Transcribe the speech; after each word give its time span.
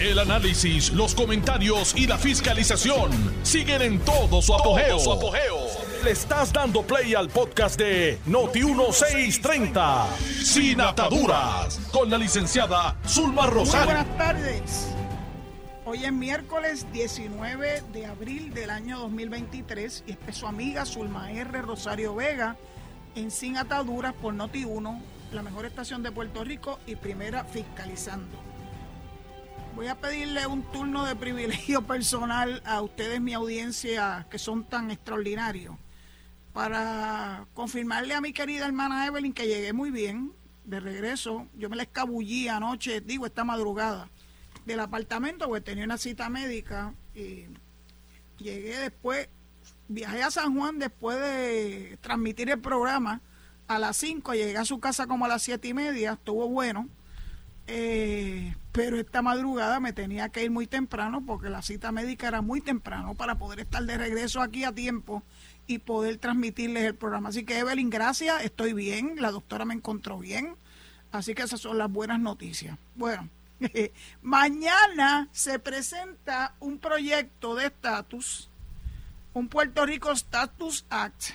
El 0.00 0.20
análisis, 0.20 0.92
los 0.92 1.12
comentarios 1.12 1.92
y 1.96 2.06
la 2.06 2.16
fiscalización 2.18 3.10
siguen 3.42 3.82
en 3.82 3.98
todo 3.98 4.40
su 4.40 4.54
apogeo. 4.54 4.96
Le 6.04 6.12
estás 6.12 6.52
dando 6.52 6.82
play 6.82 7.14
al 7.14 7.28
podcast 7.28 7.76
de 7.76 8.16
Noti1630, 8.28 10.06
Sin 10.44 10.80
Ataduras, 10.80 11.80
con 11.90 12.08
la 12.08 12.16
licenciada 12.16 12.96
Zulma 13.08 13.46
Rosario. 13.46 13.86
buenas 13.86 14.16
tardes. 14.16 14.86
Hoy 15.84 16.04
es 16.04 16.12
miércoles 16.12 16.86
19 16.92 17.82
de 17.92 18.06
abril 18.06 18.54
del 18.54 18.70
año 18.70 19.00
2023 19.00 20.04
y 20.06 20.16
es 20.28 20.36
su 20.36 20.46
amiga 20.46 20.86
Zulma 20.86 21.32
R. 21.32 21.60
Rosario 21.62 22.14
Vega 22.14 22.56
en 23.16 23.32
Sin 23.32 23.56
Ataduras 23.56 24.14
por 24.14 24.32
Noti1, 24.32 25.00
la 25.32 25.42
mejor 25.42 25.66
estación 25.66 26.04
de 26.04 26.12
Puerto 26.12 26.44
Rico 26.44 26.78
y 26.86 26.94
primera 26.94 27.42
fiscalizando. 27.42 28.47
Voy 29.78 29.86
a 29.86 29.94
pedirle 29.94 30.44
un 30.48 30.64
turno 30.72 31.06
de 31.06 31.14
privilegio 31.14 31.86
personal 31.86 32.60
a 32.66 32.82
ustedes, 32.82 33.20
mi 33.20 33.32
audiencia, 33.32 34.26
que 34.28 34.36
son 34.36 34.64
tan 34.64 34.90
extraordinarios, 34.90 35.76
para 36.52 37.46
confirmarle 37.54 38.12
a 38.12 38.20
mi 38.20 38.32
querida 38.32 38.66
hermana 38.66 39.06
Evelyn 39.06 39.32
que 39.32 39.46
llegué 39.46 39.72
muy 39.72 39.92
bien 39.92 40.32
de 40.64 40.80
regreso. 40.80 41.46
Yo 41.56 41.70
me 41.70 41.76
la 41.76 41.84
escabullí 41.84 42.48
anoche, 42.48 43.00
digo, 43.02 43.24
esta 43.24 43.44
madrugada, 43.44 44.10
del 44.66 44.80
apartamento, 44.80 45.46
porque 45.46 45.60
tenía 45.60 45.84
una 45.84 45.96
cita 45.96 46.28
médica 46.28 46.92
y 47.14 47.44
llegué 48.36 48.78
después, 48.78 49.28
viajé 49.86 50.24
a 50.24 50.32
San 50.32 50.56
Juan 50.56 50.80
después 50.80 51.20
de 51.20 51.98
transmitir 52.00 52.50
el 52.50 52.58
programa 52.58 53.20
a 53.68 53.78
las 53.78 53.96
5, 53.98 54.34
llegué 54.34 54.58
a 54.58 54.64
su 54.64 54.80
casa 54.80 55.06
como 55.06 55.26
a 55.26 55.28
las 55.28 55.42
siete 55.42 55.68
y 55.68 55.74
media, 55.74 56.14
estuvo 56.14 56.48
bueno. 56.48 56.88
Eh, 57.68 58.56
pero 58.78 58.96
esta 58.96 59.22
madrugada 59.22 59.80
me 59.80 59.92
tenía 59.92 60.28
que 60.28 60.44
ir 60.44 60.52
muy 60.52 60.68
temprano 60.68 61.20
porque 61.26 61.48
la 61.48 61.62
cita 61.62 61.90
médica 61.90 62.28
era 62.28 62.42
muy 62.42 62.60
temprano 62.60 63.16
para 63.16 63.36
poder 63.36 63.58
estar 63.58 63.82
de 63.82 63.98
regreso 63.98 64.40
aquí 64.40 64.62
a 64.62 64.70
tiempo 64.70 65.24
y 65.66 65.78
poder 65.78 66.18
transmitirles 66.18 66.84
el 66.84 66.94
programa. 66.94 67.30
Así 67.30 67.42
que 67.42 67.58
Evelyn, 67.58 67.90
gracias, 67.90 68.44
estoy 68.44 68.74
bien, 68.74 69.16
la 69.18 69.32
doctora 69.32 69.64
me 69.64 69.74
encontró 69.74 70.20
bien, 70.20 70.54
así 71.10 71.34
que 71.34 71.42
esas 71.42 71.60
son 71.60 71.76
las 71.76 71.90
buenas 71.90 72.20
noticias. 72.20 72.78
Bueno, 72.94 73.28
mañana 74.22 75.28
se 75.32 75.58
presenta 75.58 76.54
un 76.60 76.78
proyecto 76.78 77.56
de 77.56 77.66
estatus, 77.66 78.48
un 79.34 79.48
Puerto 79.48 79.86
Rico 79.86 80.12
Status 80.12 80.86
Act, 80.88 81.30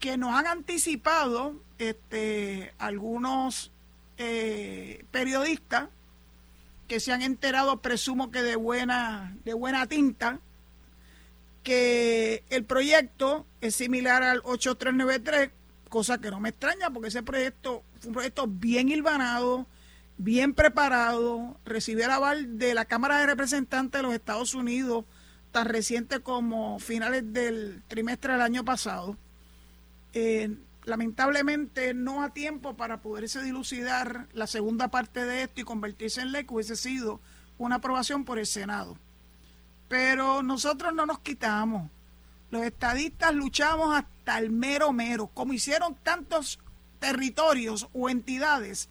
que 0.00 0.16
nos 0.16 0.34
han 0.34 0.48
anticipado 0.48 1.54
este, 1.78 2.74
algunos 2.78 3.70
eh, 4.18 5.04
periodistas 5.12 5.88
que 6.88 7.00
se 7.00 7.12
han 7.12 7.22
enterado, 7.22 7.80
presumo 7.80 8.30
que 8.30 8.42
de 8.42 8.56
buena, 8.56 9.36
de 9.44 9.54
buena 9.54 9.86
tinta, 9.86 10.40
que 11.62 12.44
el 12.50 12.64
proyecto 12.64 13.46
es 13.60 13.74
similar 13.74 14.22
al 14.22 14.38
8393, 14.44 15.50
cosa 15.88 16.18
que 16.18 16.30
no 16.30 16.40
me 16.40 16.50
extraña 16.50 16.90
porque 16.90 17.08
ese 17.08 17.22
proyecto 17.22 17.84
fue 18.00 18.08
un 18.08 18.14
proyecto 18.14 18.46
bien 18.46 18.88
hilvanado, 18.88 19.66
bien 20.18 20.54
preparado, 20.54 21.58
recibió 21.64 22.04
el 22.04 22.10
aval 22.10 22.58
de 22.58 22.74
la 22.74 22.84
Cámara 22.84 23.18
de 23.18 23.26
Representantes 23.26 23.98
de 23.98 24.02
los 24.02 24.14
Estados 24.14 24.54
Unidos 24.54 25.04
tan 25.52 25.66
reciente 25.66 26.20
como 26.20 26.78
finales 26.78 27.32
del 27.32 27.82
trimestre 27.86 28.32
del 28.32 28.42
año 28.42 28.64
pasado. 28.64 29.16
Eh, 30.14 30.56
lamentablemente 30.84 31.94
no 31.94 32.22
a 32.22 32.30
tiempo 32.30 32.76
para 32.76 33.00
poderse 33.00 33.42
dilucidar 33.42 34.28
la 34.32 34.46
segunda 34.46 34.88
parte 34.88 35.24
de 35.24 35.42
esto 35.42 35.60
y 35.60 35.64
convertirse 35.64 36.20
en 36.20 36.32
ley, 36.32 36.44
que 36.44 36.54
hubiese 36.54 36.76
sido 36.76 37.20
una 37.58 37.76
aprobación 37.76 38.24
por 38.24 38.38
el 38.38 38.46
Senado. 38.46 38.96
Pero 39.88 40.42
nosotros 40.42 40.94
no 40.94 41.06
nos 41.06 41.20
quitamos. 41.20 41.90
Los 42.50 42.62
estadistas 42.62 43.34
luchamos 43.34 43.96
hasta 43.96 44.38
el 44.38 44.50
mero 44.50 44.92
mero, 44.92 45.28
como 45.28 45.52
hicieron 45.52 45.94
tantos 46.02 46.58
territorios 46.98 47.88
o 47.92 48.08
entidades 48.08 48.88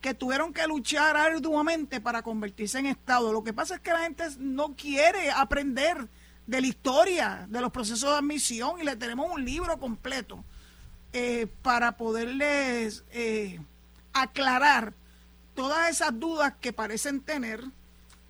que 0.00 0.14
tuvieron 0.14 0.52
que 0.52 0.66
luchar 0.66 1.16
arduamente 1.16 2.00
para 2.00 2.22
convertirse 2.22 2.78
en 2.78 2.86
Estado. 2.86 3.32
Lo 3.32 3.44
que 3.44 3.52
pasa 3.52 3.76
es 3.76 3.80
que 3.80 3.90
la 3.90 4.00
gente 4.00 4.24
no 4.38 4.74
quiere 4.76 5.30
aprender 5.30 6.08
de 6.46 6.60
la 6.60 6.66
historia, 6.66 7.46
de 7.48 7.60
los 7.60 7.70
procesos 7.70 8.10
de 8.10 8.16
admisión 8.16 8.80
y 8.80 8.84
le 8.84 8.96
tenemos 8.96 9.30
un 9.32 9.44
libro 9.44 9.78
completo 9.78 10.44
eh, 11.16 11.46
para 11.62 11.96
poderles 11.96 13.04
eh, 13.12 13.60
aclarar 14.12 14.94
todas 15.54 15.88
esas 15.88 16.18
dudas 16.18 16.54
que 16.60 16.72
parecen 16.72 17.20
tener 17.20 17.62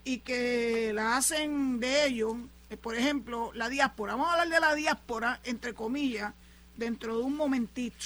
y 0.04 0.18
que 0.18 0.92
la 0.92 1.16
hacen 1.16 1.80
de 1.80 2.04
ellos, 2.04 2.34
eh, 2.68 2.76
por 2.76 2.94
ejemplo, 2.94 3.52
la 3.54 3.70
diáspora. 3.70 4.16
Vamos 4.16 4.28
a 4.28 4.32
hablar 4.32 4.50
de 4.50 4.60
la 4.60 4.74
diáspora, 4.74 5.40
entre 5.44 5.72
comillas, 5.72 6.34
dentro 6.76 7.16
de 7.16 7.22
un 7.24 7.34
momentito. 7.34 8.04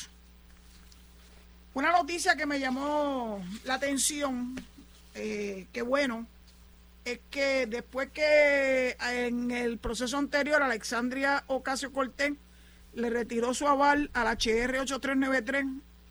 Una 1.74 1.90
noticia 1.90 2.36
que 2.36 2.46
me 2.46 2.60
llamó 2.60 3.44
la 3.64 3.74
atención, 3.74 4.64
que 5.12 5.82
bueno, 5.84 6.24
es 7.04 7.18
que 7.30 7.66
después 7.66 8.10
que 8.10 8.96
en 9.00 9.50
el 9.50 9.78
proceso 9.78 10.18
anterior 10.18 10.62
Alexandria 10.62 11.42
Ocasio 11.48 11.92
Cortés 11.92 12.34
le 12.94 13.10
retiró 13.10 13.54
su 13.54 13.66
aval 13.66 14.10
al 14.14 14.26
HR 14.26 14.80
8393 14.80 15.66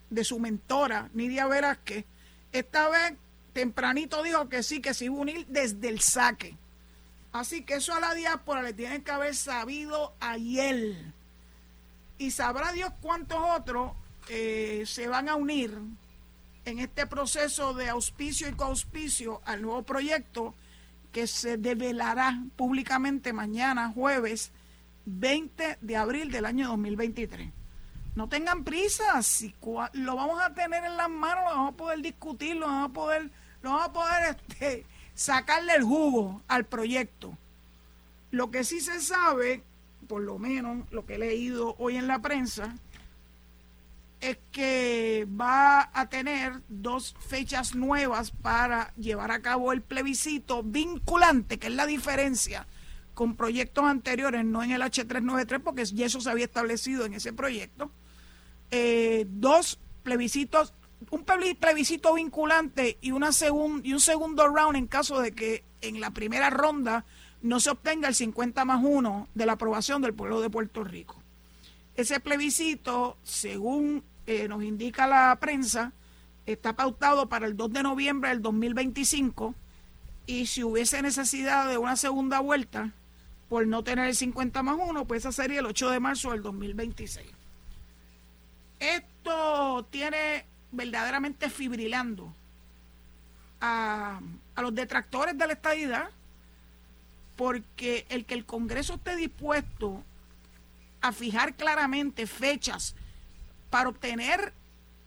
de 0.09 0.23
su 0.23 0.39
mentora, 0.39 1.09
Nidia 1.13 1.47
Velázquez. 1.47 2.05
Esta 2.51 2.89
vez, 2.89 3.13
tempranito 3.53 4.23
dijo 4.23 4.49
que 4.49 4.63
sí, 4.63 4.81
que 4.81 4.93
se 4.93 5.05
iba 5.05 5.15
a 5.15 5.19
unir 5.19 5.45
desde 5.47 5.89
el 5.89 5.99
saque. 5.99 6.55
Así 7.33 7.63
que 7.63 7.75
eso 7.75 7.93
a 7.93 7.99
la 7.99 8.13
diáspora 8.13 8.61
le 8.61 8.73
tienen 8.73 9.03
que 9.03 9.11
haber 9.11 9.35
sabido 9.35 10.13
ayer. 10.19 10.95
Y 12.17 12.31
sabrá 12.31 12.71
Dios 12.71 12.91
cuántos 13.01 13.37
otros 13.39 13.91
eh, 14.29 14.83
se 14.85 15.07
van 15.07 15.29
a 15.29 15.35
unir 15.35 15.77
en 16.65 16.79
este 16.79 17.05
proceso 17.05 17.73
de 17.73 17.89
auspicio 17.89 18.49
y 18.49 18.53
coauspicio 18.53 19.41
al 19.45 19.61
nuevo 19.61 19.83
proyecto 19.83 20.53
que 21.11 21.27
se 21.27 21.57
develará 21.57 22.43
públicamente 22.55 23.33
mañana, 23.33 23.91
jueves 23.93 24.51
20 25.07 25.77
de 25.79 25.95
abril 25.95 26.31
del 26.31 26.45
año 26.45 26.67
2023. 26.67 27.49
No 28.15 28.27
tengan 28.27 28.63
prisa, 28.63 29.21
si 29.23 29.55
lo 29.93 30.15
vamos 30.15 30.41
a 30.41 30.53
tener 30.53 30.83
en 30.83 30.97
las 30.97 31.09
manos, 31.09 31.45
lo 31.45 31.55
vamos 31.55 31.73
a 31.73 31.77
poder 31.77 32.01
discutir, 32.01 32.57
lo 32.57 32.67
vamos 32.67 32.89
a 32.89 32.93
poder, 32.93 33.29
vamos 33.63 33.85
a 33.85 33.93
poder 33.93 34.37
este, 34.49 34.85
sacarle 35.15 35.75
el 35.75 35.83
jugo 35.83 36.41
al 36.47 36.65
proyecto. 36.65 37.37
Lo 38.31 38.51
que 38.51 38.65
sí 38.65 38.81
se 38.81 38.99
sabe, 38.99 39.63
por 40.07 40.21
lo 40.21 40.39
menos 40.39 40.91
lo 40.91 41.05
que 41.05 41.15
he 41.15 41.19
leído 41.19 41.75
hoy 41.77 41.95
en 41.95 42.07
la 42.07 42.19
prensa, 42.19 42.75
es 44.19 44.37
que 44.51 45.25
va 45.39 45.89
a 45.93 46.09
tener 46.09 46.61
dos 46.67 47.15
fechas 47.29 47.75
nuevas 47.75 48.31
para 48.31 48.93
llevar 48.95 49.31
a 49.31 49.41
cabo 49.41 49.71
el 49.71 49.81
plebiscito 49.81 50.63
vinculante, 50.63 51.59
que 51.59 51.67
es 51.67 51.73
la 51.73 51.85
diferencia 51.85 52.65
con 53.17 53.35
proyectos 53.35 53.83
anteriores, 53.83 54.45
no 54.45 54.61
en 54.61 54.69
el 54.69 54.83
H393, 54.83 55.59
porque 55.63 55.83
ya 55.85 56.05
eso 56.05 56.21
se 56.21 56.29
había 56.29 56.45
establecido 56.45 57.03
en 57.03 57.15
ese 57.15 57.33
proyecto. 57.33 57.89
Eh, 58.69 59.25
dos 59.27 59.79
plebiscitos, 60.03 60.75
un 61.09 61.25
plebiscito 61.25 62.13
vinculante 62.13 62.99
y, 63.01 63.09
una 63.09 63.31
y 63.81 63.93
un 63.93 63.99
segundo 63.99 64.47
round 64.47 64.77
en 64.77 64.85
caso 64.85 65.19
de 65.19 65.31
que 65.31 65.63
en 65.81 65.99
la 65.99 66.11
primera 66.11 66.51
ronda 66.51 67.05
no 67.41 67.59
se 67.59 67.71
obtenga 67.71 68.07
el 68.07 68.13
50 68.13 68.63
más 68.65 68.83
1 68.83 69.29
de 69.33 69.45
la 69.47 69.53
aprobación 69.53 70.03
del 70.03 70.13
pueblo 70.13 70.39
de 70.39 70.51
Puerto 70.51 70.83
Rico. 70.83 71.19
Ese 71.95 72.19
plebiscito, 72.19 73.17
según 73.23 74.03
eh, 74.27 74.47
nos 74.47 74.61
indica 74.61 75.07
la 75.07 75.35
prensa, 75.39 75.91
está 76.45 76.75
pautado 76.75 77.29
para 77.29 77.47
el 77.47 77.57
2 77.57 77.73
de 77.73 77.81
noviembre 77.81 78.29
del 78.29 78.43
2025 78.43 79.55
y 80.27 80.45
si 80.45 80.63
hubiese 80.63 81.01
necesidad 81.01 81.67
de 81.67 81.79
una 81.79 81.95
segunda 81.95 82.41
vuelta, 82.41 82.93
por 83.49 83.65
no 83.65 83.83
tener 83.83 84.07
el 84.07 84.15
50 84.15 84.61
más 84.63 84.77
1, 84.79 85.05
pues 85.05 85.19
esa 85.19 85.31
sería 85.31 85.59
el 85.59 85.65
8 85.65 85.89
de 85.91 85.99
marzo 85.99 86.31
del 86.31 86.41
2026. 86.43 87.27
Esto 88.79 89.85
tiene 89.89 90.45
verdaderamente 90.71 91.49
fibrilando 91.49 92.33
a, 93.61 94.19
a 94.55 94.61
los 94.61 94.75
detractores 94.75 95.37
de 95.37 95.47
la 95.47 95.53
estadidad, 95.53 96.09
porque 97.35 98.05
el 98.09 98.25
que 98.25 98.33
el 98.33 98.45
Congreso 98.45 98.95
esté 98.95 99.15
dispuesto 99.15 100.03
a 101.01 101.11
fijar 101.11 101.55
claramente 101.55 102.27
fechas 102.27 102.95
para 103.69 103.89
obtener 103.89 104.53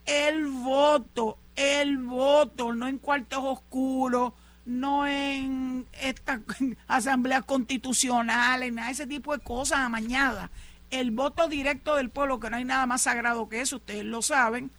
el 0.06 0.46
voto, 0.46 1.38
el 1.56 1.98
voto, 1.98 2.72
no 2.72 2.88
en 2.88 2.98
cuartos 2.98 3.40
oscuros, 3.42 4.32
no 4.64 5.06
en 5.06 5.86
estas 6.00 6.40
asambleas 6.88 7.44
constitucionales, 7.44 8.72
nada 8.72 8.88
de 8.88 8.92
ese 8.94 9.06
tipo 9.06 9.36
de 9.36 9.42
cosas 9.42 9.80
amañadas. 9.80 10.50
El 10.90 11.10
voto 11.10 11.48
directo 11.48 11.96
del 11.96 12.10
pueblo, 12.10 12.40
que 12.40 12.50
no 12.50 12.56
hay 12.56 12.64
nada 12.64 12.86
más 12.86 13.02
sagrado 13.02 13.48
que 13.48 13.60
eso, 13.60 13.76
ustedes 13.76 14.04
lo 14.04 14.22
saben. 14.22 14.70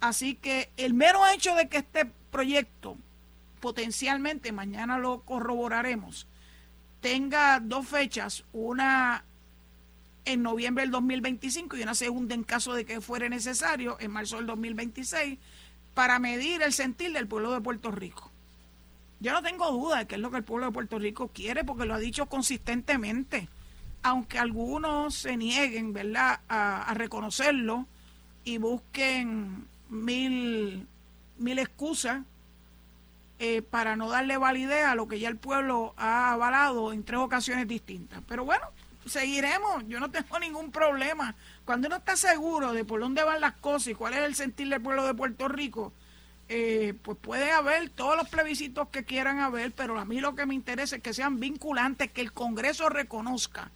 Así 0.00 0.34
que 0.34 0.70
el 0.76 0.94
mero 0.94 1.26
hecho 1.28 1.54
de 1.54 1.68
que 1.68 1.78
este 1.78 2.06
proyecto 2.30 2.96
potencialmente, 3.60 4.52
mañana 4.52 4.98
lo 4.98 5.20
corroboraremos, 5.20 6.26
tenga 7.00 7.60
dos 7.60 7.86
fechas, 7.86 8.44
una 8.52 9.24
en 10.24 10.42
noviembre 10.42 10.82
del 10.84 10.90
2025 10.90 11.76
y 11.76 11.82
una 11.82 11.94
segunda 11.94 12.34
en 12.34 12.44
caso 12.44 12.74
de 12.74 12.84
que 12.84 13.00
fuere 13.00 13.28
necesario 13.30 13.96
en 14.00 14.10
marzo 14.10 14.36
del 14.36 14.46
2026 14.46 15.38
para 15.94 16.18
medir 16.18 16.62
el 16.62 16.72
sentir 16.72 17.12
del 17.12 17.26
pueblo 17.26 17.52
de 17.52 17.60
Puerto 17.60 17.90
Rico. 17.90 18.29
Yo 19.20 19.32
no 19.32 19.42
tengo 19.42 19.70
duda 19.70 19.98
de 19.98 20.06
que 20.06 20.14
es 20.14 20.20
lo 20.20 20.30
que 20.30 20.38
el 20.38 20.44
pueblo 20.44 20.66
de 20.66 20.72
Puerto 20.72 20.98
Rico 20.98 21.28
quiere 21.28 21.62
porque 21.62 21.84
lo 21.84 21.94
ha 21.94 21.98
dicho 21.98 22.26
consistentemente, 22.26 23.48
aunque 24.02 24.38
algunos 24.38 25.14
se 25.14 25.36
nieguen, 25.36 25.92
¿verdad?, 25.92 26.40
a, 26.48 26.92
reconocerlo 26.94 27.86
y 28.44 28.56
busquen 28.56 29.66
mil, 29.90 30.86
mil 31.36 31.58
excusas 31.58 32.22
eh, 33.38 33.60
para 33.60 33.94
no 33.94 34.08
darle 34.08 34.38
validez 34.38 34.86
a 34.86 34.94
lo 34.94 35.06
que 35.06 35.20
ya 35.20 35.28
el 35.28 35.36
pueblo 35.36 35.92
ha 35.98 36.32
avalado 36.32 36.94
en 36.94 37.04
tres 37.04 37.20
ocasiones 37.20 37.68
distintas. 37.68 38.22
Pero 38.26 38.46
bueno, 38.46 38.66
seguiremos, 39.04 39.86
yo 39.86 40.00
no 40.00 40.10
tengo 40.10 40.38
ningún 40.38 40.70
problema. 40.70 41.34
Cuando 41.66 41.88
uno 41.88 41.96
está 41.96 42.16
seguro 42.16 42.72
de 42.72 42.86
por 42.86 43.00
dónde 43.00 43.22
van 43.22 43.42
las 43.42 43.52
cosas 43.54 43.88
y 43.88 43.94
cuál 43.94 44.14
es 44.14 44.20
el 44.20 44.34
sentir 44.34 44.70
del 44.70 44.80
pueblo 44.80 45.04
de 45.06 45.12
Puerto 45.12 45.46
Rico, 45.46 45.92
eh, 46.52 46.94
pues 47.02 47.16
puede 47.16 47.50
haber 47.50 47.88
todos 47.88 48.16
los 48.16 48.28
plebiscitos 48.28 48.88
que 48.88 49.04
quieran 49.04 49.38
haber, 49.38 49.72
pero 49.72 49.98
a 49.98 50.04
mí 50.04 50.20
lo 50.20 50.34
que 50.34 50.44
me 50.44 50.54
interesa 50.54 50.96
es 50.96 51.02
que 51.02 51.14
sean 51.14 51.40
vinculantes, 51.40 52.10
que 52.10 52.20
el 52.20 52.32
Congreso 52.32 52.88
reconozca 52.88 53.70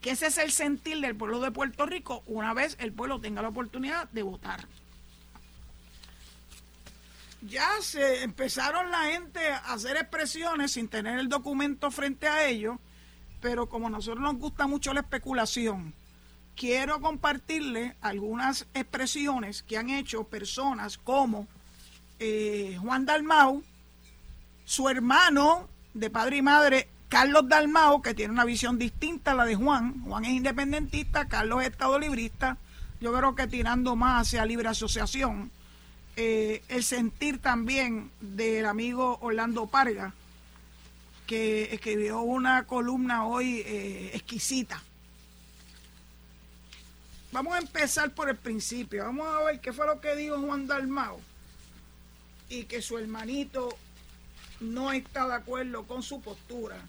que 0.00 0.12
ese 0.12 0.28
es 0.28 0.38
el 0.38 0.52
sentir 0.52 1.00
del 1.00 1.16
pueblo 1.16 1.40
de 1.40 1.50
Puerto 1.50 1.84
Rico 1.84 2.22
una 2.26 2.54
vez 2.54 2.76
el 2.78 2.92
pueblo 2.92 3.20
tenga 3.20 3.42
la 3.42 3.48
oportunidad 3.48 4.08
de 4.10 4.22
votar. 4.22 4.66
Ya 7.42 7.68
se 7.80 8.22
empezaron 8.22 8.90
la 8.90 9.06
gente 9.06 9.46
a 9.48 9.74
hacer 9.74 9.96
expresiones 9.96 10.72
sin 10.72 10.88
tener 10.88 11.18
el 11.18 11.28
documento 11.28 11.90
frente 11.90 12.28
a 12.28 12.46
ellos 12.46 12.78
pero 13.40 13.68
como 13.68 13.86
a 13.86 13.90
nosotros 13.90 14.22
nos 14.22 14.36
gusta 14.36 14.66
mucho 14.66 14.92
la 14.92 15.00
especulación, 15.00 15.94
quiero 16.56 17.00
compartirle 17.00 17.96
algunas 18.00 18.66
expresiones 18.74 19.62
que 19.62 19.78
han 19.78 19.90
hecho 19.90 20.24
personas 20.24 20.98
como 20.98 21.46
eh, 22.18 22.76
Juan 22.80 23.06
Dalmau, 23.06 23.62
su 24.64 24.88
hermano 24.88 25.68
de 25.94 26.10
padre 26.10 26.38
y 26.38 26.42
madre, 26.42 26.88
Carlos 27.08 27.48
Dalmau, 27.48 28.02
que 28.02 28.14
tiene 28.14 28.32
una 28.32 28.44
visión 28.44 28.78
distinta 28.78 29.32
a 29.32 29.34
la 29.34 29.44
de 29.44 29.54
Juan. 29.54 30.02
Juan 30.02 30.24
es 30.24 30.32
independentista, 30.32 31.28
Carlos 31.28 31.62
es 31.62 31.70
estado 31.70 31.98
librista. 31.98 32.58
Yo 33.00 33.12
creo 33.14 33.34
que 33.34 33.46
tirando 33.46 33.96
más 33.96 34.28
hacia 34.28 34.44
libre 34.44 34.68
asociación. 34.68 35.50
Eh, 36.16 36.62
el 36.68 36.82
sentir 36.82 37.38
también 37.38 38.10
del 38.20 38.66
amigo 38.66 39.18
Orlando 39.20 39.66
Parga, 39.66 40.12
que 41.26 41.72
escribió 41.72 42.20
una 42.22 42.64
columna 42.64 43.24
hoy 43.24 43.62
eh, 43.64 44.10
exquisita. 44.14 44.82
Vamos 47.30 47.54
a 47.54 47.58
empezar 47.58 48.10
por 48.10 48.28
el 48.28 48.36
principio. 48.36 49.04
Vamos 49.04 49.28
a 49.28 49.44
ver 49.44 49.60
qué 49.60 49.72
fue 49.72 49.86
lo 49.86 50.00
que 50.00 50.16
dijo 50.16 50.40
Juan 50.40 50.66
Dalmao 50.66 51.20
y 52.48 52.64
que 52.64 52.82
su 52.82 52.98
hermanito 52.98 53.76
no 54.60 54.92
está 54.92 55.26
de 55.26 55.34
acuerdo 55.34 55.86
con 55.86 56.02
su 56.02 56.20
postura. 56.20 56.80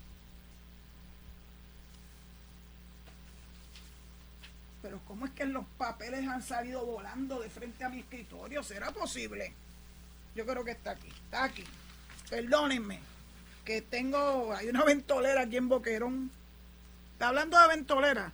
Pero 4.81 4.99
¿cómo 5.07 5.25
es 5.25 5.31
que 5.33 5.45
los 5.45 5.65
papeles 5.77 6.25
han 6.27 6.41
salido 6.41 6.85
volando 6.85 7.39
de 7.39 7.49
frente 7.49 7.83
a 7.83 7.89
mi 7.89 7.99
escritorio? 7.99 8.63
¿Será 8.63 8.91
posible? 8.91 9.53
Yo 10.35 10.45
creo 10.45 10.63
que 10.63 10.71
está 10.71 10.91
aquí. 10.91 11.09
Está 11.09 11.43
aquí. 11.43 11.65
Perdónenme 12.29 12.99
que 13.65 13.81
tengo, 13.81 14.53
hay 14.53 14.69
una 14.69 14.83
ventolera 14.83 15.41
aquí 15.41 15.57
en 15.57 15.69
Boquerón. 15.69 16.31
Está 17.13 17.27
hablando 17.27 17.59
de 17.59 17.67
ventolera. 17.67 18.31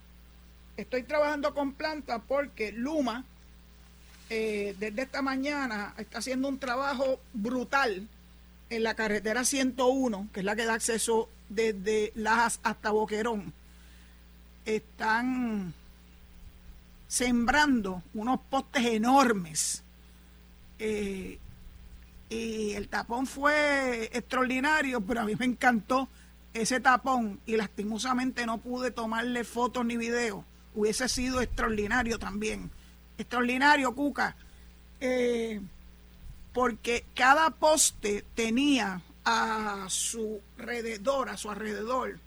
Estoy 0.76 1.02
trabajando 1.02 1.52
con 1.52 1.72
plantas 1.72 2.22
porque 2.28 2.72
Luma, 2.72 3.24
eh, 4.28 4.74
desde 4.78 5.02
esta 5.02 5.22
mañana, 5.22 5.94
está 5.98 6.18
haciendo 6.18 6.48
un 6.48 6.58
trabajo 6.58 7.20
brutal 7.32 8.08
en 8.70 8.82
la 8.82 8.94
carretera 8.94 9.44
101, 9.44 10.28
que 10.32 10.40
es 10.40 10.46
la 10.46 10.56
que 10.56 10.64
da 10.64 10.74
acceso 10.74 11.28
desde 11.48 12.12
Lajas 12.14 12.58
hasta 12.62 12.90
Boquerón. 12.90 13.52
Están 14.64 15.72
sembrando 17.06 18.02
unos 18.14 18.40
postes 18.50 18.84
enormes. 18.86 19.82
Eh, 20.78 21.38
y 22.28 22.72
el 22.72 22.88
tapón 22.88 23.26
fue 23.26 24.10
extraordinario, 24.12 25.00
pero 25.00 25.20
a 25.20 25.24
mí 25.24 25.34
me 25.38 25.46
encantó 25.46 26.08
ese 26.52 26.80
tapón 26.80 27.38
y 27.46 27.56
lastimosamente 27.56 28.46
no 28.46 28.58
pude 28.58 28.90
tomarle 28.90 29.44
fotos 29.44 29.84
ni 29.86 29.96
videos. 29.96 30.44
Hubiese 30.74 31.08
sido 31.08 31.40
extraordinario 31.40 32.18
también. 32.18 32.70
Extraordinario, 33.18 33.94
Cuca. 33.94 34.36
Eh, 35.00 35.60
porque 36.52 37.04
cada 37.14 37.50
poste 37.50 38.24
tenía 38.34 39.02
a 39.24 39.86
su 39.88 40.40
alrededor, 40.58 41.28
a 41.28 41.36
su 41.36 41.50
alrededor, 41.50 42.18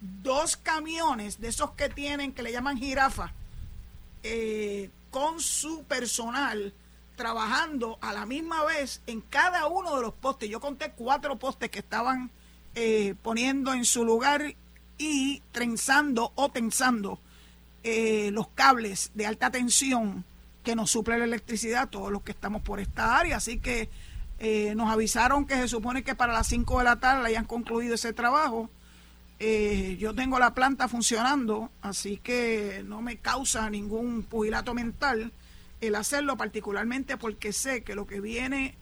dos 0.00 0.56
camiones 0.56 1.40
de 1.40 1.48
esos 1.48 1.72
que 1.72 1.88
tienen, 1.88 2.32
que 2.32 2.42
le 2.42 2.52
llaman 2.52 2.78
jirafa, 2.78 3.32
eh, 4.22 4.90
con 5.10 5.40
su 5.40 5.84
personal 5.84 6.72
trabajando 7.16 7.98
a 8.00 8.12
la 8.12 8.26
misma 8.26 8.64
vez 8.64 9.02
en 9.06 9.20
cada 9.20 9.66
uno 9.66 9.96
de 9.96 10.02
los 10.02 10.14
postes. 10.14 10.48
Yo 10.48 10.60
conté 10.60 10.92
cuatro 10.92 11.38
postes 11.38 11.70
que 11.70 11.80
estaban 11.80 12.30
eh, 12.74 13.14
poniendo 13.22 13.72
en 13.72 13.84
su 13.84 14.04
lugar 14.04 14.54
y 14.96 15.42
trenzando 15.52 16.32
o 16.34 16.50
tensando 16.50 17.20
los 17.84 18.48
cables 18.48 19.10
de 19.12 19.26
alta 19.26 19.50
tensión 19.50 20.24
que 20.64 20.74
nos 20.74 20.90
suple 20.90 21.18
la 21.18 21.24
electricidad, 21.24 21.88
todos 21.88 22.10
los 22.10 22.22
que 22.22 22.32
estamos 22.32 22.62
por 22.62 22.80
esta 22.80 23.16
área. 23.16 23.36
Así 23.36 23.58
que 23.58 23.88
eh, 24.40 24.74
nos 24.74 24.90
avisaron 24.90 25.46
que 25.46 25.54
se 25.56 25.68
supone 25.68 26.02
que 26.02 26.16
para 26.16 26.32
las 26.32 26.48
5 26.48 26.78
de 26.78 26.84
la 26.84 26.96
tarde 26.96 27.28
hayan 27.28 27.44
concluido 27.44 27.94
ese 27.94 28.12
trabajo. 28.12 28.68
yo 29.98 30.14
tengo 30.14 30.38
la 30.38 30.54
planta 30.54 30.88
funcionando, 30.88 31.70
así 31.82 32.16
que 32.16 32.82
no 32.86 33.02
me 33.02 33.18
causa 33.18 33.68
ningún 33.70 34.22
pugilato 34.22 34.74
mental 34.74 35.32
el 35.86 35.94
hacerlo, 35.94 36.36
particularmente 36.36 37.16
porque 37.16 37.52
sé 37.52 37.82
que 37.82 37.94
lo 37.94 38.06
que 38.06 38.20
viene 38.20 38.74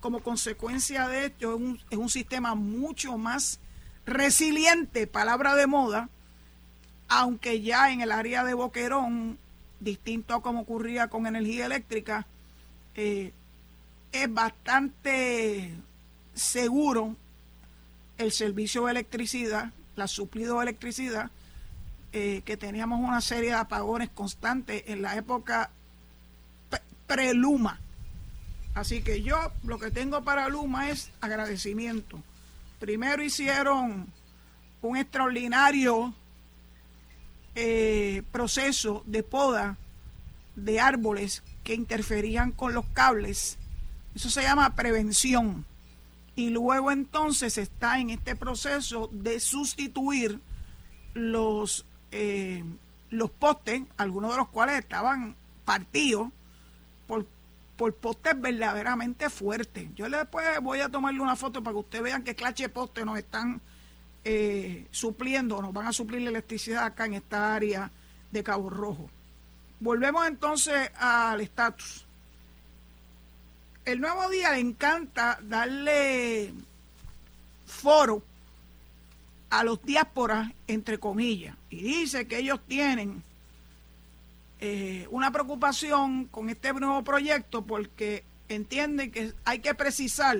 como 0.00 0.20
consecuencia 0.20 1.08
de 1.08 1.26
esto 1.26 1.58
es 1.90 1.98
un, 1.98 2.10
sistema 2.10 2.54
mucho 2.54 3.16
más 3.16 3.58
resiliente, 4.04 5.06
palabra 5.06 5.54
de 5.54 5.66
moda, 5.66 6.10
aunque 7.08 7.62
ya 7.62 7.90
en 7.90 8.02
el 8.02 8.12
área 8.12 8.44
de 8.44 8.54
Boquerón, 8.54 9.38
distinto 9.84 10.34
a 10.34 10.42
como 10.42 10.62
ocurría 10.62 11.08
con 11.08 11.26
energía 11.26 11.66
eléctrica, 11.66 12.26
eh, 12.94 13.32
es 14.12 14.32
bastante 14.32 15.74
seguro 16.34 17.16
el 18.18 18.32
servicio 18.32 18.86
de 18.86 18.92
electricidad, 18.92 19.72
la 19.96 20.08
suplido 20.08 20.56
de 20.56 20.64
electricidad, 20.64 21.30
eh, 22.12 22.42
que 22.44 22.56
teníamos 22.56 23.00
una 23.00 23.20
serie 23.20 23.50
de 23.50 23.56
apagones 23.56 24.08
constantes 24.10 24.84
en 24.86 25.02
la 25.02 25.16
época 25.16 25.70
pre-Luma. 27.06 27.80
Así 28.74 29.02
que 29.02 29.22
yo 29.22 29.52
lo 29.64 29.78
que 29.78 29.90
tengo 29.90 30.22
para 30.22 30.48
Luma 30.48 30.90
es 30.90 31.10
agradecimiento. 31.20 32.20
Primero 32.80 33.22
hicieron 33.22 34.06
un 34.82 34.96
extraordinario 34.96 36.12
eh, 37.54 38.22
proceso 38.32 39.02
de 39.06 39.22
poda 39.22 39.78
de 40.56 40.80
árboles 40.80 41.42
que 41.62 41.74
interferían 41.74 42.52
con 42.52 42.74
los 42.74 42.84
cables. 42.86 43.58
Eso 44.14 44.30
se 44.30 44.42
llama 44.42 44.74
prevención. 44.74 45.64
Y 46.36 46.50
luego 46.50 46.90
entonces 46.90 47.58
está 47.58 48.00
en 48.00 48.10
este 48.10 48.34
proceso 48.34 49.08
de 49.12 49.38
sustituir 49.38 50.40
los, 51.14 51.86
eh, 52.10 52.64
los 53.10 53.30
postes, 53.30 53.82
algunos 53.96 54.32
de 54.32 54.38
los 54.38 54.48
cuales 54.48 54.78
estaban 54.78 55.36
partidos, 55.64 56.30
por, 57.06 57.26
por 57.76 57.94
postes 57.94 58.40
verdaderamente 58.40 59.30
fuertes. 59.30 59.88
Yo 59.94 60.08
después 60.08 60.44
voy 60.60 60.80
a 60.80 60.88
tomarle 60.88 61.20
una 61.20 61.36
foto 61.36 61.62
para 61.62 61.74
que 61.74 61.80
ustedes 61.80 62.04
vean 62.04 62.24
qué 62.24 62.34
clase 62.34 62.64
de 62.64 62.68
postes 62.68 63.04
nos 63.04 63.18
están 63.18 63.60
eh, 64.24 64.86
supliendo, 64.90 65.60
nos 65.60 65.72
van 65.72 65.86
a 65.86 65.92
suplir 65.92 66.22
la 66.22 66.30
electricidad 66.30 66.84
acá 66.84 67.06
en 67.06 67.14
esta 67.14 67.54
área 67.54 67.90
de 68.30 68.42
Cabo 68.42 68.70
Rojo. 68.70 69.10
Volvemos 69.80 70.26
entonces 70.26 70.90
al 70.98 71.40
estatus. 71.40 72.06
El 73.84 74.00
nuevo 74.00 74.28
día 74.30 74.52
le 74.52 74.60
encanta 74.60 75.38
darle 75.42 76.54
foro 77.66 78.22
a 79.50 79.62
los 79.62 79.82
diásporas, 79.82 80.50
entre 80.66 80.98
comillas, 80.98 81.56
y 81.68 81.82
dice 81.82 82.26
que 82.26 82.38
ellos 82.38 82.60
tienen 82.66 83.22
eh, 84.60 85.06
una 85.10 85.30
preocupación 85.30 86.24
con 86.26 86.48
este 86.48 86.72
nuevo 86.72 87.04
proyecto 87.04 87.62
porque 87.62 88.24
entienden 88.48 89.10
que 89.10 89.34
hay 89.44 89.58
que 89.58 89.74
precisar 89.74 90.38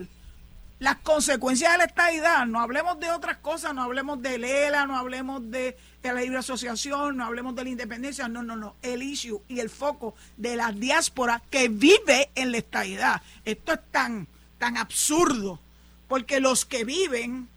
las 0.78 0.96
consecuencias 0.96 1.72
de 1.72 1.78
la 1.78 1.84
estadidad, 1.84 2.46
no 2.46 2.60
hablemos 2.60 2.98
de 2.98 3.10
otras 3.10 3.38
cosas, 3.38 3.74
no 3.74 3.82
hablemos 3.82 4.20
de 4.20 4.38
Lela, 4.38 4.86
no 4.86 4.96
hablemos 4.96 5.50
de, 5.50 5.76
la 6.02 6.14
libre 6.14 6.38
asociación, 6.38 7.16
no 7.16 7.24
hablemos 7.24 7.54
de 7.54 7.64
la 7.64 7.70
independencia, 7.70 8.28
no, 8.28 8.42
no, 8.42 8.56
no, 8.56 8.76
el 8.82 9.02
issue 9.02 9.40
y 9.48 9.60
el 9.60 9.70
foco 9.70 10.14
de 10.36 10.56
la 10.56 10.72
diáspora 10.72 11.40
que 11.50 11.68
vive 11.68 12.30
en 12.34 12.52
la 12.52 12.58
estadidad. 12.58 13.22
Esto 13.44 13.72
es 13.72 13.80
tan, 13.90 14.26
tan 14.58 14.76
absurdo, 14.76 15.60
porque 16.08 16.40
los 16.40 16.64
que 16.64 16.84
viven 16.84 17.48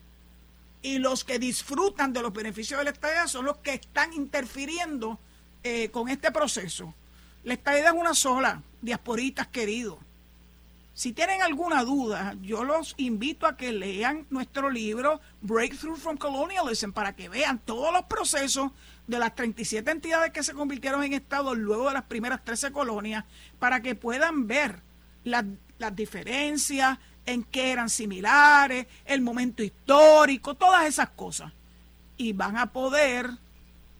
y 0.81 0.99
los 0.99 1.23
que 1.23 1.39
disfrutan 1.39 2.13
de 2.13 2.21
los 2.21 2.31
beneficios 2.31 2.77
de 2.77 2.85
la 2.85 2.91
estadidad 2.91 3.27
son 3.27 3.45
los 3.45 3.57
que 3.57 3.73
están 3.73 4.13
interfiriendo 4.13 5.19
eh, 5.63 5.89
con 5.89 6.07
este 6.07 6.31
proceso. 6.31 6.93
La 7.43 7.55
estadidad 7.55 7.93
es 7.93 7.99
una 7.99 8.13
sola, 8.13 8.61
diasporitas 8.81 9.47
queridos. 9.47 9.97
Si 10.97 11.13
tienen 11.13 11.43
alguna 11.43 11.83
duda, 11.83 12.33
yo 12.41 12.63
los 12.63 12.95
invito 12.97 13.45
a 13.45 13.55
que 13.55 13.71
lean 13.71 14.25
nuestro 14.31 14.71
libro 14.71 15.21
Breakthrough 15.41 15.95
from 15.95 16.17
Colonialism 16.17 16.89
para 16.89 17.15
que 17.15 17.29
vean 17.29 17.59
todos 17.59 17.93
los 17.93 18.05
procesos 18.05 18.71
de 19.05 19.19
las 19.19 19.35
37 19.35 19.91
entidades 19.91 20.31
que 20.31 20.41
se 20.41 20.55
convirtieron 20.55 21.03
en 21.03 21.13
estados 21.13 21.55
luego 21.55 21.89
de 21.89 21.93
las 21.93 22.05
primeras 22.05 22.43
13 22.43 22.71
colonias, 22.71 23.25
para 23.59 23.81
que 23.81 23.93
puedan 23.93 24.47
ver 24.47 24.81
las, 25.23 25.45
las 25.77 25.95
diferencias, 25.95 26.97
en 27.27 27.43
qué 27.43 27.73
eran 27.73 27.91
similares, 27.91 28.87
el 29.05 29.21
momento 29.21 29.61
histórico, 29.61 30.55
todas 30.55 30.87
esas 30.87 31.09
cosas. 31.09 31.53
Y 32.17 32.33
van 32.33 32.57
a 32.57 32.73
poder 32.73 33.29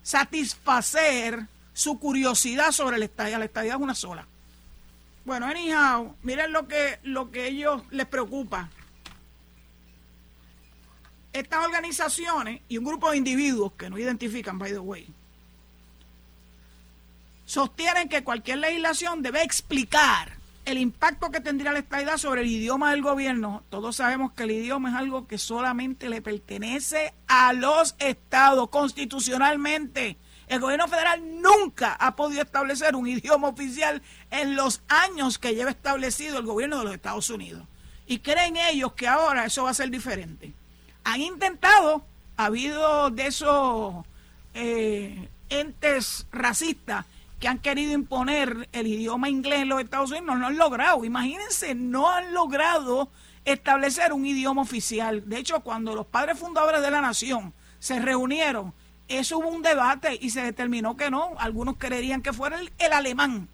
satisfacer 0.01 1.45
su 1.73 1.99
curiosidad 1.99 2.71
sobre 2.71 2.97
la 2.97 3.05
estadía. 3.05 3.37
La 3.37 3.45
estadía 3.45 3.73
es 3.73 3.79
una 3.79 3.93
sola. 3.93 4.25
Bueno, 5.27 5.45
anyhow, 5.45 6.15
miren 6.23 6.53
lo 6.53 6.69
que, 6.69 6.99
lo 7.03 7.31
que 7.31 7.49
ellos 7.49 7.81
les 7.91 8.05
preocupa. 8.05 8.69
Estas 11.33 11.65
organizaciones 11.65 12.61
y 12.69 12.77
un 12.77 12.85
grupo 12.85 13.11
de 13.11 13.17
individuos 13.17 13.73
que 13.73 13.89
no 13.89 13.97
identifican, 13.97 14.57
by 14.57 14.71
the 14.71 14.79
way, 14.79 15.05
sostienen 17.45 18.07
que 18.07 18.23
cualquier 18.23 18.59
legislación 18.59 19.21
debe 19.21 19.43
explicar 19.43 20.31
el 20.63 20.77
impacto 20.77 21.29
que 21.29 21.41
tendría 21.41 21.73
la 21.73 21.79
estadidad 21.79 22.15
sobre 22.15 22.43
el 22.43 22.47
idioma 22.47 22.91
del 22.91 23.01
gobierno. 23.01 23.65
Todos 23.69 23.97
sabemos 23.97 24.31
que 24.31 24.43
el 24.43 24.51
idioma 24.51 24.91
es 24.91 24.95
algo 24.95 25.27
que 25.27 25.37
solamente 25.37 26.07
le 26.07 26.21
pertenece 26.21 27.13
a 27.27 27.51
los 27.51 27.95
estados 27.99 28.69
constitucionalmente. 28.69 30.15
El 30.47 30.61
gobierno 30.61 30.87
federal 30.87 31.41
nunca 31.41 31.93
ha 31.93 32.15
podido 32.15 32.41
establecer 32.41 32.95
un 32.95 33.07
idioma 33.07 33.49
oficial 33.49 34.01
en 34.31 34.55
los 34.55 34.81
años 34.87 35.37
que 35.37 35.53
lleva 35.53 35.71
establecido 35.71 36.39
el 36.39 36.45
gobierno 36.45 36.79
de 36.79 36.85
los 36.85 36.93
Estados 36.93 37.29
Unidos. 37.29 37.63
Y 38.05 38.19
creen 38.19 38.55
ellos 38.55 38.93
que 38.93 39.07
ahora 39.07 39.45
eso 39.45 39.63
va 39.63 39.71
a 39.71 39.73
ser 39.73 39.89
diferente. 39.89 40.53
Han 41.03 41.21
intentado, 41.21 42.05
ha 42.37 42.45
habido 42.45 43.09
de 43.09 43.27
esos 43.27 44.05
eh, 44.53 45.27
entes 45.49 46.25
racistas 46.31 47.05
que 47.39 47.47
han 47.49 47.59
querido 47.59 47.91
imponer 47.91 48.69
el 48.71 48.87
idioma 48.87 49.29
inglés 49.29 49.61
en 49.61 49.69
los 49.69 49.81
Estados 49.81 50.11
Unidos, 50.11 50.27
no 50.27 50.35
lo 50.35 50.47
han 50.47 50.57
logrado. 50.57 51.03
Imagínense, 51.03 51.75
no 51.75 52.09
han 52.09 52.33
logrado 52.33 53.09
establecer 53.45 54.13
un 54.13 54.25
idioma 54.25 54.61
oficial. 54.61 55.27
De 55.27 55.37
hecho, 55.37 55.59
cuando 55.59 55.93
los 55.93 56.05
padres 56.05 56.39
fundadores 56.39 56.81
de 56.81 56.91
la 56.91 57.01
nación 57.01 57.53
se 57.79 57.99
reunieron 57.99 58.73
eso 59.07 59.37
hubo 59.37 59.49
un 59.49 59.61
debate 59.61 60.17
y 60.19 60.29
se 60.31 60.41
determinó 60.41 60.97
que 60.97 61.09
no. 61.09 61.35
Algunos 61.37 61.77
creerían 61.77 62.21
que 62.21 62.33
fuera 62.33 62.59
el, 62.59 62.93
alemán, 62.93 63.47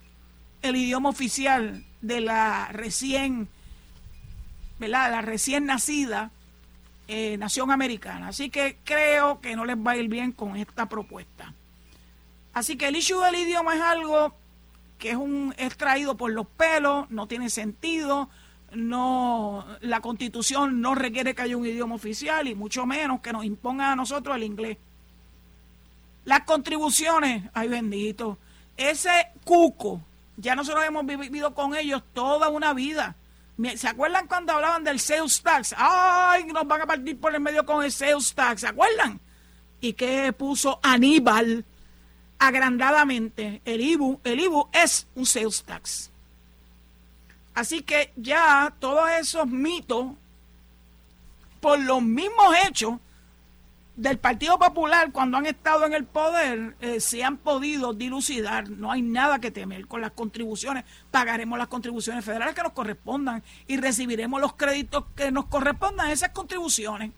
el 0.61 0.75
idioma 0.75 1.09
oficial 1.09 1.85
de 2.01 2.21
la 2.21 2.69
recién, 2.71 3.47
¿verdad? 4.79 5.11
La 5.11 5.21
recién 5.21 5.65
nacida 5.65 6.31
eh, 7.07 7.37
nación 7.37 7.71
americana. 7.71 8.29
Así 8.29 8.49
que 8.49 8.77
creo 8.83 9.41
que 9.41 9.55
no 9.55 9.65
les 9.65 9.77
va 9.77 9.91
a 9.91 9.97
ir 9.97 10.09
bien 10.09 10.31
con 10.31 10.55
esta 10.55 10.87
propuesta. 10.89 11.53
Así 12.53 12.77
que 12.77 12.87
el 12.87 12.95
issue 12.95 13.23
del 13.23 13.35
idioma 13.35 13.75
es 13.75 13.81
algo 13.81 14.35
que 14.99 15.11
es 15.11 15.15
un 15.15 15.53
es 15.57 15.75
traído 15.75 16.15
por 16.15 16.31
los 16.31 16.47
pelos, 16.47 17.09
no 17.09 17.27
tiene 17.27 17.49
sentido, 17.49 18.29
no 18.73 19.65
la 19.81 19.99
Constitución 20.01 20.81
no 20.81 20.95
requiere 20.95 21.35
que 21.35 21.41
haya 21.41 21.57
un 21.57 21.65
idioma 21.65 21.95
oficial 21.95 22.47
y 22.47 22.55
mucho 22.55 22.85
menos 22.85 23.19
que 23.21 23.33
nos 23.33 23.43
imponga 23.43 23.91
a 23.91 23.95
nosotros 23.95 24.35
el 24.35 24.43
inglés. 24.43 24.77
Las 26.25 26.41
contribuciones, 26.41 27.43
ay 27.53 27.67
bendito, 27.67 28.37
ese 28.77 29.27
cuco, 29.43 30.01
ya 30.37 30.55
nosotros 30.55 30.83
hemos 30.85 31.05
vivido 31.05 31.53
con 31.53 31.75
ellos 31.75 32.01
toda 32.13 32.49
una 32.49 32.73
vida. 32.73 33.15
¿Se 33.75 33.87
acuerdan 33.87 34.27
cuando 34.27 34.53
hablaban 34.53 34.83
del 34.83 34.99
sales 34.99 35.41
tax? 35.41 35.75
Ay, 35.77 36.45
nos 36.45 36.65
van 36.65 36.81
a 36.81 36.85
partir 36.87 37.19
por 37.19 37.35
el 37.35 37.41
medio 37.41 37.65
con 37.65 37.83
el 37.83 37.91
sales 37.91 38.33
tax, 38.33 38.61
¿se 38.61 38.67
acuerdan? 38.67 39.19
Y 39.79 39.93
que 39.93 40.33
puso 40.33 40.79
Aníbal 40.81 41.65
agrandadamente, 42.39 43.61
el 43.63 43.81
IBU, 43.81 44.21
el 44.23 44.39
IBU 44.39 44.69
es 44.73 45.07
un 45.15 45.25
sales 45.25 45.63
tax. 45.63 46.09
Así 47.53 47.83
que 47.83 48.11
ya 48.15 48.73
todos 48.79 49.09
esos 49.11 49.45
mitos, 49.47 50.07
por 51.61 51.79
los 51.79 52.01
mismos 52.01 52.55
hechos, 52.65 52.95
del 53.95 54.17
Partido 54.17 54.57
Popular 54.57 55.11
cuando 55.11 55.37
han 55.37 55.45
estado 55.45 55.85
en 55.85 55.93
el 55.93 56.05
poder 56.05 56.75
eh, 56.81 56.99
se 56.99 57.23
han 57.23 57.37
podido 57.37 57.93
dilucidar, 57.93 58.69
no 58.69 58.91
hay 58.91 59.03
nada 59.03 59.39
que 59.39 59.51
temer 59.51 59.87
con 59.87 60.01
las 60.01 60.11
contribuciones, 60.11 60.83
pagaremos 61.11 61.59
las 61.59 61.67
contribuciones 61.67 62.25
federales 62.25 62.55
que 62.55 62.63
nos 62.63 62.73
correspondan 62.73 63.43
y 63.67 63.77
recibiremos 63.77 64.41
los 64.41 64.53
créditos 64.53 65.05
que 65.15 65.31
nos 65.31 65.45
correspondan. 65.45 66.09
Esas 66.09 66.29
contribuciones. 66.29 67.11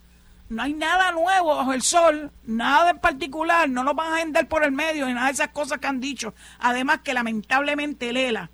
No 0.48 0.62
hay 0.62 0.74
nada 0.74 1.12
nuevo 1.12 1.56
bajo 1.56 1.74
el 1.74 1.82
sol, 1.82 2.32
nada 2.44 2.92
en 2.92 3.00
particular, 3.00 3.68
no 3.68 3.84
nos 3.84 3.96
van 3.96 4.14
a 4.14 4.18
vender 4.18 4.48
por 4.48 4.64
el 4.64 4.72
medio 4.72 5.10
y 5.10 5.14
nada 5.14 5.28
de 5.28 5.34
esas 5.34 5.48
cosas 5.50 5.80
que 5.80 5.88
han 5.88 6.00
dicho. 6.00 6.36
Además 6.60 7.00
que 7.04 7.16
lamentablemente 7.16 8.14
Lela 8.14 8.52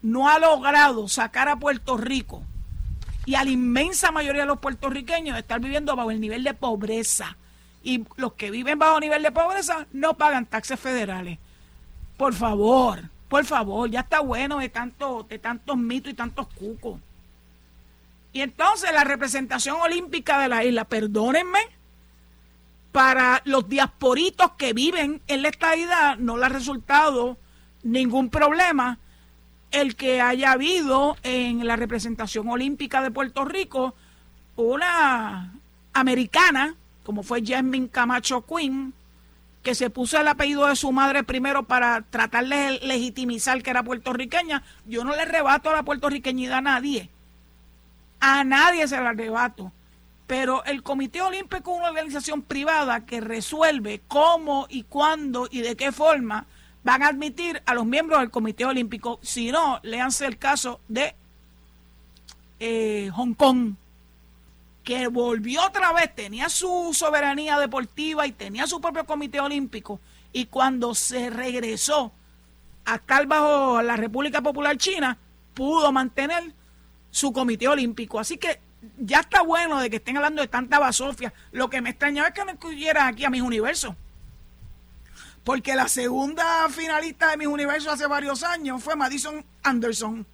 no 0.00 0.30
ha 0.30 0.38
logrado 0.38 1.06
sacar 1.06 1.48
a 1.48 1.56
Puerto 1.56 1.98
Rico 1.98 2.44
y 3.26 3.34
a 3.34 3.44
la 3.44 3.50
inmensa 3.50 4.10
mayoría 4.10 4.42
de 4.42 4.46
los 4.46 4.58
puertorriqueños 4.58 5.36
estar 5.36 5.60
viviendo 5.60 5.94
bajo 5.96 6.10
el 6.10 6.20
nivel 6.20 6.44
de 6.44 6.54
pobreza 6.54 7.36
y 7.82 8.04
los 8.16 8.32
que 8.34 8.50
viven 8.50 8.78
bajo 8.78 9.00
nivel 9.00 9.22
de 9.22 9.32
pobreza 9.32 9.86
no 9.92 10.14
pagan 10.14 10.46
taxes 10.46 10.78
federales. 10.78 11.38
Por 12.16 12.34
favor, 12.34 13.02
por 13.28 13.44
favor, 13.44 13.90
ya 13.90 14.00
está 14.00 14.20
bueno 14.20 14.58
de, 14.58 14.68
tanto, 14.68 15.26
de 15.28 15.38
tantos 15.38 15.76
mitos 15.76 16.12
y 16.12 16.14
tantos 16.14 16.48
cucos. 16.48 17.00
Y 18.32 18.40
entonces 18.40 18.92
la 18.92 19.04
representación 19.04 19.80
olímpica 19.80 20.38
de 20.38 20.48
la 20.48 20.64
isla, 20.64 20.84
perdónenme, 20.84 21.60
para 22.92 23.42
los 23.44 23.68
diasporitos 23.68 24.52
que 24.52 24.72
viven 24.72 25.20
en 25.28 25.42
la 25.42 25.48
estadidad 25.48 26.16
no 26.18 26.36
le 26.36 26.46
ha 26.46 26.48
resultado 26.48 27.36
ningún 27.82 28.30
problema 28.30 28.98
el 29.70 29.96
que 29.96 30.20
haya 30.20 30.52
habido 30.52 31.16
en 31.22 31.66
la 31.66 31.76
representación 31.76 32.48
olímpica 32.48 33.02
de 33.02 33.10
Puerto 33.10 33.44
Rico 33.44 33.94
una 34.56 35.54
americana 35.92 36.74
como 37.08 37.22
fue 37.22 37.42
Jasmine 37.42 37.88
Camacho 37.88 38.44
Quinn, 38.44 38.92
que 39.62 39.74
se 39.74 39.88
puso 39.88 40.20
el 40.20 40.28
apellido 40.28 40.66
de 40.66 40.76
su 40.76 40.92
madre 40.92 41.24
primero 41.24 41.62
para 41.62 42.02
tratar 42.02 42.46
de 42.46 42.80
legitimizar 42.82 43.62
que 43.62 43.70
era 43.70 43.82
puertorriqueña. 43.82 44.62
Yo 44.84 45.04
no 45.04 45.16
le 45.16 45.24
rebato 45.24 45.72
la 45.72 45.84
puertorriqueñidad 45.84 46.58
a 46.58 46.60
nadie. 46.60 47.08
A 48.20 48.44
nadie 48.44 48.86
se 48.86 49.00
la 49.00 49.08
arrebato. 49.08 49.72
Pero 50.26 50.62
el 50.66 50.82
Comité 50.82 51.22
Olímpico 51.22 51.72
es 51.72 51.78
una 51.78 51.88
organización 51.88 52.42
privada 52.42 53.06
que 53.06 53.22
resuelve 53.22 54.02
cómo 54.06 54.66
y 54.68 54.82
cuándo 54.82 55.48
y 55.50 55.62
de 55.62 55.76
qué 55.76 55.92
forma 55.92 56.44
van 56.84 57.02
a 57.02 57.08
admitir 57.08 57.62
a 57.64 57.72
los 57.72 57.86
miembros 57.86 58.20
del 58.20 58.30
Comité 58.30 58.66
Olímpico. 58.66 59.18
Si 59.22 59.50
no, 59.50 59.80
léanse 59.82 60.26
el 60.26 60.36
caso 60.36 60.80
de 60.88 61.14
eh, 62.60 63.10
Hong 63.14 63.32
Kong 63.32 63.76
que 64.88 65.06
volvió 65.08 65.66
otra 65.66 65.92
vez, 65.92 66.14
tenía 66.14 66.48
su 66.48 66.94
soberanía 66.94 67.58
deportiva 67.58 68.26
y 68.26 68.32
tenía 68.32 68.66
su 68.66 68.80
propio 68.80 69.04
comité 69.04 69.38
olímpico, 69.38 70.00
y 70.32 70.46
cuando 70.46 70.94
se 70.94 71.28
regresó 71.28 72.10
a 72.86 72.94
estar 72.94 73.26
bajo 73.26 73.82
la 73.82 73.96
República 73.96 74.40
Popular 74.40 74.78
China, 74.78 75.18
pudo 75.52 75.92
mantener 75.92 76.54
su 77.10 77.34
comité 77.34 77.68
olímpico. 77.68 78.18
Así 78.18 78.38
que 78.38 78.62
ya 78.96 79.20
está 79.20 79.42
bueno 79.42 79.78
de 79.78 79.90
que 79.90 79.96
estén 79.96 80.16
hablando 80.16 80.40
de 80.40 80.48
tanta 80.48 80.78
basofia. 80.78 81.34
Lo 81.52 81.68
que 81.68 81.82
me 81.82 81.90
extrañaba 81.90 82.28
es 82.28 82.34
que 82.34 82.46
no 82.46 82.52
incluyeran 82.52 83.08
aquí 83.08 83.26
a 83.26 83.30
mis 83.30 83.42
universos. 83.42 83.94
Porque 85.44 85.76
la 85.76 85.88
segunda 85.88 86.66
finalista 86.70 87.32
de 87.32 87.36
mis 87.36 87.48
universos 87.48 87.92
hace 87.92 88.06
varios 88.06 88.42
años 88.42 88.82
fue 88.82 88.96
Madison 88.96 89.44
Anderson 89.62 90.26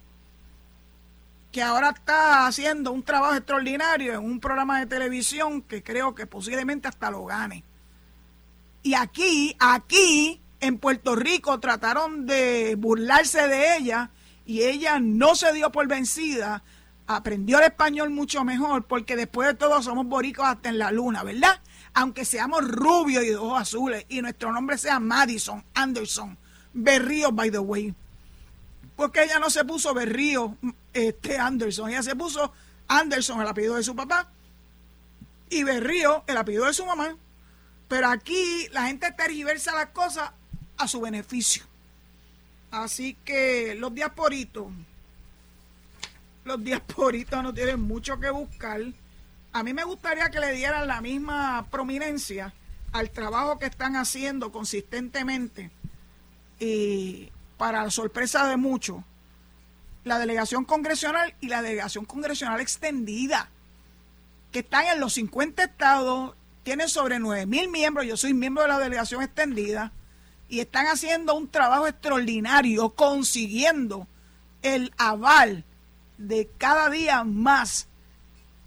que 1.55 1.63
ahora 1.63 1.91
está 1.91 2.47
haciendo 2.47 2.91
un 2.91 3.01
trabajo 3.01 3.35
extraordinario 3.35 4.11
en 4.11 4.19
un 4.19 4.41
programa 4.41 4.81
de 4.81 4.87
televisión 4.87 5.61
que 5.61 5.81
creo 5.81 6.13
que 6.13 6.27
posiblemente 6.27 6.89
hasta 6.89 7.09
lo 7.09 7.23
gane. 7.23 7.63
Y 8.83 8.93
aquí, 8.93 9.55
aquí 9.57 10.41
en 10.59 10.77
Puerto 10.77 11.15
Rico 11.15 11.57
trataron 11.61 12.25
de 12.25 12.75
burlarse 12.77 13.47
de 13.47 13.77
ella 13.77 14.09
y 14.45 14.63
ella 14.63 14.99
no 14.99 15.33
se 15.33 15.53
dio 15.53 15.71
por 15.71 15.87
vencida 15.87 16.61
aprendió 17.07 17.59
el 17.59 17.67
español 17.67 18.09
mucho 18.09 18.43
mejor, 18.43 18.83
porque 18.83 19.15
después 19.15 19.47
de 19.47 19.53
todo 19.53 19.81
somos 19.81 20.05
boricos 20.07 20.45
hasta 20.45 20.67
en 20.67 20.77
la 20.77 20.91
luna, 20.91 21.23
¿verdad? 21.23 21.61
Aunque 21.93 22.25
seamos 22.25 22.67
rubios 22.67 23.23
y 23.23 23.27
de 23.27 23.37
ojos 23.37 23.61
azules 23.61 24.05
y 24.09 24.21
nuestro 24.21 24.51
nombre 24.51 24.77
sea 24.77 24.99
Madison 24.99 25.63
Anderson 25.73 26.37
Berrío, 26.73 27.31
by 27.31 27.49
the 27.49 27.59
way. 27.59 27.95
Porque 28.95 29.23
ella 29.23 29.39
no 29.39 29.49
se 29.49 29.65
puso 29.65 29.93
Berrío 29.93 30.57
este, 30.93 31.37
Anderson, 31.37 31.89
ella 31.89 32.03
se 32.03 32.15
puso 32.15 32.53
Anderson, 32.87 33.41
el 33.41 33.47
apellido 33.47 33.75
de 33.75 33.83
su 33.83 33.95
papá, 33.95 34.29
y 35.49 35.63
Berrío, 35.63 36.23
el 36.27 36.37
apellido 36.37 36.65
de 36.65 36.73
su 36.73 36.85
mamá. 36.85 37.17
Pero 37.87 38.09
aquí 38.09 38.67
la 38.71 38.87
gente 38.87 39.11
tergiversa 39.11 39.75
las 39.75 39.89
cosas 39.89 40.31
a 40.77 40.87
su 40.87 41.01
beneficio. 41.01 41.63
Así 42.71 43.15
que 43.23 43.75
los 43.75 43.93
diasporitos, 43.93 44.67
los 46.43 46.63
diasporitos 46.63 47.43
no 47.43 47.53
tienen 47.53 47.81
mucho 47.81 48.19
que 48.19 48.29
buscar. 48.29 48.81
A 49.53 49.63
mí 49.63 49.73
me 49.73 49.83
gustaría 49.83 50.29
que 50.29 50.39
le 50.39 50.51
dieran 50.53 50.87
la 50.87 51.01
misma 51.01 51.67
prominencia 51.69 52.53
al 52.91 53.11
trabajo 53.11 53.59
que 53.59 53.65
están 53.65 53.95
haciendo 53.95 54.51
consistentemente 54.51 55.69
y 56.59 57.29
para 57.57 57.89
sorpresa 57.91 58.47
de 58.47 58.57
muchos, 58.57 58.97
la 60.03 60.19
delegación 60.19 60.65
congresional 60.65 61.33
y 61.41 61.47
la 61.47 61.61
delegación 61.61 62.05
congresional 62.05 62.59
extendida, 62.59 63.49
que 64.51 64.59
están 64.59 64.85
en 64.85 64.99
los 64.99 65.13
50 65.13 65.63
estados, 65.63 66.35
tienen 66.63 66.89
sobre 66.89 67.19
9 67.19 67.45
mil 67.45 67.69
miembros, 67.69 68.05
yo 68.05 68.17
soy 68.17 68.33
miembro 68.33 68.63
de 68.63 68.69
la 68.69 68.79
delegación 68.79 69.21
extendida, 69.21 69.91
y 70.47 70.59
están 70.59 70.85
haciendo 70.87 71.35
un 71.35 71.49
trabajo 71.49 71.87
extraordinario 71.87 72.89
consiguiendo 72.89 74.07
el 74.61 74.93
aval 74.97 75.63
de 76.17 76.49
cada 76.57 76.89
día 76.89 77.23
más 77.23 77.87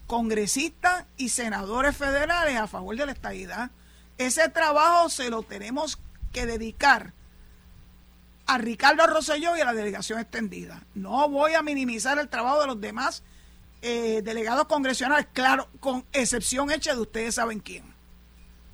congresistas 0.06 1.04
y 1.16 1.28
senadores 1.28 1.96
federales 1.96 2.56
a 2.56 2.66
favor 2.66 2.96
de 2.96 3.06
la 3.06 3.12
estabilidad. 3.12 3.70
Ese 4.16 4.48
trabajo 4.48 5.08
se 5.08 5.30
lo 5.30 5.42
tenemos 5.42 5.98
que 6.32 6.46
dedicar 6.46 7.12
a 8.48 8.56
Ricardo 8.56 9.06
Rosselló 9.06 9.56
y 9.56 9.60
a 9.60 9.66
la 9.66 9.74
delegación 9.74 10.18
extendida. 10.18 10.82
No 10.94 11.28
voy 11.28 11.52
a 11.52 11.62
minimizar 11.62 12.18
el 12.18 12.30
trabajo 12.30 12.62
de 12.62 12.66
los 12.66 12.80
demás 12.80 13.22
eh, 13.82 14.22
delegados 14.24 14.66
congresionales, 14.66 15.28
claro, 15.34 15.68
con 15.80 16.04
excepción 16.12 16.70
hecha 16.70 16.94
de 16.94 17.02
ustedes 17.02 17.34
saben 17.34 17.60
quién. 17.60 17.84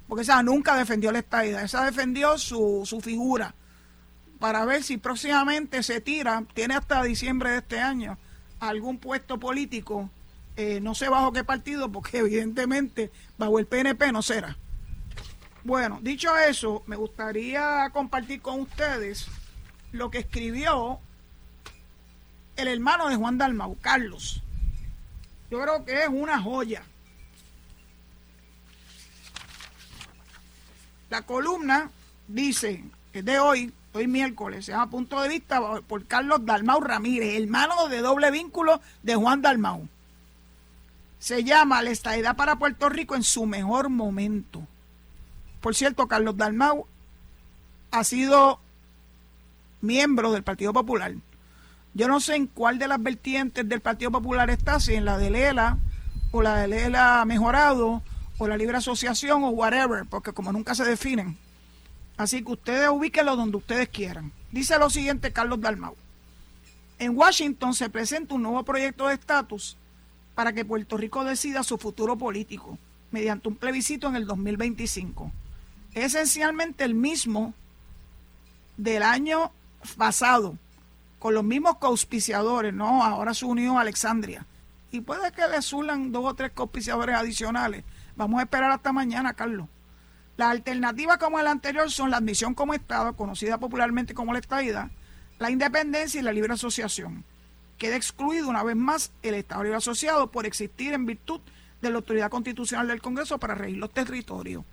Porque 0.06 0.22
esa 0.22 0.40
nunca 0.44 0.76
defendió 0.76 1.10
la 1.10 1.18
estadidad, 1.18 1.64
esa 1.64 1.84
defendió 1.84 2.38
su, 2.38 2.82
su 2.86 3.00
figura 3.00 3.52
para 4.38 4.64
ver 4.64 4.84
si 4.84 4.96
próximamente 4.96 5.82
se 5.82 6.00
tira, 6.00 6.44
tiene 6.54 6.74
hasta 6.74 7.02
diciembre 7.02 7.50
de 7.50 7.58
este 7.58 7.80
año, 7.80 8.16
algún 8.60 8.98
puesto 8.98 9.40
político, 9.40 10.08
eh, 10.56 10.78
no 10.80 10.94
sé 10.94 11.08
bajo 11.08 11.32
qué 11.32 11.42
partido, 11.42 11.90
porque 11.90 12.18
evidentemente 12.18 13.10
bajo 13.36 13.58
el 13.58 13.66
PNP 13.66 14.12
no 14.12 14.22
será. 14.22 14.56
Bueno, 15.64 15.98
dicho 16.00 16.36
eso, 16.38 16.84
me 16.86 16.94
gustaría 16.94 17.90
compartir 17.92 18.40
con 18.40 18.60
ustedes 18.60 19.26
lo 19.94 20.10
que 20.10 20.18
escribió 20.18 20.98
el 22.56 22.66
hermano 22.66 23.08
de 23.08 23.14
Juan 23.14 23.38
Dalmau, 23.38 23.76
Carlos. 23.80 24.42
Yo 25.50 25.62
creo 25.62 25.84
que 25.84 26.02
es 26.02 26.08
una 26.08 26.42
joya. 26.42 26.82
La 31.10 31.22
columna 31.22 31.92
dice, 32.26 32.82
es 33.12 33.24
de 33.24 33.38
hoy, 33.38 33.72
hoy 33.92 34.08
miércoles, 34.08 34.64
se 34.64 34.72
llama 34.72 34.90
Punto 34.90 35.20
de 35.20 35.28
Vista 35.28 35.60
por 35.82 36.04
Carlos 36.06 36.44
Dalmau 36.44 36.80
Ramírez, 36.80 37.40
hermano 37.40 37.86
de 37.86 38.00
doble 38.00 38.32
vínculo 38.32 38.80
de 39.04 39.14
Juan 39.14 39.42
Dalmau. 39.42 39.88
Se 41.20 41.44
llama 41.44 41.82
La 41.82 41.90
estadidad 41.90 42.34
para 42.34 42.56
Puerto 42.56 42.88
Rico 42.88 43.14
en 43.14 43.22
su 43.22 43.46
mejor 43.46 43.90
momento. 43.90 44.66
Por 45.60 45.76
cierto, 45.76 46.08
Carlos 46.08 46.36
Dalmau 46.36 46.84
ha 47.92 48.02
sido 48.02 48.58
miembro 49.84 50.32
del 50.32 50.42
Partido 50.42 50.72
Popular. 50.72 51.14
Yo 51.94 52.08
no 52.08 52.18
sé 52.18 52.34
en 52.34 52.46
cuál 52.48 52.78
de 52.78 52.88
las 52.88 53.00
vertientes 53.02 53.68
del 53.68 53.80
Partido 53.80 54.10
Popular 54.10 54.50
está, 54.50 54.80
si 54.80 54.94
en 54.94 55.04
la 55.04 55.16
de 55.16 55.30
Lela 55.30 55.78
o 56.32 56.42
la 56.42 56.56
de 56.56 56.68
Lela 56.68 57.24
mejorado 57.24 58.02
o 58.38 58.48
la 58.48 58.56
libre 58.56 58.78
asociación 58.78 59.44
o 59.44 59.50
whatever, 59.50 60.04
porque 60.06 60.32
como 60.32 60.52
nunca 60.52 60.74
se 60.74 60.84
definen. 60.84 61.36
Así 62.16 62.42
que 62.42 62.52
ustedes 62.52 62.88
ubíquenlo 62.88 63.36
donde 63.36 63.56
ustedes 63.56 63.88
quieran. 63.88 64.32
Dice 64.50 64.78
lo 64.78 64.90
siguiente 64.90 65.32
Carlos 65.32 65.60
Dalmau. 65.60 65.94
En 66.98 67.16
Washington 67.16 67.74
se 67.74 67.90
presenta 67.90 68.34
un 68.34 68.42
nuevo 68.42 68.64
proyecto 68.64 69.08
de 69.08 69.14
estatus 69.14 69.76
para 70.34 70.52
que 70.52 70.64
Puerto 70.64 70.96
Rico 70.96 71.24
decida 71.24 71.62
su 71.62 71.78
futuro 71.78 72.16
político 72.16 72.78
mediante 73.10 73.48
un 73.48 73.56
plebiscito 73.56 74.08
en 74.08 74.16
el 74.16 74.26
2025. 74.26 75.30
Es 75.94 76.06
esencialmente 76.06 76.84
el 76.84 76.94
mismo 76.94 77.54
del 78.76 79.02
año 79.02 79.52
pasado 79.96 80.56
con 81.18 81.34
los 81.34 81.44
mismos 81.44 81.76
auspiciadores, 81.80 82.74
¿no? 82.74 83.02
Ahora 83.02 83.32
se 83.32 83.46
unió 83.46 83.78
Alexandria. 83.78 84.46
Y 84.90 85.00
puede 85.00 85.32
que 85.32 85.48
le 85.48 85.62
sulan 85.62 86.12
dos 86.12 86.24
o 86.24 86.34
tres 86.34 86.52
auspiciadores 86.54 87.16
adicionales. 87.16 87.84
Vamos 88.16 88.40
a 88.40 88.42
esperar 88.42 88.70
hasta 88.70 88.92
mañana, 88.92 89.32
Carlos. 89.34 89.68
Las 90.36 90.50
alternativas 90.50 91.18
como 91.18 91.38
el 91.38 91.46
anterior 91.46 91.90
son 91.90 92.10
la 92.10 92.18
admisión 92.18 92.54
como 92.54 92.74
Estado, 92.74 93.16
conocida 93.16 93.58
popularmente 93.58 94.14
como 94.14 94.32
la 94.32 94.40
estadidad, 94.40 94.90
la 95.38 95.50
independencia 95.50 96.20
y 96.20 96.24
la 96.24 96.32
libre 96.32 96.52
asociación. 96.52 97.24
Queda 97.78 97.96
excluido 97.96 98.48
una 98.48 98.62
vez 98.62 98.76
más 98.76 99.12
el 99.22 99.34
Estado 99.34 99.62
libre 99.62 99.78
asociado 99.78 100.30
por 100.30 100.46
existir 100.46 100.92
en 100.92 101.06
virtud 101.06 101.40
de 101.80 101.90
la 101.90 101.96
autoridad 101.96 102.30
constitucional 102.30 102.88
del 102.88 103.00
Congreso 103.00 103.38
para 103.38 103.54
regir 103.54 103.78
los 103.78 103.92
territorios. 103.92 104.64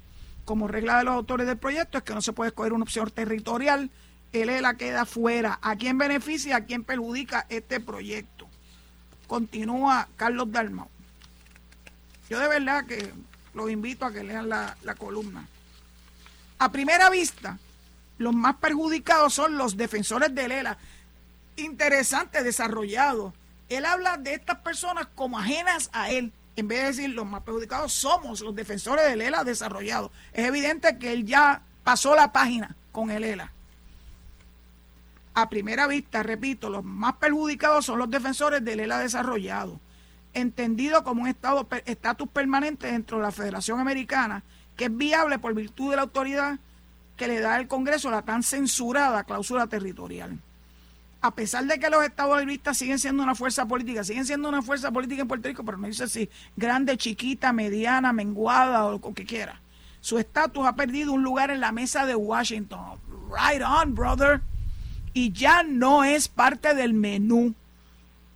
Como 0.46 0.68
regla 0.68 0.98
de 0.98 1.04
los 1.04 1.14
autores 1.14 1.48
del 1.48 1.58
proyecto 1.58 1.98
es 1.98 2.04
que 2.04 2.14
no 2.14 2.22
se 2.22 2.34
puede 2.34 2.50
escoger 2.50 2.74
una 2.74 2.84
opción 2.84 3.10
territorial 3.12 3.92
el 4.34 4.62
la 4.62 4.76
queda 4.76 5.06
fuera. 5.06 5.60
¿A 5.62 5.76
quién 5.76 5.98
beneficia, 5.98 6.58
a 6.58 6.66
quién 6.66 6.84
perjudica 6.84 7.46
este 7.50 7.80
proyecto? 7.80 8.48
Continúa 9.28 10.08
Carlos 10.16 10.52
Dalmau. 10.52 10.90
Yo 12.30 12.40
de 12.40 12.48
verdad 12.48 12.86
que 12.86 13.12
los 13.54 13.70
invito 13.70 14.06
a 14.06 14.12
que 14.12 14.24
lean 14.24 14.50
la, 14.50 14.78
la 14.84 14.96
columna. 14.96 15.48
A 16.60 16.72
primera 16.72 17.10
vista, 17.10 17.58
los 18.18 18.34
más 18.34 18.56
perjudicados 18.56 19.34
son 19.34 19.58
los 19.58 19.76
defensores 19.76 20.34
de 20.34 20.48
Lela. 20.48 20.78
Interesante, 21.58 22.44
desarrollado. 22.44 23.34
Él 23.68 23.86
habla 23.86 24.18
de 24.18 24.34
estas 24.34 24.60
personas 24.60 25.08
como 25.16 25.40
ajenas 25.40 25.90
a 25.92 26.10
él. 26.10 26.32
En 26.56 26.68
vez 26.68 26.80
de 26.80 26.88
decir 26.88 27.10
los 27.10 27.26
más 27.26 27.44
perjudicados 27.44 27.94
somos 27.94 28.42
los 28.42 28.56
defensores 28.56 29.06
de 29.06 29.16
Lela 29.16 29.44
desarrollados. 29.44 30.12
Es 30.34 30.46
evidente 30.46 30.98
que 30.98 31.12
él 31.12 31.26
ya 31.26 31.64
pasó 31.84 32.16
la 32.16 32.32
página 32.32 32.76
con 32.92 33.10
el 33.10 33.24
ELA 33.24 33.52
a 35.34 35.50
primera 35.50 35.88
vista, 35.88 36.24
repito, 36.24 36.70
los 36.70 36.84
más 36.84 37.14
perjudicados 37.14 37.86
son 37.86 38.00
los 38.00 38.10
defensores 38.10 38.64
del 38.64 38.82
ELA 38.82 39.00
desarrollado, 39.00 39.80
entendido 40.34 41.04
como 41.04 41.22
un 41.22 41.28
estado 41.28 41.68
estatus 41.86 42.28
permanente 42.30 42.92
dentro 42.92 43.18
de 43.18 43.24
la 43.24 43.32
Federación 43.32 43.80
Americana, 43.80 44.44
que 44.76 44.86
es 44.86 44.98
viable 44.98 45.40
por 45.40 45.54
virtud 45.54 45.92
de 45.92 45.96
la 45.96 46.02
autoridad 46.04 46.60
que 47.16 47.28
le 47.28 47.40
da 47.40 47.60
el 47.60 47.68
Congreso 47.68 48.10
la 48.10 48.24
tan 48.24 48.44
censurada 48.44 49.24
cláusula 49.24 49.68
territorial. 49.68 50.40
A 51.22 51.36
pesar 51.36 51.66
de 51.66 51.80
que 51.80 51.90
los 51.90 52.04
estados 52.04 52.40
libristas 52.40 52.78
siguen 52.78 52.98
siendo 52.98 53.22
una 53.22 53.36
fuerza 53.36 53.68
política, 53.68 54.04
siguen 54.04 54.26
siendo 54.26 54.50
una 54.50 54.64
fuerza 54.64 54.92
política 54.92 55.22
en 55.22 55.28
Puerto 55.28 55.48
Rico, 55.48 55.64
pero 55.64 55.78
no 55.78 55.88
dice 55.88 56.10
si 56.10 56.30
grande, 56.58 56.98
chiquita, 56.98 57.54
mediana, 57.54 58.12
menguada 58.12 58.86
o 58.86 58.92
lo 58.94 59.14
que 59.14 59.26
quiera. 59.26 59.62
Su 60.02 60.18
estatus 60.18 60.66
ha 60.66 60.76
perdido 60.76 61.14
un 61.14 61.22
lugar 61.22 61.52
en 61.52 61.60
la 61.62 61.72
mesa 61.72 62.08
de 62.08 62.16
Washington. 62.16 63.00
Right 63.30 63.62
on, 63.62 63.94
brother 63.94 64.42
y 65.14 65.32
ya 65.32 65.64
no 65.64 66.04
es 66.04 66.28
parte 66.28 66.74
del 66.74 66.94
menú. 66.94 67.54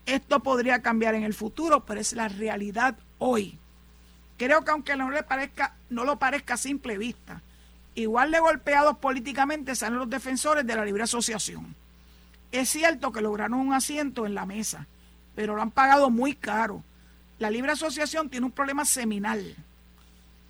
Esto 0.05 0.41
podría 0.41 0.81
cambiar 0.81 1.15
en 1.15 1.23
el 1.23 1.33
futuro, 1.33 1.85
pero 1.85 1.99
es 1.99 2.13
la 2.13 2.27
realidad 2.27 2.95
hoy. 3.17 3.57
Creo 4.37 4.63
que 4.63 4.71
aunque 4.71 4.95
no 4.95 5.09
le 5.09 5.23
parezca, 5.23 5.75
no 5.89 6.03
lo 6.03 6.19
parezca 6.19 6.55
a 6.55 6.57
simple 6.57 6.97
vista, 6.97 7.41
igual 7.95 8.31
de 8.31 8.39
golpeados 8.39 8.97
políticamente 8.97 9.75
salen 9.75 9.99
los 9.99 10.09
defensores 10.09 10.65
de 10.67 10.75
la 10.75 10.85
libre 10.85 11.03
asociación. 11.03 11.75
Es 12.51 12.69
cierto 12.69 13.11
que 13.11 13.21
lograron 13.21 13.59
un 13.59 13.73
asiento 13.73 14.25
en 14.25 14.35
la 14.35 14.45
mesa, 14.45 14.87
pero 15.35 15.55
lo 15.55 15.61
han 15.61 15.71
pagado 15.71 16.09
muy 16.09 16.35
caro. 16.35 16.83
La 17.39 17.49
libre 17.49 17.71
asociación 17.71 18.29
tiene 18.29 18.45
un 18.45 18.51
problema 18.51 18.85
seminal 18.85 19.55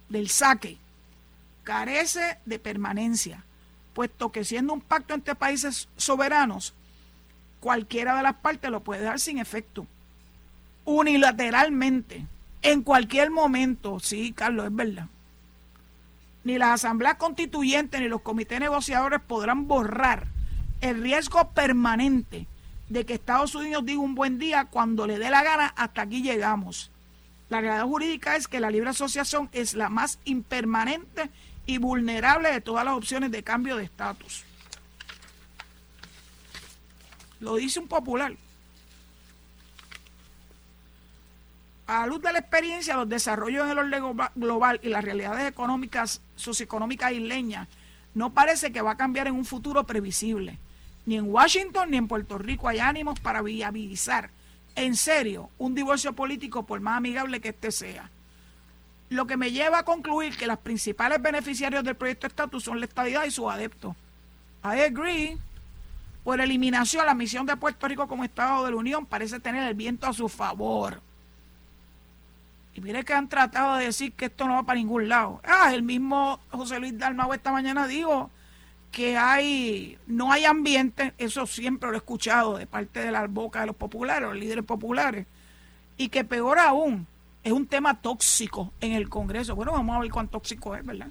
del 0.09 0.29
saque. 0.29 0.77
Carece 1.63 2.37
de 2.45 2.59
permanencia 2.59 3.43
puesto 3.95 4.31
que 4.31 4.43
siendo 4.43 4.73
un 4.73 4.81
pacto 4.81 5.15
entre 5.15 5.33
países 5.33 5.87
soberanos, 5.95 6.75
cualquiera 7.61 8.15
de 8.17 8.23
las 8.23 8.35
partes 8.35 8.69
lo 8.69 8.81
puede 8.81 9.01
dar 9.01 9.19
sin 9.19 9.39
efecto, 9.39 9.87
unilateralmente, 10.83 12.27
en 12.61 12.83
cualquier 12.83 13.31
momento. 13.31 13.99
Sí, 13.99 14.33
Carlos, 14.33 14.65
es 14.65 14.75
verdad. 14.75 15.07
Ni 16.43 16.57
las 16.57 16.83
asambleas 16.83 17.15
constituyentes 17.15 18.01
ni 18.01 18.09
los 18.09 18.21
comités 18.21 18.59
negociadores 18.59 19.21
podrán 19.21 19.67
borrar 19.67 20.27
el 20.81 21.01
riesgo 21.01 21.51
permanente 21.51 22.47
de 22.89 23.05
que 23.05 23.13
Estados 23.13 23.55
Unidos 23.55 23.85
diga 23.85 24.01
un 24.01 24.13
buen 24.13 24.37
día 24.37 24.65
cuando 24.65 25.07
le 25.07 25.17
dé 25.17 25.29
la 25.29 25.41
gana, 25.41 25.73
hasta 25.75 26.01
aquí 26.01 26.21
llegamos. 26.21 26.91
La 27.49 27.61
realidad 27.61 27.85
jurídica 27.85 28.35
es 28.35 28.47
que 28.47 28.59
la 28.59 28.69
libre 28.69 28.89
asociación 28.89 29.49
es 29.53 29.73
la 29.73 29.89
más 29.89 30.19
impermanente 30.25 31.29
y 31.65 31.77
vulnerable 31.77 32.51
de 32.51 32.61
todas 32.61 32.85
las 32.85 32.95
opciones 32.95 33.31
de 33.31 33.43
cambio 33.43 33.77
de 33.77 33.83
estatus. 33.83 34.43
Lo 37.39 37.55
dice 37.55 37.79
un 37.79 37.87
popular. 37.87 38.35
A 41.87 42.01
la 42.01 42.07
luz 42.07 42.21
de 42.21 42.33
la 42.33 42.39
experiencia, 42.39 42.95
los 42.95 43.07
desarrollos 43.07 43.65
en 43.65 43.71
el 43.71 43.77
orden 43.79 44.17
global 44.35 44.79
y 44.81 44.89
las 44.89 45.03
realidades 45.03 45.47
económicas, 45.47 46.21
socioeconómicas 46.35 47.11
isleñas, 47.11 47.67
no 48.15 48.33
parece 48.33 48.71
que 48.71 48.81
va 48.81 48.91
a 48.91 48.97
cambiar 48.97 49.27
en 49.27 49.35
un 49.35 49.45
futuro 49.45 49.83
previsible. 49.83 50.57
Ni 51.05 51.17
en 51.17 51.29
Washington 51.29 51.91
ni 51.91 51.97
en 51.97 52.07
Puerto 52.07 52.39
Rico 52.39 52.67
hay 52.67 52.79
ánimos 52.79 53.19
para 53.19 53.43
viabilizar 53.43 54.31
en 54.75 54.95
serio 54.95 55.49
un 55.57 55.75
divorcio 55.75 56.13
político 56.13 56.65
por 56.65 56.79
más 56.79 56.97
amigable 56.97 57.39
que 57.39 57.49
este 57.49 57.71
sea. 57.71 58.09
Lo 59.09 59.27
que 59.27 59.37
me 59.37 59.51
lleva 59.51 59.79
a 59.79 59.83
concluir 59.83 60.35
que 60.35 60.47
los 60.47 60.57
principales 60.57 61.21
beneficiarios 61.21 61.83
del 61.83 61.95
proyecto 61.95 62.27
de 62.27 62.29
estatus 62.29 62.63
son 62.63 62.79
la 62.79 62.85
estadidad 62.85 63.25
y 63.25 63.31
sus 63.31 63.51
adeptos. 63.51 63.95
I 64.63 64.81
agree. 64.81 65.37
Por 66.23 66.41
eliminación, 66.41 67.05
la 67.05 67.13
misión 67.13 67.45
de 67.45 67.55
Puerto 67.55 67.87
Rico 67.87 68.07
como 68.07 68.23
Estado 68.23 68.65
de 68.65 68.71
la 68.71 68.77
Unión 68.77 69.05
parece 69.05 69.39
tener 69.39 69.63
el 69.67 69.75
viento 69.75 70.07
a 70.07 70.13
su 70.13 70.27
favor. 70.27 71.01
Y 72.73 72.81
mire 72.81 73.05
que 73.05 73.13
han 73.13 73.29
tratado 73.29 73.75
de 73.77 73.85
decir 73.85 74.11
que 74.13 74.25
esto 74.25 74.47
no 74.47 74.55
va 74.55 74.63
para 74.63 74.79
ningún 74.79 75.07
lado. 75.07 75.39
Ah, 75.43 75.71
el 75.73 75.83
mismo 75.83 76.39
José 76.49 76.79
Luis 76.79 76.97
Dalmau 76.97 77.31
esta 77.33 77.51
mañana 77.51 77.87
dijo 77.87 78.29
que 78.91 79.17
hay 79.17 79.97
no 80.07 80.31
hay 80.31 80.45
ambiente, 80.45 81.13
eso 81.17 81.45
siempre 81.45 81.89
lo 81.89 81.95
he 81.95 81.97
escuchado 81.97 82.57
de 82.57 82.65
parte 82.65 83.01
de 83.01 83.11
la 83.11 83.27
boca 83.27 83.61
de 83.61 83.67
los 83.67 83.75
populares, 83.75 84.27
los 84.27 84.37
líderes 84.37 84.65
populares, 84.65 85.25
y 85.95 86.09
que 86.09 86.25
peor 86.25 86.59
aún, 86.59 87.07
es 87.45 87.51
un 87.51 87.67
tema 87.67 88.01
tóxico 88.01 88.73
en 88.81 88.93
el 88.93 89.07
Congreso. 89.07 89.55
Bueno, 89.55 89.71
vamos 89.71 89.95
a 89.95 89.99
ver 89.99 90.09
cuán 90.09 90.27
tóxico 90.27 90.75
es, 90.75 90.83
¿verdad? 90.83 91.07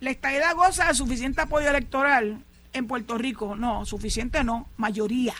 La 0.00 0.10
estadidad 0.10 0.56
goza 0.56 0.88
de 0.88 0.94
suficiente 0.94 1.40
apoyo 1.40 1.70
electoral 1.70 2.42
en 2.72 2.86
Puerto 2.88 3.16
Rico. 3.16 3.54
No, 3.54 3.86
suficiente 3.86 4.42
no, 4.42 4.66
mayoría 4.76 5.34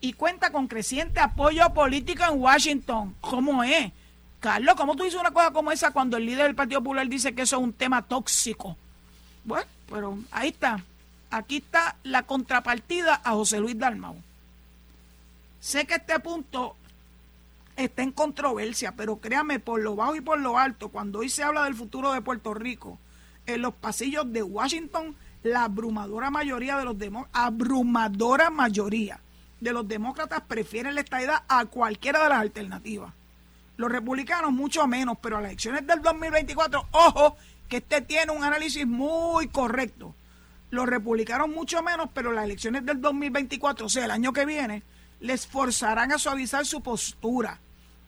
y 0.00 0.14
cuenta 0.14 0.50
con 0.50 0.66
creciente 0.66 1.20
apoyo 1.20 1.72
político 1.72 2.24
en 2.24 2.40
Washington. 2.40 3.14
¿Cómo 3.20 3.62
es? 3.62 3.92
Carlos, 4.40 4.74
¿cómo 4.74 4.96
tú 4.96 5.04
dices 5.04 5.20
una 5.20 5.30
cosa 5.30 5.52
como 5.52 5.70
esa 5.70 5.92
cuando 5.92 6.16
el 6.16 6.26
líder 6.26 6.46
del 6.46 6.56
Partido 6.56 6.80
Popular 6.80 7.06
dice 7.06 7.36
que 7.36 7.42
eso 7.42 7.56
es 7.56 7.62
un 7.62 7.72
tema 7.72 8.02
tóxico? 8.02 8.76
Bueno, 9.44 9.66
pero 9.88 10.18
ahí 10.32 10.48
está. 10.48 10.82
Aquí 11.30 11.58
está 11.58 11.94
la 12.02 12.24
contrapartida 12.24 13.20
a 13.22 13.30
José 13.30 13.60
Luis 13.60 13.78
Dalmau. 13.78 14.16
Sé 15.60 15.86
que 15.86 15.94
este 15.94 16.18
punto 16.18 16.74
está 17.84 18.02
en 18.02 18.12
controversia, 18.12 18.94
pero 18.96 19.16
créame, 19.16 19.58
por 19.58 19.80
lo 19.80 19.96
bajo 19.96 20.16
y 20.16 20.20
por 20.20 20.38
lo 20.40 20.58
alto, 20.58 20.88
cuando 20.88 21.20
hoy 21.20 21.28
se 21.28 21.42
habla 21.42 21.64
del 21.64 21.74
futuro 21.74 22.12
de 22.12 22.22
Puerto 22.22 22.54
Rico, 22.54 22.98
en 23.46 23.62
los 23.62 23.74
pasillos 23.74 24.32
de 24.32 24.42
Washington, 24.42 25.16
la 25.42 25.64
abrumadora 25.64 26.30
mayoría 26.30 26.76
de 26.78 26.84
los 26.84 26.98
demócratas, 26.98 27.42
abrumadora 27.42 28.50
mayoría 28.50 29.20
de 29.60 29.72
los 29.72 29.86
demócratas 29.86 30.42
prefieren 30.42 30.94
la 30.94 31.02
estadidad 31.02 31.42
a 31.48 31.64
cualquiera 31.66 32.22
de 32.22 32.28
las 32.28 32.40
alternativas. 32.40 33.12
Los 33.76 33.90
republicanos 33.90 34.52
mucho 34.52 34.86
menos, 34.86 35.18
pero 35.20 35.38
a 35.38 35.40
las 35.40 35.50
elecciones 35.50 35.86
del 35.86 36.02
2024, 36.02 36.88
ojo, 36.90 37.36
que 37.68 37.78
este 37.78 38.02
tiene 38.02 38.32
un 38.32 38.44
análisis 38.44 38.86
muy 38.86 39.48
correcto. 39.48 40.14
Los 40.70 40.86
republicanos 40.86 41.48
mucho 41.48 41.82
menos, 41.82 42.08
pero 42.12 42.32
las 42.32 42.44
elecciones 42.44 42.84
del 42.84 43.00
2024, 43.00 43.86
o 43.86 43.88
sea, 43.88 44.04
el 44.04 44.10
año 44.10 44.32
que 44.32 44.46
viene, 44.46 44.82
les 45.20 45.46
forzarán 45.46 46.12
a 46.12 46.18
suavizar 46.18 46.66
su 46.66 46.80
postura, 46.80 47.60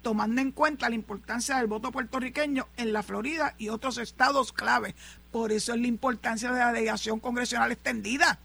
tomando 0.04 0.40
en 0.40 0.52
cuenta 0.52 0.88
la 0.88 0.94
importancia 0.94 1.56
del 1.56 1.66
voto 1.66 1.90
puertorriqueño 1.90 2.68
en 2.76 2.92
la 2.92 3.02
Florida 3.02 3.56
y 3.58 3.70
otros 3.70 3.98
estados 3.98 4.52
clave. 4.52 4.94
Por 5.32 5.50
eso 5.50 5.74
es 5.74 5.80
la 5.80 5.88
importancia 5.88 6.52
de 6.52 6.60
la 6.60 6.72
delegación 6.72 7.18
congresional 7.18 7.72
extendida 7.72 8.38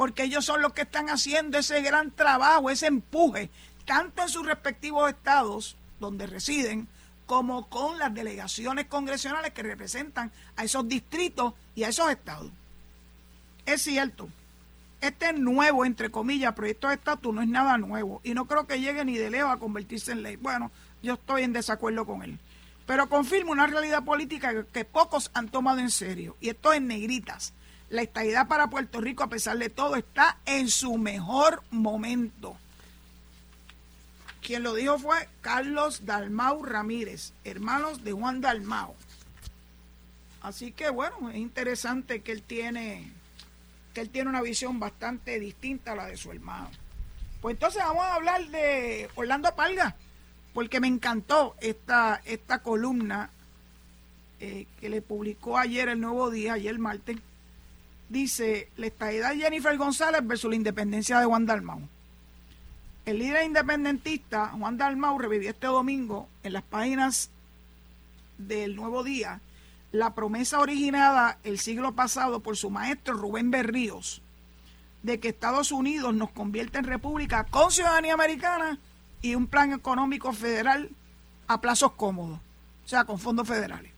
porque 0.00 0.22
ellos 0.22 0.46
son 0.46 0.62
los 0.62 0.72
que 0.72 0.80
están 0.80 1.10
haciendo 1.10 1.58
ese 1.58 1.82
gran 1.82 2.10
trabajo, 2.10 2.70
ese 2.70 2.86
empuje, 2.86 3.50
tanto 3.84 4.22
en 4.22 4.30
sus 4.30 4.46
respectivos 4.46 5.10
estados 5.10 5.76
donde 5.98 6.26
residen, 6.26 6.88
como 7.26 7.68
con 7.68 7.98
las 7.98 8.14
delegaciones 8.14 8.86
congresionales 8.86 9.52
que 9.52 9.62
representan 9.62 10.32
a 10.56 10.64
esos 10.64 10.88
distritos 10.88 11.52
y 11.74 11.84
a 11.84 11.90
esos 11.90 12.10
estados. 12.10 12.50
Es 13.66 13.82
cierto, 13.82 14.30
este 15.00 15.32
nuevo, 15.32 15.84
entre 15.84 16.10
comillas, 16.10 16.54
proyecto 16.54 16.88
de 16.88 16.94
estatus 16.94 17.34
no 17.34 17.42
es 17.42 17.48
nada 17.48 17.78
nuevo 17.78 18.20
y 18.24 18.34
no 18.34 18.46
creo 18.46 18.66
que 18.66 18.80
llegue 18.80 19.04
ni 19.04 19.16
de 19.16 19.30
lejos 19.30 19.52
a 19.52 19.58
convertirse 19.58 20.12
en 20.12 20.22
ley. 20.22 20.36
Bueno, 20.36 20.70
yo 21.02 21.14
estoy 21.14 21.42
en 21.42 21.52
desacuerdo 21.52 22.04
con 22.04 22.22
él. 22.22 22.38
Pero 22.86 23.08
confirma 23.08 23.52
una 23.52 23.66
realidad 23.66 24.04
política 24.04 24.64
que 24.72 24.84
pocos 24.84 25.30
han 25.32 25.48
tomado 25.48 25.78
en 25.78 25.90
serio, 25.90 26.36
y 26.40 26.48
esto 26.48 26.72
en 26.72 26.88
negritas 26.88 27.52
la 27.90 28.02
estabilidad 28.02 28.46
para 28.46 28.70
Puerto 28.70 29.00
Rico, 29.00 29.24
a 29.24 29.28
pesar 29.28 29.58
de 29.58 29.68
todo, 29.68 29.96
está 29.96 30.38
en 30.46 30.68
su 30.68 30.96
mejor 30.96 31.62
momento. 31.70 32.56
Quien 34.40 34.62
lo 34.62 34.74
dijo 34.74 34.98
fue 34.98 35.28
Carlos 35.40 36.06
Dalmau 36.06 36.64
Ramírez, 36.64 37.32
hermanos 37.44 38.04
de 38.04 38.12
Juan 38.12 38.40
Dalmau. 38.40 38.94
Así 40.40 40.72
que 40.72 40.88
bueno, 40.88 41.30
es 41.30 41.36
interesante 41.36 42.22
que 42.22 42.32
él 42.32 42.42
tiene 42.42 43.12
que 43.94 44.00
él 44.00 44.10
tiene 44.10 44.30
una 44.30 44.42
visión 44.42 44.78
bastante 44.78 45.38
distinta 45.40 45.92
a 45.92 45.96
la 45.96 46.06
de 46.06 46.16
su 46.16 46.30
hermano. 46.30 46.70
Pues 47.40 47.54
entonces 47.54 47.82
vamos 47.82 48.04
a 48.04 48.14
hablar 48.14 48.46
de 48.48 49.08
Orlando 49.14 49.54
Palga, 49.54 49.96
porque 50.52 50.80
me 50.80 50.88
encantó 50.88 51.56
esta, 51.60 52.20
esta 52.24 52.58
columna 52.58 53.30
eh, 54.40 54.66
que 54.80 54.88
le 54.88 55.02
publicó 55.02 55.58
ayer 55.58 55.88
el 55.88 56.00
Nuevo 56.00 56.30
Día, 56.30 56.54
ayer 56.54 56.78
martes, 56.78 57.18
dice 58.08 58.68
la 58.76 58.86
estadidad 58.86 59.30
de 59.30 59.38
Jennifer 59.38 59.76
González 59.76 60.20
versus 60.24 60.50
la 60.50 60.56
independencia 60.56 61.18
de 61.18 61.26
Juan 61.26 61.46
Dalmau. 61.46 61.80
El 63.06 63.18
líder 63.18 63.44
independentista 63.44 64.48
Juan 64.48 64.76
Dalmau 64.76 65.18
revivió 65.18 65.50
este 65.50 65.66
domingo 65.66 66.28
en 66.42 66.52
las 66.52 66.62
páginas 66.62 67.30
del 68.36 68.76
Nuevo 68.76 69.02
Día 69.02 69.40
la 69.92 70.14
promesa 70.14 70.60
originada 70.60 71.38
el 71.42 71.58
siglo 71.58 71.92
pasado 71.92 72.40
por 72.40 72.56
su 72.56 72.70
maestro 72.70 73.14
Rubén 73.14 73.50
Berríos 73.50 74.22
de 75.02 75.18
que 75.18 75.28
Estados 75.28 75.72
Unidos 75.72 76.14
nos 76.14 76.30
convierte 76.30 76.78
en 76.78 76.84
república 76.84 77.44
con 77.44 77.70
ciudadanía 77.70 78.14
americana 78.14 78.78
y 79.22 79.34
un 79.34 79.46
plan 79.46 79.72
económico 79.72 80.32
federal 80.32 80.90
a 81.46 81.60
plazos 81.60 81.92
cómodos, 81.92 82.38
o 82.84 82.88
sea, 82.88 83.04
con 83.04 83.18
fondos 83.18 83.48
federales. 83.48 83.92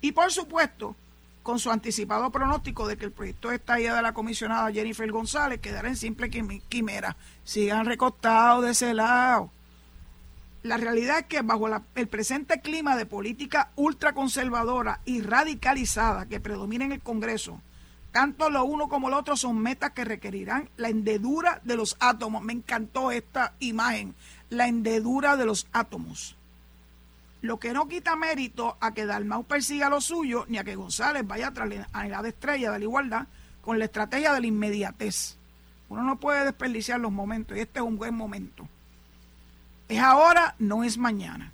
Y 0.00 0.12
por 0.12 0.30
supuesto, 0.32 0.94
con 1.42 1.58
su 1.58 1.70
anticipado 1.70 2.30
pronóstico 2.30 2.86
de 2.86 2.96
que 2.96 3.06
el 3.06 3.12
proyecto 3.12 3.48
de 3.48 3.56
estadía 3.56 3.94
de 3.94 4.02
la 4.02 4.12
comisionada 4.12 4.70
Jennifer 4.70 5.10
González 5.10 5.60
quedará 5.60 5.88
en 5.88 5.96
simple 5.96 6.30
quimera. 6.68 7.16
Sigan 7.44 7.86
recostados 7.86 8.64
de 8.64 8.70
ese 8.72 8.94
lado. 8.94 9.50
La 10.64 10.76
realidad 10.76 11.20
es 11.20 11.26
que 11.26 11.42
bajo 11.42 11.68
el 11.94 12.08
presente 12.08 12.60
clima 12.60 12.96
de 12.96 13.06
política 13.06 13.70
ultraconservadora 13.76 15.00
y 15.04 15.20
radicalizada 15.20 16.26
que 16.26 16.40
predomina 16.40 16.84
en 16.84 16.92
el 16.92 17.00
Congreso, 17.00 17.60
tanto 18.10 18.50
lo 18.50 18.64
uno 18.64 18.88
como 18.88 19.08
lo 19.08 19.18
otro 19.18 19.36
son 19.36 19.58
metas 19.58 19.92
que 19.92 20.04
requerirán 20.04 20.68
la 20.76 20.88
hendedura 20.88 21.60
de 21.62 21.76
los 21.76 21.96
átomos. 22.00 22.42
Me 22.42 22.52
encantó 22.52 23.12
esta 23.12 23.54
imagen, 23.60 24.16
la 24.50 24.66
hendedura 24.66 25.36
de 25.36 25.46
los 25.46 25.68
átomos. 25.72 26.34
Lo 27.40 27.60
que 27.60 27.72
no 27.72 27.86
quita 27.86 28.16
mérito 28.16 28.76
a 28.80 28.92
que 28.92 29.06
Dalmau 29.06 29.44
persiga 29.44 29.88
lo 29.88 30.00
suyo, 30.00 30.44
ni 30.48 30.58
a 30.58 30.64
que 30.64 30.74
González 30.74 31.24
vaya 31.24 31.52
tras 31.52 31.68
la 31.68 32.22
de 32.22 32.28
estrella 32.30 32.72
de 32.72 32.78
la 32.80 32.84
igualdad 32.84 33.26
con 33.62 33.78
la 33.78 33.84
estrategia 33.84 34.32
de 34.32 34.40
la 34.40 34.46
inmediatez. 34.48 35.36
Uno 35.88 36.02
no 36.02 36.18
puede 36.18 36.44
desperdiciar 36.44 36.98
los 36.98 37.12
momentos 37.12 37.56
y 37.56 37.60
este 37.60 37.78
es 37.78 37.84
un 37.84 37.96
buen 37.96 38.14
momento. 38.14 38.68
Es 39.88 40.00
ahora, 40.00 40.54
no 40.58 40.84
es 40.84 40.98
mañana. 40.98 41.52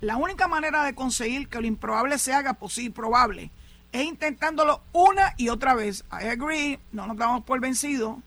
La 0.00 0.16
única 0.16 0.48
manera 0.48 0.84
de 0.84 0.94
conseguir 0.94 1.48
que 1.48 1.60
lo 1.60 1.66
improbable 1.66 2.18
se 2.18 2.32
haga 2.32 2.54
posible, 2.54 2.90
probable, 2.90 3.50
es 3.92 4.04
intentándolo 4.04 4.82
una 4.92 5.34
y 5.36 5.48
otra 5.48 5.74
vez. 5.74 6.04
I 6.12 6.26
agree, 6.26 6.78
no 6.92 7.06
nos 7.06 7.16
damos 7.16 7.44
por 7.44 7.60
vencidos. 7.60 8.18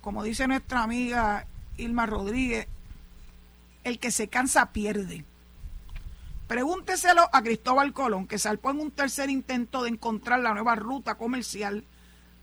Como 0.00 0.22
dice 0.22 0.46
nuestra 0.46 0.82
amiga 0.82 1.46
Ilma 1.76 2.06
Rodríguez, 2.06 2.68
el 3.84 3.98
que 3.98 4.10
se 4.10 4.28
cansa 4.28 4.72
pierde. 4.72 5.24
Pregúnteselo 6.46 7.28
a 7.32 7.42
Cristóbal 7.42 7.92
Colón, 7.92 8.26
que 8.26 8.38
salpó 8.38 8.70
en 8.70 8.80
un 8.80 8.90
tercer 8.90 9.28
intento 9.28 9.82
de 9.82 9.90
encontrar 9.90 10.40
la 10.40 10.54
nueva 10.54 10.76
ruta 10.76 11.16
comercial 11.16 11.84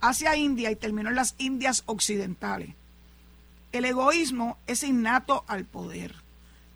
hacia 0.01 0.35
India 0.35 0.69
y 0.69 0.75
terminó 0.75 1.09
en 1.09 1.15
las 1.15 1.35
Indias 1.37 1.83
Occidentales. 1.85 2.75
El 3.75 3.83
egoísmo 3.83 4.57
es 4.67 4.83
innato 4.83 5.43
al 5.49 5.65
poder. 5.65 6.15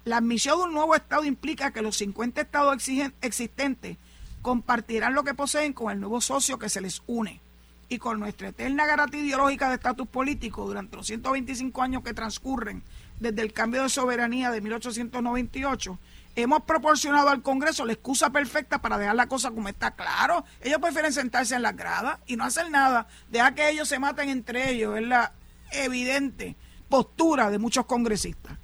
La 0.04 0.18
admisión 0.18 0.58
de 0.58 0.64
un 0.66 0.74
nuevo 0.74 0.96
Estado 0.96 1.24
implica 1.24 1.72
que 1.72 1.82
los 1.82 1.96
50 1.96 2.42
Estados 2.42 2.90
existentes 3.22 3.96
compartirán 4.42 5.14
lo 5.14 5.24
que 5.24 5.34
poseen 5.34 5.72
con 5.72 5.94
el 5.94 6.02
nuevo 6.02 6.20
socio 6.20 6.60
que 6.60 6.68
se 6.68 6.82
les 6.82 7.02
une. 7.08 7.40
y 7.88 8.00
con 8.00 8.20
nuestra 8.20 8.50
eterna 8.50 8.86
garantía 8.86 9.22
ideológica 9.22 9.70
de 9.70 9.76
estatus 9.76 10.10
político 10.10 10.68
durante 10.68 10.98
los 10.98 11.08
125 11.08 11.82
años 11.82 12.04
que 12.04 12.14
transcurren 12.14 12.84
desde 13.20 13.42
el 13.42 13.54
cambio 13.54 13.82
de 13.82 13.90
soberanía 13.90 14.52
de 14.52 14.62
1898, 14.62 15.98
hemos 16.36 16.64
proporcionado 16.64 17.30
al 17.30 17.42
Congreso 17.42 17.86
la 17.86 17.94
excusa 17.94 18.30
perfecta 18.30 18.80
para 18.82 18.98
dejar 18.98 19.16
la 19.16 19.28
cosa 19.28 19.50
como 19.50 19.70
está. 19.70 19.92
Claro, 19.92 20.44
ellos 20.62 20.80
prefieren 20.80 21.14
sentarse 21.14 21.56
en 21.56 21.62
las 21.62 21.78
gradas 21.78 22.20
y 22.28 22.36
no 22.36 22.44
hacer 22.44 22.70
nada, 22.70 23.08
dejar 23.32 23.56
que 23.56 23.70
ellos 23.70 23.88
se 23.88 24.00
maten 24.00 24.28
entre 24.28 24.70
ellos, 24.70 24.98
es 24.98 25.08
la 25.08 25.32
evidente 25.72 26.58
postura 26.89 27.49
de 27.49 27.60
muchos 27.60 27.86
congresistas. 27.86 28.58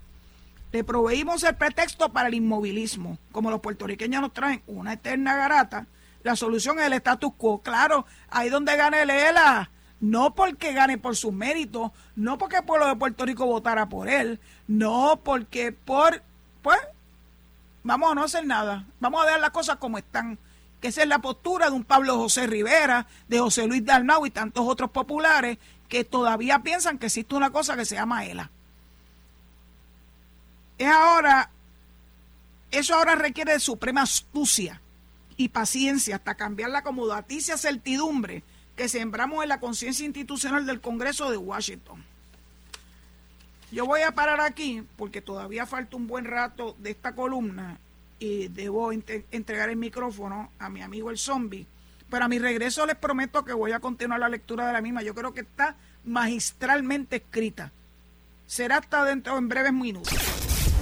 Le 0.72 0.84
proveímos 0.84 1.44
el 1.44 1.56
pretexto 1.56 2.12
para 2.12 2.28
el 2.28 2.34
inmovilismo, 2.34 3.18
como 3.32 3.50
los 3.50 3.62
puertorriqueños 3.62 4.22
nos 4.22 4.34
traen 4.34 4.62
una 4.68 4.94
eterna 4.94 5.36
garata 5.36 5.88
la 6.26 6.36
solución 6.36 6.80
es 6.80 6.88
el 6.88 6.94
status 6.94 7.34
quo. 7.38 7.62
Claro, 7.62 8.08
ahí 8.32 8.50
donde 8.50 8.76
gane 8.76 9.04
el 9.04 9.12
ELA. 9.12 9.70
No 10.00 10.34
porque 10.34 10.74
gane 10.74 10.98
por 10.98 11.16
sus 11.16 11.32
méritos, 11.32 11.92
no 12.16 12.40
porque 12.40 12.58
el 12.58 12.64
pueblo 12.64 12.88
de 12.88 12.96
Puerto 12.96 13.26
Rico 13.26 13.46
votara 13.46 13.88
por 13.88 14.10
él, 14.10 14.40
no 14.68 15.22
porque 15.24 15.72
por, 15.72 16.22
pues, 16.64 16.80
vamos 17.84 18.12
a 18.12 18.16
no 18.16 18.24
hacer 18.24 18.46
nada, 18.46 18.86
vamos 19.00 19.22
a 19.22 19.26
dejar 19.26 19.40
las 19.40 19.52
cosas 19.52 19.78
como 19.78 19.98
están, 19.98 20.38
que 20.82 20.90
esa 20.90 21.04
es 21.04 21.08
la 21.08 21.20
postura 21.20 21.70
de 21.70 21.76
un 21.76 21.86
Pablo 21.86 22.18
José 22.18 22.46
Rivera, 22.46 23.08
de 23.28 23.40
José 23.40 23.68
Luis 23.68 23.86
Dalmau 23.86 24.26
y 24.26 24.32
tantos 24.32 24.68
otros 24.68 24.90
populares 24.90 25.60
que 25.90 26.04
todavía 26.04 26.60
piensan 26.60 26.98
que 26.98 27.08
existe 27.08 27.36
una 27.36 27.52
cosa 27.52 27.76
que 27.76 27.86
se 27.86 27.96
llama 27.96 28.26
ELA. 28.26 28.50
Es 30.78 30.88
ahora, 30.88 31.50
eso 32.72 32.96
ahora 32.96 33.16
requiere 33.16 33.54
de 33.54 33.60
suprema 33.60 34.02
astucia 34.02 34.82
y 35.38 35.50
paciencia 35.50 36.18
hasta 36.18 36.36
cambiar 36.36 36.70
la 36.70 36.80
acomodaticia 36.80 37.58
certidumbre 37.58 38.44
que 38.76 38.90
sembramos 38.90 39.44
en 39.44 39.50
la 39.50 39.60
conciencia 39.60 40.06
institucional 40.06 40.66
del 40.66 40.82
Congreso 40.82 41.32
de 41.32 41.38
Washington. 41.38 42.04
Yo 43.72 43.86
voy 43.86 44.02
a 44.02 44.14
parar 44.14 44.42
aquí 44.42 44.84
porque 44.98 45.22
todavía 45.22 45.66
falta 45.66 45.96
un 45.96 46.08
buen 46.08 46.26
rato 46.26 46.76
de 46.80 46.92
esta 46.92 47.16
columna 47.16 47.80
y 48.20 48.48
debo 48.48 48.92
entregar 48.92 49.70
el 49.70 49.76
micrófono 49.76 50.50
a 50.60 50.70
mi 50.70 50.82
amigo 50.82 51.10
el 51.10 51.18
zombie. 51.18 51.66
Pero 52.10 52.26
a 52.26 52.28
mi 52.28 52.40
regreso 52.40 52.86
les 52.86 52.96
prometo 52.96 53.44
que 53.44 53.54
voy 53.54 53.72
a 53.72 53.80
continuar 53.80 54.20
la 54.20 54.30
lectura 54.30 54.68
de 54.68 54.74
la 54.74 54.82
misma. 54.82 55.02
Yo 55.02 55.16
creo 55.16 55.34
que 55.34 55.42
está 55.42 55.76
magistralmente 56.04 57.18
escrita. 57.18 57.72
Será 58.46 58.78
hasta 58.78 59.04
dentro 59.04 59.38
en 59.38 59.50
breves 59.50 59.74
minutos. 59.74 60.14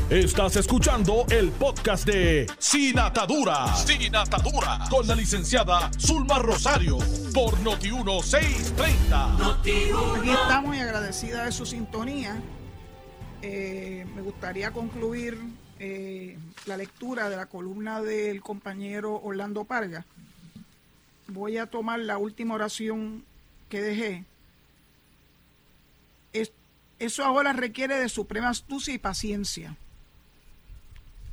Estás 0.09 0.57
escuchando 0.57 1.25
el 1.29 1.49
podcast 1.51 2.05
de 2.05 2.45
Sin 2.59 2.99
Atadura. 2.99 3.73
Sin 3.75 4.15
Atadura. 4.15 4.79
Con 4.89 5.07
la 5.07 5.15
licenciada 5.15 5.89
Zulma 5.97 6.39
Rosario. 6.39 6.97
Por 7.33 7.57
Noti1630. 7.63 9.59
Aquí 9.59 9.89
estamos 10.29 10.75
y 10.75 10.79
agradecida 10.79 11.45
de 11.45 11.51
su 11.53 11.65
sintonía. 11.65 12.39
Eh, 13.41 14.05
me 14.13 14.21
gustaría 14.21 14.71
concluir 14.71 15.37
eh, 15.79 16.37
la 16.65 16.77
lectura 16.77 17.29
de 17.29 17.37
la 17.37 17.45
columna 17.45 18.01
del 18.01 18.41
compañero 18.41 19.19
Orlando 19.23 19.63
Parga. 19.63 20.05
Voy 21.33 21.57
a 21.57 21.65
tomar 21.65 21.99
la 21.99 22.19
última 22.19 22.53
oración 22.53 23.25
que 23.67 23.81
dejé. 23.81 24.23
eso 26.99 27.25
ahora 27.25 27.53
requiere 27.53 27.97
de 27.97 28.07
suprema 28.07 28.49
astucia 28.49 28.93
y 28.93 28.99
paciencia 28.99 29.75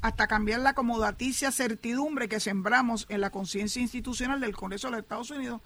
hasta 0.00 0.26
cambiar 0.26 0.60
la 0.60 0.70
acomodaticia 0.70 1.52
certidumbre 1.52 2.30
que 2.30 2.40
sembramos 2.40 3.04
en 3.10 3.20
la 3.20 3.28
conciencia 3.28 3.82
institucional 3.82 4.40
del 4.40 4.56
Congreso 4.56 4.86
de 4.86 4.92
los 4.92 5.00
Estados 5.02 5.30
Unidos. 5.30 5.60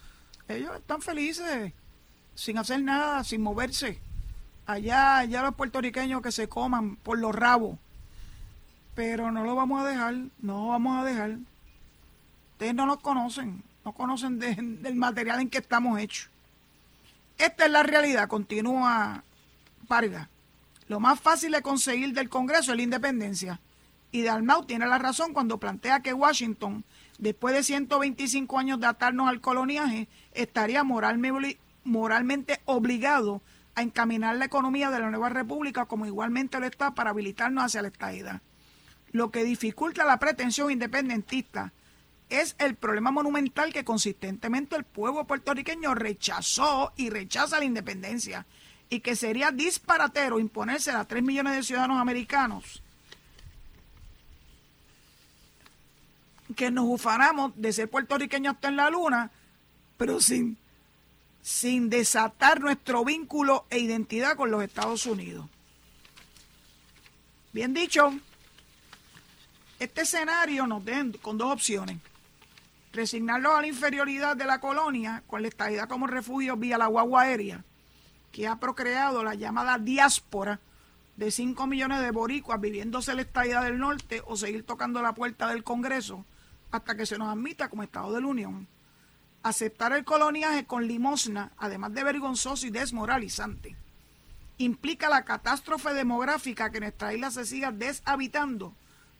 Ellos 0.48 0.74
están 0.76 1.00
felices, 1.00 1.72
sin 2.34 2.58
hacer 2.58 2.82
nada, 2.82 3.22
sin 3.22 3.40
moverse. 3.40 4.00
Allá, 4.66 5.18
allá 5.18 5.42
los 5.42 5.54
puertorriqueños 5.54 6.22
que 6.22 6.32
se 6.32 6.48
coman 6.48 6.96
por 6.96 7.18
los 7.18 7.32
rabos. 7.32 7.78
Pero 8.96 9.30
no 9.30 9.44
lo 9.44 9.54
vamos 9.54 9.84
a 9.84 9.88
dejar, 9.88 10.14
no 10.40 10.64
lo 10.64 10.68
vamos 10.68 11.00
a 11.00 11.04
dejar. 11.04 11.38
Ustedes 12.52 12.74
no 12.74 12.86
nos 12.86 12.98
conocen, 12.98 13.62
no 13.84 13.92
conocen 13.92 14.38
del 14.38 14.94
material 14.94 15.40
en 15.40 15.50
que 15.50 15.58
estamos 15.58 16.00
hechos. 16.00 16.30
Esta 17.38 17.66
es 17.66 17.70
la 17.70 17.82
realidad, 17.82 18.28
continúa 18.28 19.24
Vargas. 19.88 20.28
Lo 20.88 21.00
más 21.00 21.20
fácil 21.20 21.52
de 21.52 21.62
conseguir 21.62 22.12
del 22.12 22.28
Congreso 22.28 22.72
es 22.72 22.76
la 22.76 22.82
independencia. 22.82 23.60
Y 24.12 24.22
Dalmau 24.22 24.64
tiene 24.64 24.86
la 24.86 24.98
razón 24.98 25.32
cuando 25.32 25.58
plantea 25.58 26.00
que 26.00 26.14
Washington, 26.14 26.84
después 27.18 27.54
de 27.54 27.64
125 27.64 28.58
años 28.58 28.80
de 28.80 28.86
atarnos 28.86 29.28
al 29.28 29.40
coloniaje, 29.40 30.08
estaría 30.32 30.84
moralmente 30.84 32.60
obligado 32.64 33.42
a 33.74 33.82
encaminar 33.82 34.36
la 34.36 34.44
economía 34.44 34.90
de 34.90 35.00
la 35.00 35.10
nueva 35.10 35.30
república 35.30 35.86
como 35.86 36.06
igualmente 36.06 36.60
lo 36.60 36.66
está 36.66 36.94
para 36.94 37.10
habilitarnos 37.10 37.64
hacia 37.64 37.82
la 37.82 37.88
estadidad. 37.88 38.40
Lo 39.10 39.30
que 39.30 39.42
dificulta 39.42 40.04
la 40.04 40.18
pretensión 40.18 40.70
independentista 40.70 41.72
es 42.30 42.56
el 42.58 42.74
problema 42.74 43.10
monumental 43.10 43.72
que 43.72 43.84
consistentemente 43.84 44.76
el 44.76 44.84
pueblo 44.84 45.24
puertorriqueño 45.24 45.94
rechazó 45.94 46.92
y 46.96 47.10
rechaza 47.10 47.58
la 47.58 47.64
independencia 47.64 48.46
y 48.88 49.00
que 49.00 49.16
sería 49.16 49.50
disparatero 49.50 50.38
imponerse 50.38 50.90
a 50.90 51.04
3 51.04 51.22
millones 51.22 51.54
de 51.54 51.62
ciudadanos 51.62 52.00
americanos 52.00 52.82
que 56.54 56.70
nos 56.70 56.84
ufanamos 56.86 57.52
de 57.56 57.72
ser 57.72 57.88
puertorriqueños 57.88 58.54
hasta 58.54 58.68
en 58.68 58.76
la 58.76 58.90
luna, 58.90 59.30
pero 59.96 60.20
sin, 60.20 60.56
sin 61.42 61.88
desatar 61.90 62.60
nuestro 62.60 63.04
vínculo 63.04 63.66
e 63.70 63.78
identidad 63.78 64.36
con 64.36 64.50
los 64.50 64.62
Estados 64.62 65.06
Unidos. 65.06 65.46
Bien 67.52 67.72
dicho, 67.72 68.12
este 69.78 70.02
escenario 70.02 70.66
nos 70.66 70.84
deja 70.84 71.04
con 71.22 71.38
dos 71.38 71.52
opciones. 71.52 71.98
Resignarlo 72.94 73.56
a 73.56 73.60
la 73.60 73.66
inferioridad 73.66 74.36
de 74.36 74.44
la 74.44 74.60
colonia 74.60 75.24
con 75.26 75.42
la 75.42 75.48
estadidad 75.48 75.88
como 75.88 76.06
refugio 76.06 76.56
vía 76.56 76.78
la 76.78 76.86
guagua 76.86 77.22
aérea, 77.22 77.64
que 78.30 78.46
ha 78.46 78.60
procreado 78.60 79.24
la 79.24 79.34
llamada 79.34 79.78
diáspora 79.78 80.60
de 81.16 81.32
5 81.32 81.66
millones 81.66 82.00
de 82.02 82.12
boricuas 82.12 82.60
viviéndose 82.60 83.14
la 83.14 83.22
estadidad 83.22 83.64
del 83.64 83.80
norte 83.80 84.22
o 84.26 84.36
seguir 84.36 84.64
tocando 84.64 85.02
la 85.02 85.12
puerta 85.12 85.48
del 85.48 85.64
Congreso 85.64 86.24
hasta 86.70 86.96
que 86.96 87.04
se 87.04 87.18
nos 87.18 87.28
admita 87.28 87.68
como 87.68 87.82
Estado 87.82 88.12
de 88.12 88.20
la 88.20 88.28
Unión. 88.28 88.68
Aceptar 89.42 89.92
el 89.92 90.04
coloniaje 90.04 90.64
con 90.64 90.86
limosna, 90.86 91.50
además 91.58 91.94
de 91.94 92.04
vergonzoso 92.04 92.64
y 92.64 92.70
desmoralizante, 92.70 93.76
implica 94.58 95.08
la 95.08 95.24
catástrofe 95.24 95.94
demográfica 95.94 96.70
que 96.70 96.78
nuestra 96.78 97.12
isla 97.12 97.32
se 97.32 97.44
siga 97.44 97.72
deshabitando 97.72 98.72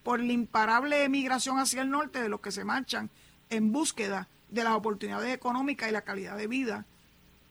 por 0.05 0.21
la 0.21 0.33
imparable 0.33 1.03
emigración 1.03 1.59
hacia 1.59 1.83
el 1.83 1.91
norte 1.91 2.23
de 2.23 2.29
los 2.29 2.41
que 2.41 2.53
se 2.53 2.65
marchan 2.65 3.11
en 3.55 3.73
búsqueda 3.73 4.29
de 4.51 4.65
las 4.65 4.75
oportunidades 4.75 5.35
económicas 5.35 5.89
y 5.89 5.93
la 5.93 6.03
calidad 6.03 6.37
de 6.37 6.47
vida 6.47 6.87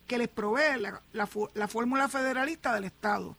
que 0.08 0.18
les 0.18 0.28
provee 0.28 0.80
la, 0.80 1.02
la 1.14 1.68
fórmula 1.68 2.10
federalista 2.10 2.74
del 2.74 2.86
Estado. 2.86 3.36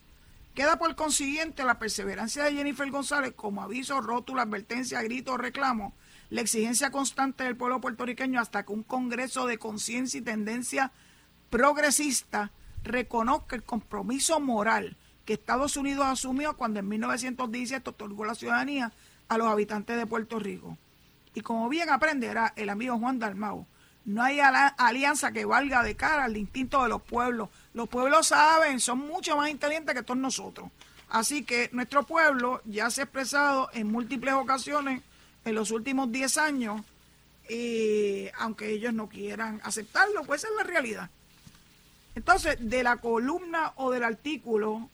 Queda 0.55 0.79
por 0.79 0.95
consiguiente 0.95 1.65
la 1.65 1.79
perseverancia 1.79 2.45
de 2.45 2.53
Jennifer 2.53 2.89
González 2.91 3.33
como 3.35 3.63
aviso, 3.63 4.01
rótulo, 4.01 4.41
advertencia, 4.41 5.03
grito 5.03 5.37
reclamo 5.37 5.95
la 6.31 6.41
exigencia 6.41 6.91
constante 6.91 7.45
del 7.45 7.57
pueblo 7.57 7.81
puertorriqueño 7.81 8.41
hasta 8.41 8.65
que 8.65 8.73
un 8.73 8.83
Congreso 8.83 9.47
de 9.47 9.59
conciencia 9.59 10.19
y 10.19 10.23
tendencia 10.23 10.93
progresista 11.51 12.51
reconozca 12.83 13.57
el 13.57 13.63
compromiso 13.63 14.41
moral 14.41 14.97
que 15.25 15.35
Estados 15.35 15.77
Unidos 15.77 16.07
asumió 16.07 16.57
cuando 16.57 16.81
en 16.81 16.89
1917 16.89 17.91
otorgó 17.91 18.25
la 18.25 18.35
ciudadanía 18.35 18.93
a 19.29 19.39
los 19.39 19.49
habitantes 19.49 19.97
de 19.97 20.07
Puerto 20.07 20.39
Rico. 20.39 20.77
Y 21.35 21.41
como 21.41 21.69
bien 21.69 21.91
aprenderá 21.91 22.53
el 22.57 22.69
amigo 22.69 22.99
Juan 22.99 23.19
Dalmau, 23.19 23.67
no 24.05 24.23
hay 24.23 24.39
alianza 24.41 25.33
que 25.33 25.45
valga 25.45 25.83
de 25.83 25.97
cara 25.97 26.25
al 26.25 26.37
instinto 26.37 26.83
de 26.83 26.89
los 26.89 27.03
pueblos. 27.03 27.49
Los 27.73 27.89
pueblos 27.89 28.29
saben, 28.29 28.79
son 28.79 28.99
mucho 28.99 29.37
más 29.37 29.51
inteligentes 29.51 29.95
que 29.95 30.03
todos 30.03 30.21
nosotros. 30.21 30.71
Así 31.09 31.45
que 31.45 31.71
nuestro 31.73 32.05
pueblo 32.05 32.61
ya 32.65 32.91
se 32.91 33.01
ha 33.01 33.05
expresado 33.05 33.71
en 33.73 33.91
múltiples 33.91 34.35
ocasiones 34.35 35.03
en 35.45 35.55
los 35.55 35.71
últimos 35.71 36.11
10 36.11 36.39
años, 36.39 36.83
y 37.49 38.29
aunque 38.39 38.71
ellos 38.71 38.95
no 38.95 39.09
quieran 39.09 39.61
aceptarlo, 39.65 40.25
pues 40.25 40.43
esa 40.43 40.51
es 40.51 40.57
la 40.57 40.63
realidad. 40.63 41.11
Entonces, 42.15 42.57
de 42.61 42.83
la 42.83 42.97
columna 42.97 43.73
o 43.77 43.91
del 43.91 44.05
artículo, 44.05 44.89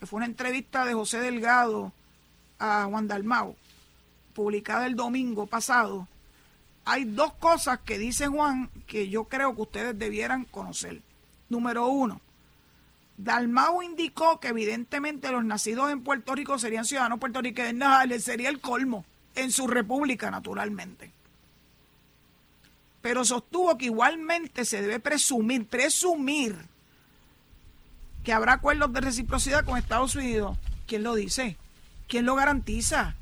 que 0.00 0.06
fue 0.06 0.16
una 0.16 0.26
entrevista 0.26 0.84
de 0.84 0.94
José 0.94 1.20
Delgado 1.20 1.92
a 2.58 2.86
Juan 2.90 3.06
Dalmau, 3.06 3.56
publicada 4.34 4.86
el 4.86 4.96
domingo 4.96 5.46
pasado, 5.46 6.08
hay 6.84 7.04
dos 7.04 7.32
cosas 7.34 7.78
que 7.84 7.98
dice 7.98 8.26
Juan 8.26 8.70
que 8.86 9.08
yo 9.08 9.24
creo 9.24 9.54
que 9.54 9.62
ustedes 9.62 9.98
debieran 9.98 10.44
conocer. 10.44 11.00
Número 11.48 11.86
uno, 11.86 12.20
Dalmau 13.16 13.82
indicó 13.82 14.40
que 14.40 14.48
evidentemente 14.48 15.30
los 15.30 15.44
nacidos 15.44 15.92
en 15.92 16.02
Puerto 16.02 16.34
Rico 16.34 16.58
serían 16.58 16.84
ciudadanos 16.84 17.20
puertorriqueños, 17.20 18.22
sería 18.22 18.48
el 18.48 18.60
colmo 18.60 19.04
en 19.34 19.52
su 19.52 19.66
república, 19.66 20.30
naturalmente. 20.30 21.12
pero 23.02 23.24
sostuvo 23.24 23.76
que 23.76 23.86
igualmente 23.86 24.64
se 24.64 24.80
debe 24.80 25.00
presumir, 25.00 25.66
presumir 25.66 26.56
que 28.24 28.32
habrá 28.32 28.54
acuerdos 28.54 28.92
de 28.92 29.00
reciprocidad 29.00 29.64
con 29.64 29.76
Estados 29.76 30.14
Unidos. 30.14 30.56
¿Quién 30.86 31.02
lo 31.02 31.14
dice? 31.16 31.56
¿Quién 32.08 32.24
lo 32.24 32.36
garantiza? 32.36 33.16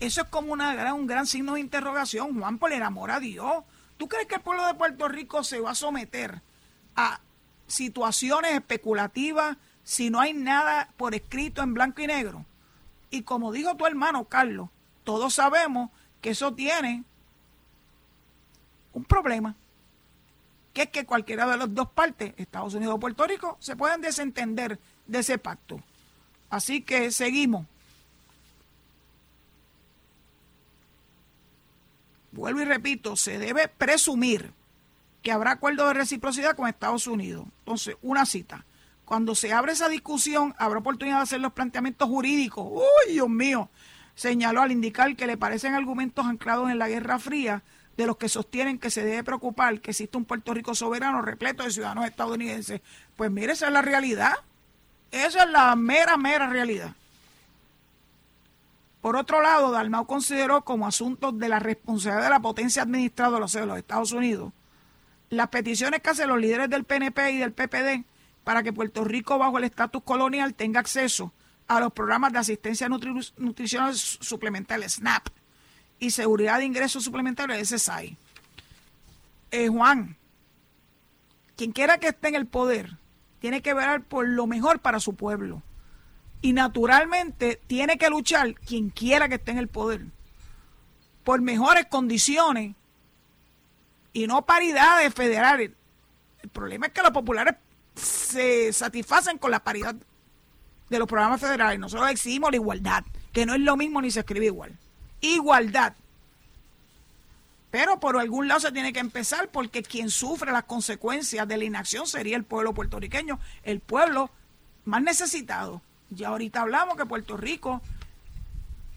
Eso 0.00 0.22
es 0.22 0.28
como 0.28 0.52
un 0.52 1.06
gran 1.06 1.26
signo 1.26 1.54
de 1.54 1.60
interrogación. 1.60 2.38
Juan, 2.38 2.58
por 2.58 2.72
el 2.72 2.82
amor 2.82 3.10
a 3.10 3.20
Dios. 3.20 3.64
¿Tú 3.96 4.08
crees 4.08 4.26
que 4.26 4.36
el 4.36 4.40
pueblo 4.40 4.66
de 4.66 4.74
Puerto 4.74 5.08
Rico 5.08 5.42
se 5.42 5.58
va 5.60 5.72
a 5.72 5.74
someter 5.74 6.40
a 6.94 7.20
situaciones 7.66 8.52
especulativas 8.52 9.56
si 9.82 10.08
no 10.10 10.20
hay 10.20 10.34
nada 10.34 10.88
por 10.96 11.14
escrito 11.14 11.62
en 11.62 11.74
blanco 11.74 12.00
y 12.00 12.06
negro? 12.06 12.44
Y 13.10 13.22
como 13.22 13.50
dijo 13.50 13.76
tu 13.76 13.86
hermano 13.86 14.24
Carlos, 14.24 14.68
todos 15.02 15.34
sabemos 15.34 15.90
que 16.20 16.30
eso 16.30 16.54
tiene 16.54 17.02
un 18.92 19.04
problema, 19.04 19.56
que 20.72 20.82
es 20.82 20.90
que 20.90 21.06
cualquiera 21.06 21.46
de 21.46 21.56
las 21.56 21.74
dos 21.74 21.90
partes, 21.90 22.34
Estados 22.36 22.74
Unidos 22.74 22.94
o 22.94 23.00
Puerto 23.00 23.26
Rico, 23.26 23.56
se 23.60 23.74
pueden 23.74 24.00
desentender 24.00 24.78
de 25.06 25.18
ese 25.18 25.38
pacto. 25.38 25.82
Así 26.50 26.82
que 26.82 27.10
seguimos. 27.10 27.66
Vuelvo 32.38 32.60
y 32.60 32.64
repito, 32.64 33.16
se 33.16 33.36
debe 33.36 33.66
presumir 33.66 34.52
que 35.22 35.32
habrá 35.32 35.50
acuerdo 35.50 35.88
de 35.88 35.94
reciprocidad 35.94 36.54
con 36.54 36.68
Estados 36.68 37.08
Unidos. 37.08 37.44
Entonces, 37.58 37.96
una 38.00 38.24
cita. 38.26 38.64
Cuando 39.04 39.34
se 39.34 39.52
abre 39.52 39.72
esa 39.72 39.88
discusión, 39.88 40.54
habrá 40.56 40.78
oportunidad 40.78 41.16
de 41.16 41.22
hacer 41.24 41.40
los 41.40 41.52
planteamientos 41.52 42.08
jurídicos. 42.08 42.64
¡Uy, 42.70 43.12
Dios 43.12 43.28
mío! 43.28 43.70
Señaló 44.14 44.62
al 44.62 44.70
indicar 44.70 45.16
que 45.16 45.26
le 45.26 45.36
parecen 45.36 45.74
argumentos 45.74 46.26
anclados 46.26 46.70
en 46.70 46.78
la 46.78 46.88
Guerra 46.88 47.18
Fría 47.18 47.64
de 47.96 48.06
los 48.06 48.16
que 48.16 48.28
sostienen 48.28 48.78
que 48.78 48.90
se 48.90 49.02
debe 49.02 49.24
preocupar 49.24 49.80
que 49.80 49.90
existe 49.90 50.16
un 50.16 50.24
Puerto 50.24 50.54
Rico 50.54 50.76
soberano 50.76 51.20
repleto 51.20 51.64
de 51.64 51.72
ciudadanos 51.72 52.06
estadounidenses. 52.06 52.82
Pues 53.16 53.32
mire, 53.32 53.54
esa 53.54 53.66
es 53.66 53.72
la 53.72 53.82
realidad. 53.82 54.34
Esa 55.10 55.42
es 55.42 55.50
la 55.50 55.74
mera, 55.74 56.16
mera 56.16 56.48
realidad. 56.48 56.94
Por 59.00 59.16
otro 59.16 59.42
lado, 59.42 59.70
Dalmau 59.70 60.06
consideró 60.06 60.64
como 60.64 60.86
asunto 60.86 61.32
de 61.32 61.48
la 61.48 61.60
responsabilidad 61.60 62.24
de 62.24 62.30
la 62.30 62.40
potencia 62.40 62.82
administrada 62.82 63.34
de 63.34 63.40
los 63.40 63.54
Estados 63.54 64.12
Unidos 64.12 64.52
las 65.30 65.48
peticiones 65.48 66.00
que 66.00 66.10
hacen 66.10 66.28
los 66.28 66.40
líderes 66.40 66.70
del 66.70 66.84
PNP 66.84 67.32
y 67.32 67.38
del 67.38 67.52
PPD 67.52 68.04
para 68.44 68.62
que 68.62 68.72
Puerto 68.72 69.04
Rico, 69.04 69.38
bajo 69.38 69.58
el 69.58 69.64
estatus 69.64 70.02
colonial, 70.02 70.54
tenga 70.54 70.80
acceso 70.80 71.32
a 71.66 71.80
los 71.80 71.92
programas 71.92 72.32
de 72.32 72.38
asistencia 72.38 72.88
nutricional 72.88 73.94
suplementaria, 73.94 74.88
SNAP, 74.88 75.28
y 75.98 76.12
seguridad 76.12 76.58
de 76.58 76.64
ingresos 76.64 77.04
suplementarios, 77.04 77.68
SSI. 77.68 78.16
Eh, 79.50 79.68
Juan, 79.68 80.16
quien 81.56 81.72
quiera 81.72 81.98
que 81.98 82.08
esté 82.08 82.28
en 82.28 82.36
el 82.36 82.46
poder, 82.46 82.96
tiene 83.40 83.60
que 83.60 83.74
velar 83.74 84.02
por 84.02 84.26
lo 84.26 84.46
mejor 84.46 84.78
para 84.78 85.00
su 85.00 85.14
pueblo. 85.14 85.62
Y 86.40 86.52
naturalmente 86.52 87.60
tiene 87.66 87.98
que 87.98 88.10
luchar 88.10 88.54
quien 88.54 88.90
quiera 88.90 89.28
que 89.28 89.36
esté 89.36 89.50
en 89.50 89.58
el 89.58 89.68
poder 89.68 90.06
por 91.28 91.42
mejores 91.42 91.86
condiciones 91.86 92.74
y 94.12 94.26
no 94.26 94.46
paridades 94.46 95.12
federales. 95.12 95.72
El 96.42 96.48
problema 96.48 96.86
es 96.86 96.92
que 96.92 97.02
los 97.02 97.10
populares 97.10 97.54
se 97.94 98.72
satisfacen 98.72 99.36
con 99.36 99.50
la 99.50 99.62
paridad 99.62 99.94
de 100.88 100.98
los 100.98 101.06
programas 101.06 101.40
federales. 101.40 101.78
Nosotros 101.78 102.10
exigimos 102.10 102.50
la 102.50 102.56
igualdad, 102.56 103.04
que 103.32 103.44
no 103.44 103.54
es 103.54 103.60
lo 103.60 103.76
mismo 103.76 104.00
ni 104.00 104.10
se 104.10 104.20
escribe 104.20 104.46
igual. 104.46 104.78
Igualdad. 105.20 105.94
Pero 107.70 108.00
por 108.00 108.16
algún 108.16 108.48
lado 108.48 108.60
se 108.60 108.72
tiene 108.72 108.92
que 108.92 109.00
empezar 109.00 109.50
porque 109.50 109.82
quien 109.82 110.10
sufre 110.10 110.52
las 110.52 110.64
consecuencias 110.64 111.46
de 111.46 111.58
la 111.58 111.64
inacción 111.64 112.06
sería 112.06 112.36
el 112.36 112.44
pueblo 112.44 112.72
puertorriqueño, 112.72 113.38
el 113.62 113.80
pueblo 113.80 114.30
más 114.86 115.02
necesitado. 115.02 115.82
Ya 116.10 116.28
ahorita 116.28 116.62
hablamos 116.62 116.96
que 116.96 117.06
Puerto 117.06 117.36
Rico 117.36 117.82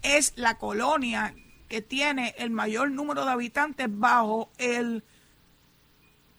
es 0.02 0.32
la 0.36 0.58
colonia 0.58 1.34
que 1.68 1.82
tiene 1.82 2.34
el 2.38 2.50
mayor 2.50 2.90
número 2.90 3.24
de 3.24 3.32
habitantes 3.32 3.86
bajo 3.88 4.50
el 4.58 5.04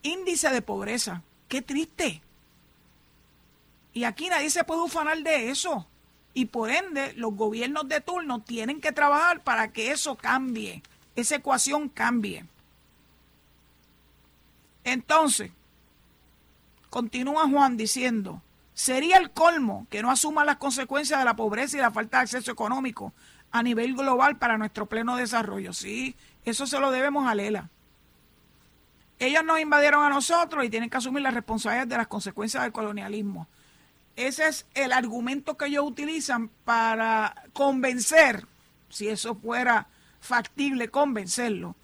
índice 0.02 0.50
de 0.50 0.62
pobreza. 0.62 1.22
Qué 1.48 1.62
triste. 1.62 2.22
Y 3.92 4.04
aquí 4.04 4.28
nadie 4.28 4.50
se 4.50 4.64
puede 4.64 4.82
ufanar 4.82 5.18
de 5.22 5.50
eso. 5.50 5.86
Y 6.34 6.46
por 6.46 6.70
ende, 6.70 7.12
los 7.14 7.34
gobiernos 7.34 7.88
de 7.88 8.00
turno 8.00 8.42
tienen 8.42 8.80
que 8.80 8.92
trabajar 8.92 9.42
para 9.44 9.72
que 9.72 9.92
eso 9.92 10.16
cambie, 10.16 10.82
esa 11.14 11.36
ecuación 11.36 11.88
cambie. 11.88 12.44
Entonces, 14.82 15.52
continúa 16.90 17.48
Juan 17.48 17.76
diciendo, 17.76 18.42
sería 18.74 19.16
el 19.18 19.30
colmo 19.30 19.86
que 19.88 20.02
no 20.02 20.10
asuma 20.10 20.44
las 20.44 20.56
consecuencias 20.56 21.18
de 21.18 21.24
la 21.24 21.36
pobreza 21.36 21.76
y 21.76 21.80
la 21.80 21.90
falta 21.90 22.18
de 22.18 22.24
acceso 22.24 22.50
económico 22.50 23.14
a 23.52 23.62
nivel 23.62 23.94
global 23.94 24.36
para 24.36 24.58
nuestro 24.58 24.86
pleno 24.86 25.16
desarrollo. 25.16 25.72
Sí, 25.72 26.16
eso 26.44 26.66
se 26.66 26.80
lo 26.80 26.90
debemos 26.90 27.28
a 27.28 27.34
Lela. 27.34 27.70
Ellos 29.20 29.44
nos 29.44 29.60
invadieron 29.60 30.04
a 30.04 30.08
nosotros 30.08 30.64
y 30.64 30.70
tienen 30.70 30.90
que 30.90 30.96
asumir 30.96 31.22
las 31.22 31.34
responsabilidades 31.34 31.88
de 31.88 31.96
las 31.96 32.08
consecuencias 32.08 32.64
del 32.64 32.72
colonialismo. 32.72 33.46
Ese 34.16 34.48
es 34.48 34.66
el 34.74 34.92
argumento 34.92 35.56
que 35.56 35.66
ellos 35.66 35.84
utilizan 35.86 36.48
para 36.64 37.34
convencer, 37.52 38.46
si 38.88 39.08
eso 39.08 39.36
fuera 39.36 39.86
factible, 40.20 40.88
convencerlo, 40.88 41.76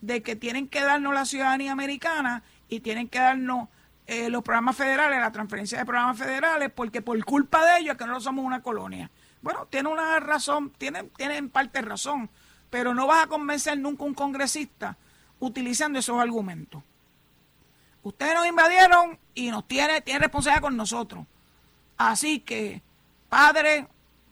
de 0.00 0.22
que 0.22 0.36
tienen 0.36 0.68
que 0.68 0.82
darnos 0.82 1.12
la 1.12 1.24
ciudadanía 1.24 1.72
americana 1.72 2.44
y 2.68 2.80
tienen 2.80 3.08
que 3.08 3.18
darnos 3.18 3.68
eh, 4.06 4.30
los 4.30 4.42
programas 4.42 4.76
federales, 4.76 5.20
la 5.20 5.32
transferencia 5.32 5.78
de 5.78 5.84
programas 5.84 6.18
federales, 6.18 6.70
porque 6.74 7.02
por 7.02 7.22
culpa 7.24 7.64
de 7.64 7.80
ellos 7.80 7.92
es 7.92 7.98
que 7.98 8.06
no 8.06 8.20
somos 8.20 8.44
una 8.44 8.62
colonia. 8.62 9.10
Bueno, 9.42 9.66
tiene 9.66 9.88
una 9.88 10.20
razón, 10.20 10.70
tienen, 10.78 11.10
tienen 11.10 11.36
en 11.36 11.50
parte 11.50 11.82
razón, 11.82 12.30
pero 12.70 12.94
no 12.94 13.06
vas 13.06 13.24
a 13.24 13.26
convencer 13.26 13.78
nunca 13.78 14.04
un 14.04 14.14
congresista 14.14 14.96
utilizando 15.40 15.98
esos 15.98 16.20
argumentos. 16.20 16.82
Ustedes 18.02 18.34
nos 18.34 18.46
invadieron 18.46 19.18
y 19.34 19.50
nos 19.50 19.66
tiene, 19.66 20.00
tiene 20.00 20.20
responsabilidad 20.20 20.62
con 20.62 20.76
nosotros. 20.76 21.26
Así 21.96 22.40
que, 22.40 22.82
padre, 23.28 23.88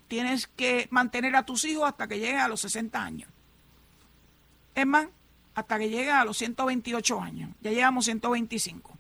tienes 0.07 0.47
que 0.47 0.87
mantener 0.91 1.35
a 1.35 1.45
tus 1.45 1.65
hijos 1.65 1.89
hasta 1.89 2.07
que 2.07 2.21
lleguen 2.21 2.39
a 2.39 2.49
los 2.49 2.61
60 2.61 3.03
años. 3.03 3.29
Es 4.75 4.87
más, 4.87 5.09
hasta 5.55 5.79
que 5.79 5.89
lleguen 5.89 6.15
a 6.15 6.25
los 6.25 6.37
128 6.39 7.21
años. 7.21 7.51
Ya 7.61 7.73
llevamos 7.73 8.05
125. 8.05 8.97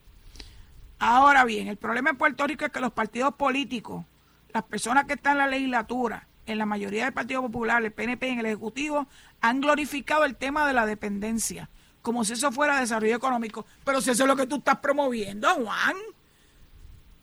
Ahora 0.98 1.44
bien, 1.44 1.68
el 1.68 1.76
problema 1.76 2.10
en 2.10 2.16
Puerto 2.16 2.46
Rico 2.46 2.64
es 2.64 2.72
que 2.72 2.80
los 2.80 2.92
partidos 2.92 3.34
políticos, 3.34 4.04
las 4.52 4.64
personas 4.64 5.04
que 5.04 5.14
están 5.14 5.32
en 5.32 5.38
la 5.38 5.46
legislatura, 5.48 6.26
en 6.46 6.58
la 6.58 6.66
mayoría 6.66 7.04
del 7.04 7.12
Partido 7.12 7.42
Popular, 7.42 7.82
el 7.82 7.92
PNP 7.92 8.28
en 8.28 8.38
el 8.40 8.46
Ejecutivo, 8.46 9.06
han 9.40 9.60
glorificado 9.60 10.24
el 10.24 10.36
tema 10.36 10.66
de 10.66 10.72
la 10.72 10.86
dependencia, 10.86 11.68
como 12.02 12.24
si 12.24 12.34
eso 12.34 12.52
fuera 12.52 12.80
desarrollo 12.80 13.16
económico. 13.16 13.66
Pero 13.84 14.00
si 14.00 14.10
eso 14.10 14.24
es 14.24 14.28
lo 14.28 14.36
que 14.36 14.46
tú 14.46 14.56
estás 14.56 14.78
promoviendo, 14.78 15.48
Juan. 15.54 15.96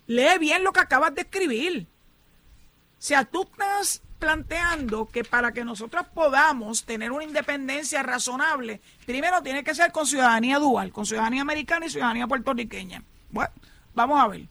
Lee 0.07 0.39
bien 0.39 0.63
lo 0.63 0.73
que 0.73 0.79
acabas 0.79 1.13
de 1.15 1.21
escribir. 1.21 1.87
O 1.87 3.03
sea, 3.03 3.25
tú 3.25 3.43
estás 3.43 4.01
planteando 4.19 5.07
que 5.07 5.23
para 5.23 5.51
que 5.51 5.65
nosotros 5.65 6.05
podamos 6.13 6.83
tener 6.83 7.11
una 7.11 7.23
independencia 7.23 8.03
razonable, 8.03 8.81
primero 9.05 9.41
tiene 9.41 9.63
que 9.63 9.73
ser 9.73 9.91
con 9.91 10.05
ciudadanía 10.05 10.59
dual, 10.59 10.91
con 10.91 11.05
ciudadanía 11.05 11.41
americana 11.41 11.85
y 11.85 11.89
ciudadanía 11.89 12.27
puertorriqueña. 12.27 13.03
Bueno, 13.31 13.51
vamos 13.93 14.19
a 14.19 14.27
ver. 14.27 14.47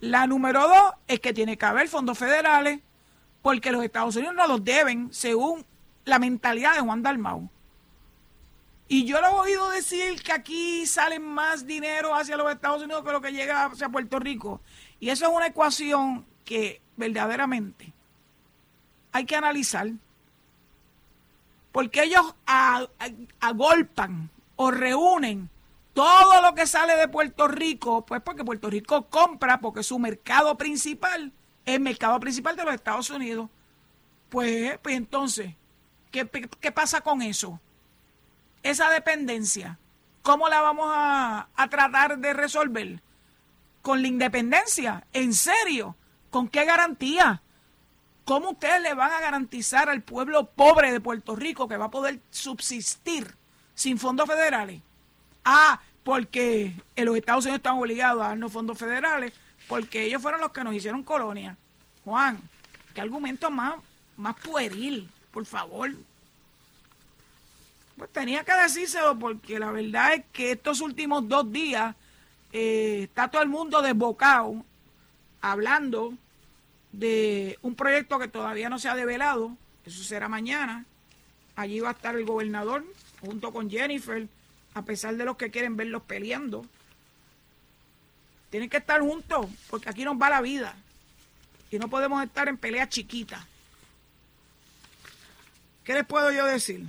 La 0.00 0.26
número 0.26 0.66
dos 0.66 0.92
es 1.06 1.20
que 1.20 1.32
tiene 1.32 1.56
que 1.56 1.66
haber 1.66 1.88
fondos 1.88 2.18
federales, 2.18 2.80
porque 3.42 3.72
los 3.72 3.84
Estados 3.84 4.16
Unidos 4.16 4.34
no 4.34 4.46
los 4.46 4.64
deben, 4.64 5.12
según 5.12 5.64
la 6.04 6.18
mentalidad 6.18 6.74
de 6.74 6.80
Juan 6.80 7.02
Dalmau. 7.02 7.48
Y 8.88 9.04
yo 9.04 9.20
lo 9.20 9.28
he 9.28 9.50
oído 9.50 9.70
decir 9.70 10.20
que 10.22 10.32
aquí 10.32 10.84
sale 10.84 11.20
más 11.20 11.64
dinero 11.64 12.14
hacia 12.14 12.36
los 12.36 12.50
Estados 12.50 12.82
Unidos 12.82 13.04
que 13.04 13.12
lo 13.12 13.20
que 13.20 13.32
llega 13.32 13.66
hacia 13.66 13.88
Puerto 13.88 14.18
Rico. 14.18 14.60
Y 14.98 15.10
eso 15.10 15.26
es 15.26 15.32
una 15.32 15.46
ecuación 15.46 16.26
que 16.44 16.80
verdaderamente 16.96 17.92
hay 19.12 19.26
que 19.26 19.36
analizar. 19.36 19.88
Porque 21.70 22.02
ellos 22.02 22.34
agolpan 23.38 24.28
o 24.56 24.72
reúnen 24.72 25.48
todo 26.00 26.42
lo 26.42 26.54
que 26.54 26.66
sale 26.66 26.96
de 26.96 27.08
Puerto 27.08 27.48
Rico, 27.48 28.06
pues 28.06 28.22
porque 28.22 28.44
Puerto 28.44 28.70
Rico 28.70 29.08
compra, 29.08 29.60
porque 29.60 29.82
su 29.82 29.98
mercado 29.98 30.56
principal 30.56 31.32
es 31.64 31.74
el 31.74 31.80
mercado 31.80 32.18
principal 32.20 32.56
de 32.56 32.64
los 32.64 32.74
Estados 32.74 33.10
Unidos. 33.10 33.50
Pues, 34.28 34.78
pues 34.78 34.96
entonces, 34.96 35.54
¿qué, 36.10 36.28
qué 36.60 36.72
pasa 36.72 37.00
con 37.00 37.22
eso? 37.22 37.60
esa 38.62 38.90
dependencia, 38.90 39.78
¿cómo 40.22 40.48
la 40.48 40.60
vamos 40.60 40.90
a, 40.92 41.48
tratar 41.70 42.18
de 42.18 42.32
resolver? 42.32 43.02
Con 43.82 44.02
la 44.02 44.08
independencia, 44.08 45.06
en 45.12 45.32
serio, 45.32 45.96
¿con 46.30 46.48
qué 46.48 46.64
garantía? 46.64 47.42
¿Cómo 48.24 48.50
ustedes 48.50 48.82
le 48.82 48.94
van 48.94 49.10
a 49.10 49.20
garantizar 49.20 49.88
al 49.88 50.02
pueblo 50.02 50.50
pobre 50.50 50.92
de 50.92 51.00
Puerto 51.00 51.34
Rico 51.34 51.66
que 51.66 51.78
va 51.78 51.86
a 51.86 51.90
poder 51.90 52.20
subsistir 52.30 53.36
sin 53.74 53.98
fondos 53.98 54.28
federales? 54.28 54.82
Ah, 55.44 55.80
porque 56.02 56.72
los 56.96 57.16
Estados 57.16 57.44
Unidos 57.44 57.58
están 57.58 57.78
obligados 57.78 58.22
a 58.22 58.28
darnos 58.28 58.52
fondos 58.52 58.78
federales, 58.78 59.32
porque 59.68 60.04
ellos 60.04 60.22
fueron 60.22 60.40
los 60.40 60.52
que 60.52 60.64
nos 60.64 60.74
hicieron 60.74 61.02
colonia. 61.02 61.56
Juan, 62.04 62.40
qué 62.94 63.00
argumento 63.00 63.50
más, 63.50 63.74
más 64.16 64.36
pueril, 64.36 65.08
por 65.30 65.46
favor. 65.46 65.92
Pues 67.96 68.10
tenía 68.12 68.44
que 68.44 68.54
decírselo 68.54 69.18
porque 69.18 69.58
la 69.58 69.70
verdad 69.70 70.14
es 70.14 70.24
que 70.32 70.52
estos 70.52 70.80
últimos 70.80 71.28
dos 71.28 71.52
días 71.52 71.94
eh, 72.52 73.02
está 73.04 73.28
todo 73.28 73.42
el 73.42 73.48
mundo 73.48 73.82
desbocado 73.82 74.64
hablando 75.40 76.14
de 76.92 77.58
un 77.62 77.74
proyecto 77.74 78.18
que 78.18 78.28
todavía 78.28 78.68
no 78.68 78.78
se 78.78 78.88
ha 78.88 78.94
develado, 78.94 79.56
eso 79.84 80.02
será 80.02 80.28
mañana. 80.28 80.84
Allí 81.56 81.80
va 81.80 81.90
a 81.90 81.92
estar 81.92 82.16
el 82.16 82.24
gobernador 82.24 82.84
junto 83.20 83.52
con 83.52 83.70
Jennifer, 83.70 84.26
a 84.74 84.82
pesar 84.82 85.16
de 85.16 85.24
los 85.24 85.36
que 85.36 85.50
quieren 85.50 85.76
verlos 85.76 86.02
peleando. 86.02 86.66
Tienen 88.50 88.68
que 88.68 88.78
estar 88.78 89.00
juntos, 89.00 89.46
porque 89.68 89.88
aquí 89.88 90.04
nos 90.04 90.20
va 90.20 90.30
la 90.30 90.40
vida. 90.40 90.74
Y 91.70 91.78
no 91.78 91.88
podemos 91.88 92.22
estar 92.24 92.48
en 92.48 92.56
peleas 92.56 92.88
chiquitas. 92.88 93.44
¿Qué 95.84 95.94
les 95.94 96.06
puedo 96.06 96.30
yo 96.32 96.46
decir? 96.46 96.84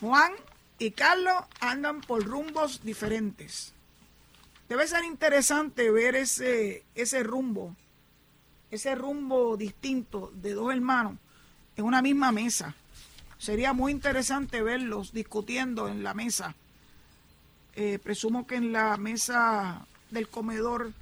Juan 0.00 0.32
y 0.78 0.90
Carlos 0.92 1.44
andan 1.60 2.00
por 2.00 2.24
rumbos 2.24 2.82
diferentes. 2.82 3.74
Debe 4.68 4.86
ser 4.86 5.04
interesante 5.04 5.90
ver 5.90 6.14
ese, 6.14 6.84
ese 6.94 7.22
rumbo, 7.22 7.74
ese 8.70 8.94
rumbo 8.94 9.56
distinto 9.56 10.32
de 10.34 10.54
dos 10.54 10.72
hermanos 10.72 11.18
en 11.76 11.84
una 11.84 12.00
misma 12.00 12.32
mesa. 12.32 12.74
Sería 13.40 13.72
muy 13.72 13.90
interesante 13.90 14.60
verlos 14.60 15.14
discutiendo 15.14 15.88
en 15.88 16.02
la 16.02 16.12
mesa. 16.12 16.54
Eh, 17.74 17.98
presumo 17.98 18.46
que 18.46 18.56
en 18.56 18.70
la 18.70 18.98
mesa 18.98 19.86
del 20.10 20.28
comedor 20.28 20.92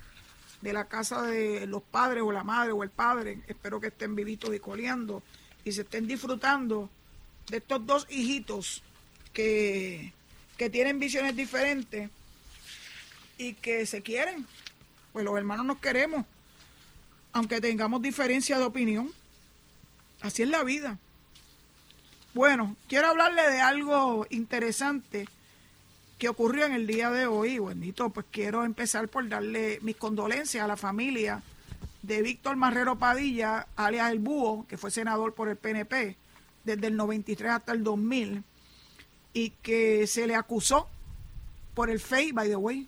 de 0.60 0.72
la 0.72 0.84
casa 0.84 1.22
de 1.22 1.66
los 1.66 1.82
padres 1.82 2.22
o 2.22 2.30
la 2.30 2.44
madre 2.44 2.70
o 2.70 2.84
el 2.84 2.90
padre, 2.90 3.40
espero 3.48 3.80
que 3.80 3.88
estén 3.88 4.14
vivitos 4.14 4.54
y 4.54 4.60
coleando 4.60 5.20
y 5.64 5.72
se 5.72 5.80
estén 5.82 6.06
disfrutando 6.06 6.88
de 7.50 7.56
estos 7.56 7.84
dos 7.84 8.06
hijitos 8.08 8.84
que, 9.32 10.12
que 10.56 10.70
tienen 10.70 11.00
visiones 11.00 11.34
diferentes 11.34 12.08
y 13.36 13.54
que 13.54 13.84
se 13.84 14.00
quieren. 14.00 14.46
Pues 15.12 15.24
los 15.24 15.36
hermanos 15.36 15.66
nos 15.66 15.80
queremos, 15.80 16.24
aunque 17.32 17.60
tengamos 17.60 18.00
diferencia 18.00 18.58
de 18.58 18.64
opinión. 18.64 19.10
Así 20.20 20.44
es 20.44 20.48
la 20.48 20.62
vida. 20.62 20.98
Bueno, 22.38 22.76
quiero 22.86 23.08
hablarle 23.08 23.42
de 23.50 23.60
algo 23.60 24.24
interesante 24.30 25.28
que 26.18 26.28
ocurrió 26.28 26.66
en 26.66 26.72
el 26.72 26.86
día 26.86 27.10
de 27.10 27.26
hoy. 27.26 27.58
Bendito, 27.58 28.10
pues 28.10 28.26
quiero 28.30 28.62
empezar 28.62 29.08
por 29.08 29.28
darle 29.28 29.80
mis 29.82 29.96
condolencias 29.96 30.62
a 30.62 30.68
la 30.68 30.76
familia 30.76 31.42
de 32.02 32.22
Víctor 32.22 32.54
Marrero 32.54 32.96
Padilla, 32.96 33.66
alias 33.74 34.12
El 34.12 34.20
Búho, 34.20 34.68
que 34.68 34.78
fue 34.78 34.92
senador 34.92 35.34
por 35.34 35.48
el 35.48 35.56
PNP 35.56 36.16
desde 36.62 36.86
el 36.86 36.94
93 36.94 37.50
hasta 37.50 37.72
el 37.72 37.82
2000 37.82 38.44
y 39.32 39.50
que 39.60 40.06
se 40.06 40.28
le 40.28 40.36
acusó 40.36 40.88
por 41.74 41.90
el 41.90 41.98
FEI, 41.98 42.30
by 42.30 42.48
the 42.48 42.54
way, 42.54 42.86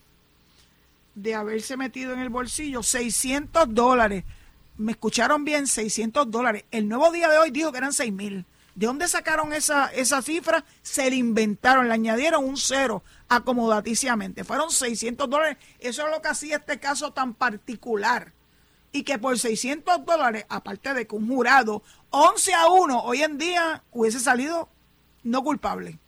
de 1.17 1.35
haberse 1.35 1.77
metido 1.77 2.13
en 2.13 2.21
el 2.21 2.29
bolsillo 2.29 2.85
600 2.85 3.75
dólares. 3.75 4.23
Me 4.79 4.93
escucharon 4.93 5.45
bien, 5.45 5.67
600 5.67 6.31
dólares. 6.31 6.67
El 6.71 6.89
nuevo 6.89 7.11
día 7.11 7.29
de 7.29 7.39
hoy 7.39 7.51
dijo 7.51 7.73
que 7.73 7.79
eran 7.79 7.93
6 7.93 8.13
mil. 8.13 8.47
¿De 8.75 8.87
dónde 8.87 9.09
sacaron 9.09 9.53
esa, 9.53 9.87
esa 9.89 10.23
cifra? 10.23 10.65
Se 10.83 11.11
le 11.11 11.17
inventaron, 11.17 11.89
le 11.89 11.95
añadieron 11.95 12.45
un 12.45 12.57
cero 12.57 13.03
acomodaticiamente. 13.29 14.45
Fueron 14.45 14.71
600 14.71 15.29
dólares. 15.29 15.59
Eso 15.79 16.07
es 16.07 16.11
lo 16.13 16.23
que 16.23 16.29
hacía 16.29 16.57
este 16.57 16.79
caso 16.79 17.13
tan 17.13 17.35
particular. 17.35 18.33
Y 18.93 19.05
que 19.05 19.19
por 19.19 19.39
600 19.39 20.05
dólares, 20.05 20.47
aparte 20.49 20.95
de 20.95 21.07
que 21.07 21.15
un 21.15 21.29
jurado 21.29 21.83
11 22.11 22.55
a 22.55 22.69
1 22.69 23.03
hoy 23.03 23.23
en 23.23 23.39
día 23.39 23.85
hubiese 23.93 24.19
salido 24.19 24.69
no 25.23 25.43
culpable 25.43 25.99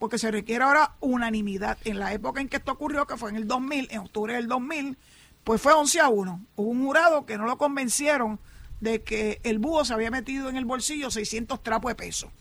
porque 0.00 0.16
se 0.16 0.30
requiere 0.30 0.64
ahora 0.64 0.96
unanimidad. 1.00 1.76
En 1.84 1.98
la 1.98 2.14
época 2.14 2.40
en 2.40 2.48
que 2.48 2.56
esto 2.56 2.72
ocurrió, 2.72 3.06
que 3.06 3.18
fue 3.18 3.28
en 3.28 3.36
el 3.36 3.46
2000, 3.46 3.88
en 3.90 3.98
octubre 3.98 4.32
del 4.32 4.48
2000, 4.48 4.96
pues 5.44 5.60
fue 5.60 5.74
11 5.74 6.00
a 6.00 6.08
1. 6.08 6.46
Hubo 6.56 6.70
un 6.70 6.82
jurado 6.82 7.26
que 7.26 7.36
no 7.36 7.44
lo 7.44 7.58
convencieron 7.58 8.40
de 8.80 9.02
que 9.02 9.40
el 9.44 9.58
búho 9.58 9.84
se 9.84 9.92
había 9.92 10.10
metido 10.10 10.48
en 10.48 10.56
el 10.56 10.64
bolsillo 10.64 11.10
600 11.10 11.62
trapos 11.62 11.90
de 11.90 11.94
peso. 11.94 12.32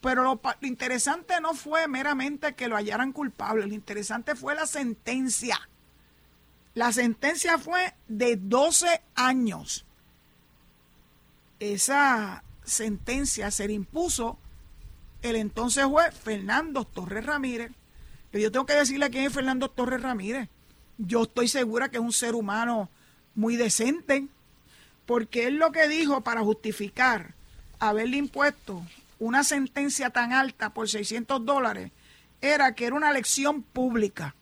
Pero 0.00 0.24
lo, 0.24 0.40
interesante 0.62 1.40
no 1.40 1.54
fue 1.54 1.86
meramente 1.88 2.54
que 2.54 2.68
lo 2.68 2.76
hallaran 2.76 3.12
culpable, 3.12 3.66
lo 3.66 3.74
interesante 3.74 4.34
fue 4.34 4.54
la 4.54 4.66
sentencia. 4.66 5.68
La 6.74 6.92
sentencia 6.92 7.58
fue 7.58 7.94
de 8.08 8.36
12 8.36 9.02
años. 9.14 9.84
Esa 11.60 12.42
sentencia 12.64 13.50
se 13.50 13.68
le 13.68 13.74
impuso 13.74 14.38
el 15.22 15.36
entonces 15.36 15.84
juez 15.84 16.12
Fernando 16.14 16.84
Torres 16.84 17.24
Ramírez. 17.24 17.70
Pero 18.32 18.42
yo 18.42 18.52
tengo 18.52 18.66
que 18.66 18.74
decirle 18.74 19.10
quién 19.10 19.26
es 19.26 19.32
Fernando 19.32 19.70
Torres 19.70 20.02
Ramírez. 20.02 20.48
Yo 20.98 21.22
estoy 21.22 21.46
segura 21.46 21.90
que 21.90 21.98
es 21.98 22.02
un 22.02 22.12
ser 22.12 22.34
humano 22.34 22.90
muy 23.34 23.56
decente, 23.56 24.26
porque 25.06 25.46
él 25.46 25.56
lo 25.56 25.72
que 25.72 25.88
dijo 25.88 26.22
para 26.22 26.42
justificar 26.42 27.34
haberle 27.78 28.16
impuesto 28.16 28.84
una 29.18 29.44
sentencia 29.44 30.10
tan 30.10 30.32
alta 30.32 30.70
por 30.70 30.88
600 30.88 31.44
dólares 31.44 31.90
era 32.40 32.74
que 32.74 32.86
era 32.86 32.96
una 32.96 33.12
lección 33.12 33.62
pública, 33.62 34.34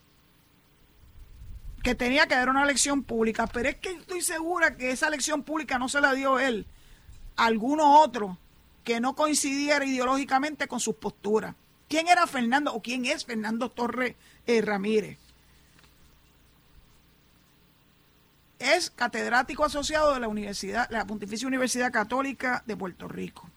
que 1.83 1.95
tenía 1.95 2.27
que 2.27 2.35
dar 2.35 2.49
una 2.49 2.65
lección 2.65 3.03
pública, 3.03 3.47
pero 3.47 3.69
es 3.69 3.75
que 3.75 3.89
estoy 3.89 4.21
segura 4.21 4.75
que 4.75 4.91
esa 4.91 5.09
lección 5.09 5.43
pública 5.43 5.77
no 5.77 5.87
se 5.87 6.01
la 6.01 6.13
dio 6.13 6.39
él, 6.39 6.65
alguno 7.35 8.01
otro 8.01 8.37
que 8.83 8.99
no 8.99 9.15
coincidiera 9.15 9.85
ideológicamente 9.85 10.67
con 10.67 10.79
sus 10.79 10.95
posturas. 10.95 11.55
¿Quién 11.87 12.07
era 12.07 12.25
Fernando 12.25 12.73
o 12.73 12.81
quién 12.81 13.05
es 13.05 13.25
Fernando 13.25 13.69
Torres 13.69 14.15
eh, 14.47 14.61
Ramírez? 14.61 15.17
Es 18.61 18.91
catedrático 18.91 19.65
asociado 19.65 20.13
de 20.13 20.19
la 20.19 20.27
Universidad, 20.27 20.87
la 20.89 21.05
Pontificia 21.05 21.47
Universidad 21.47 21.91
Católica 21.91 22.63
de 22.65 22.77
Puerto 22.77 23.07
Rico. 23.07 23.49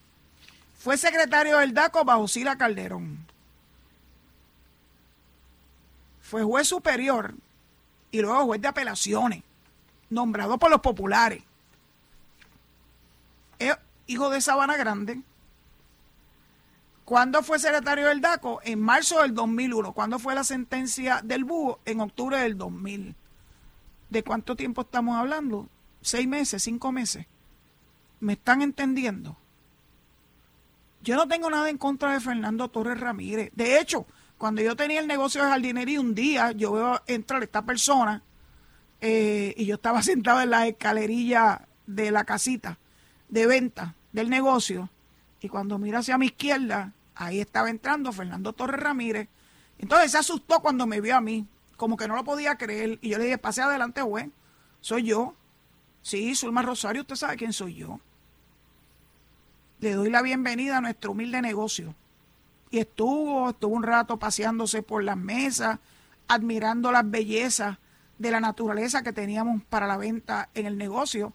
Fue 0.78 0.96
secretario 0.96 1.58
del 1.58 1.74
DACO 1.74 2.04
bajo 2.04 2.26
Sila 2.26 2.56
Calderón. 2.56 3.26
Fue 6.20 6.42
juez 6.42 6.66
superior 6.66 7.34
y 8.10 8.20
luego 8.20 8.46
juez 8.46 8.60
de 8.60 8.68
apelaciones, 8.68 9.42
nombrado 10.10 10.58
por 10.58 10.70
los 10.70 10.80
populares 10.80 11.42
hijo 14.06 14.30
de 14.30 14.40
Sabana 14.40 14.76
Grande. 14.76 15.20
¿Cuándo 17.04 17.42
fue 17.42 17.58
secretario 17.58 18.08
del 18.08 18.20
DACO? 18.20 18.60
En 18.64 18.80
marzo 18.80 19.20
del 19.22 19.34
2001. 19.34 19.92
¿Cuándo 19.92 20.18
fue 20.18 20.34
la 20.34 20.44
sentencia 20.44 21.20
del 21.22 21.44
búho? 21.44 21.80
En 21.84 22.00
octubre 22.00 22.38
del 22.38 22.56
2000. 22.56 23.14
¿De 24.14 24.22
cuánto 24.22 24.54
tiempo 24.54 24.82
estamos 24.82 25.16
hablando? 25.16 25.68
¿Seis 26.00 26.28
meses? 26.28 26.62
¿Cinco 26.62 26.92
meses? 26.92 27.26
¿Me 28.20 28.34
están 28.34 28.62
entendiendo? 28.62 29.36
Yo 31.02 31.16
no 31.16 31.26
tengo 31.26 31.50
nada 31.50 31.68
en 31.68 31.78
contra 31.78 32.12
de 32.12 32.20
Fernando 32.20 32.68
Torres 32.68 33.00
Ramírez. 33.00 33.50
De 33.56 33.80
hecho, 33.80 34.06
cuando 34.38 34.62
yo 34.62 34.76
tenía 34.76 35.00
el 35.00 35.08
negocio 35.08 35.42
de 35.42 35.50
jardinería, 35.50 36.00
un 36.00 36.14
día 36.14 36.52
yo 36.52 36.70
veo 36.70 37.02
entrar 37.08 37.42
esta 37.42 37.62
persona 37.62 38.22
eh, 39.00 39.52
y 39.56 39.66
yo 39.66 39.74
estaba 39.74 40.00
sentado 40.04 40.42
en 40.42 40.50
la 40.50 40.68
escalerilla 40.68 41.66
de 41.88 42.12
la 42.12 42.22
casita 42.22 42.78
de 43.28 43.48
venta 43.48 43.96
del 44.12 44.30
negocio 44.30 44.90
y 45.40 45.48
cuando 45.48 45.76
mira 45.76 45.98
hacia 45.98 46.18
mi 46.18 46.26
izquierda, 46.26 46.92
ahí 47.16 47.40
estaba 47.40 47.68
entrando 47.68 48.12
Fernando 48.12 48.52
Torres 48.52 48.80
Ramírez. 48.80 49.26
Entonces 49.76 50.12
se 50.12 50.18
asustó 50.18 50.60
cuando 50.60 50.86
me 50.86 51.00
vio 51.00 51.16
a 51.16 51.20
mí, 51.20 51.48
como 51.76 51.96
que 51.96 52.08
no 52.08 52.16
lo 52.16 52.24
podía 52.24 52.56
creer. 52.56 52.98
Y 53.02 53.10
yo 53.10 53.18
le 53.18 53.24
dije, 53.24 53.38
pase 53.38 53.62
adelante, 53.62 54.02
güey, 54.02 54.30
soy 54.80 55.04
yo. 55.04 55.34
Sí, 56.02 56.34
Zulma 56.34 56.62
Rosario, 56.62 57.02
usted 57.02 57.16
sabe 57.16 57.36
quién 57.36 57.52
soy 57.52 57.74
yo. 57.74 58.00
Le 59.80 59.94
doy 59.94 60.10
la 60.10 60.22
bienvenida 60.22 60.78
a 60.78 60.80
nuestro 60.80 61.12
humilde 61.12 61.40
negocio. 61.42 61.94
Y 62.70 62.78
estuvo, 62.78 63.50
estuvo 63.50 63.74
un 63.74 63.82
rato 63.82 64.18
paseándose 64.18 64.82
por 64.82 65.04
las 65.04 65.16
mesas, 65.16 65.78
admirando 66.28 66.90
las 66.92 67.08
bellezas 67.08 67.78
de 68.18 68.30
la 68.30 68.40
naturaleza 68.40 69.02
que 69.02 69.12
teníamos 69.12 69.62
para 69.64 69.86
la 69.86 69.96
venta 69.96 70.48
en 70.54 70.66
el 70.66 70.78
negocio 70.78 71.32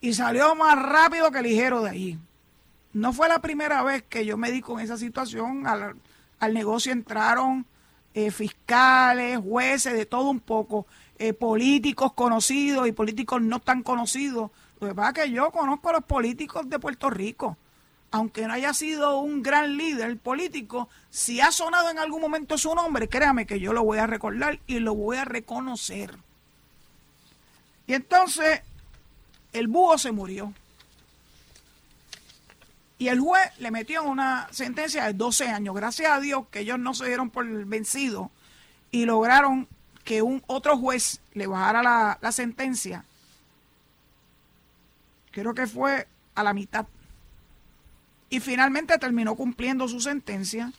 y 0.00 0.14
salió 0.14 0.54
más 0.54 0.80
rápido 0.80 1.30
que 1.30 1.42
ligero 1.42 1.82
de 1.82 1.90
ahí. 1.90 2.18
No 2.92 3.12
fue 3.12 3.28
la 3.28 3.40
primera 3.40 3.82
vez 3.82 4.02
que 4.02 4.26
yo 4.26 4.36
me 4.36 4.50
di 4.50 4.60
con 4.60 4.80
esa 4.80 4.98
situación. 4.98 5.66
Al, 5.66 6.54
negocio 6.54 6.92
entraron 6.92 7.64
eh, 8.14 8.30
fiscales, 8.30 9.38
jueces, 9.38 9.94
de 9.94 10.06
todo 10.06 10.28
un 10.28 10.40
poco, 10.40 10.86
eh, 11.18 11.32
políticos 11.32 12.12
conocidos 12.12 12.86
y 12.86 12.92
políticos 12.92 13.40
no 13.40 13.60
tan 13.60 13.82
conocidos. 13.82 14.50
Lo 14.80 14.88
que 14.88 14.94
pasa 14.94 15.08
es 15.10 15.14
que 15.14 15.30
yo 15.30 15.50
conozco 15.50 15.90
a 15.90 15.92
los 15.92 16.04
políticos 16.04 16.68
de 16.68 16.78
Puerto 16.78 17.10
Rico. 17.10 17.56
aunque 18.14 18.46
no 18.46 18.52
haya 18.52 18.74
sido 18.74 19.20
un 19.20 19.42
gran 19.42 19.78
líder 19.78 20.18
político, 20.18 20.90
si 21.08 21.40
ha 21.40 21.50
sonado 21.50 21.88
en 21.88 21.98
algún 21.98 22.20
momento 22.20 22.58
su 22.58 22.74
nombre, 22.74 23.08
créame 23.08 23.46
que 23.46 23.58
yo 23.58 23.72
lo 23.72 23.84
voy 23.84 23.96
a 23.96 24.06
recordar 24.06 24.60
y 24.66 24.80
lo 24.80 24.94
voy 24.94 25.16
a 25.16 25.24
reconocer. 25.24 26.18
Y 27.86 27.94
entonces 27.94 28.60
el 29.54 29.66
búho 29.66 29.96
se 29.96 30.12
murió. 30.12 30.52
Y 32.98 33.08
el 33.08 33.20
juez 33.20 33.50
le 33.58 33.70
metió 33.70 34.04
una 34.04 34.48
sentencia 34.52 35.04
de 35.04 35.14
12 35.14 35.48
años. 35.48 35.74
Gracias 35.74 36.10
a 36.10 36.20
Dios 36.20 36.46
que 36.50 36.60
ellos 36.60 36.78
no 36.78 36.94
se 36.94 37.06
dieron 37.06 37.30
por 37.30 37.46
vencido 37.66 38.30
y 38.90 39.04
lograron 39.06 39.68
que 40.04 40.22
un 40.22 40.42
otro 40.46 40.76
juez 40.78 41.20
le 41.34 41.46
bajara 41.46 41.82
la, 41.82 42.18
la 42.20 42.32
sentencia. 42.32 43.04
Creo 45.32 45.54
que 45.54 45.66
fue 45.66 46.06
a 46.34 46.42
la 46.42 46.52
mitad 46.52 46.86
y 48.32 48.40
finalmente 48.40 48.96
terminó 48.96 49.34
cumpliendo 49.34 49.86
su 49.88 50.00
sentencia. 50.00 50.72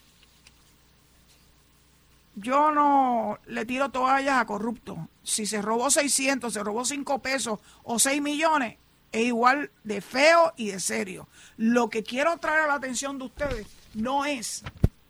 Yo 2.34 2.72
no 2.72 3.38
le 3.46 3.64
tiro 3.64 3.90
toallas 3.90 4.38
a 4.38 4.44
corrupto. 4.44 5.08
Si 5.22 5.46
se 5.46 5.62
robó 5.62 5.88
600, 5.88 6.52
se 6.52 6.64
robó 6.64 6.84
5 6.84 7.20
pesos 7.20 7.60
o 7.84 8.00
6 8.00 8.20
millones, 8.20 8.76
es 9.14 9.26
igual 9.26 9.70
de 9.84 10.00
feo 10.00 10.52
y 10.56 10.72
de 10.72 10.80
serio. 10.80 11.28
Lo 11.56 11.88
que 11.88 12.02
quiero 12.02 12.36
traer 12.38 12.62
a 12.62 12.66
la 12.66 12.74
atención 12.74 13.16
de 13.16 13.26
ustedes 13.26 13.66
no 13.94 14.24
es 14.24 14.64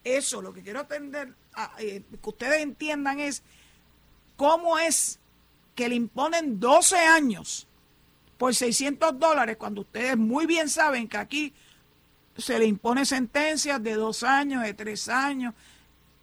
eso. 0.05 0.43
Lo 0.43 0.53
que 0.53 0.63
quiero 0.63 0.81
atender, 0.81 1.33
eh, 1.79 2.03
que 2.11 2.29
ustedes 2.29 2.63
entiendan 2.63 3.19
es 3.19 3.43
cómo 4.37 4.79
es 4.79 5.19
que 5.75 5.89
le 5.89 5.95
imponen 5.95 6.61
12 6.61 6.99
años 6.99 7.67
por 8.37 8.55
600 8.55 9.19
dólares 9.19 9.57
cuando 9.57 9.81
ustedes 9.81 10.19
muy 10.19 10.45
bien 10.45 10.69
saben 10.69 11.09
que 11.09 11.17
aquí 11.17 11.55
se 12.37 12.59
le 12.59 12.67
impone 12.67 13.07
sentencias 13.07 13.83
de 13.83 13.95
dos 13.95 14.23
años, 14.23 14.65
de 14.65 14.75
tres 14.75 15.09
años, 15.09 15.55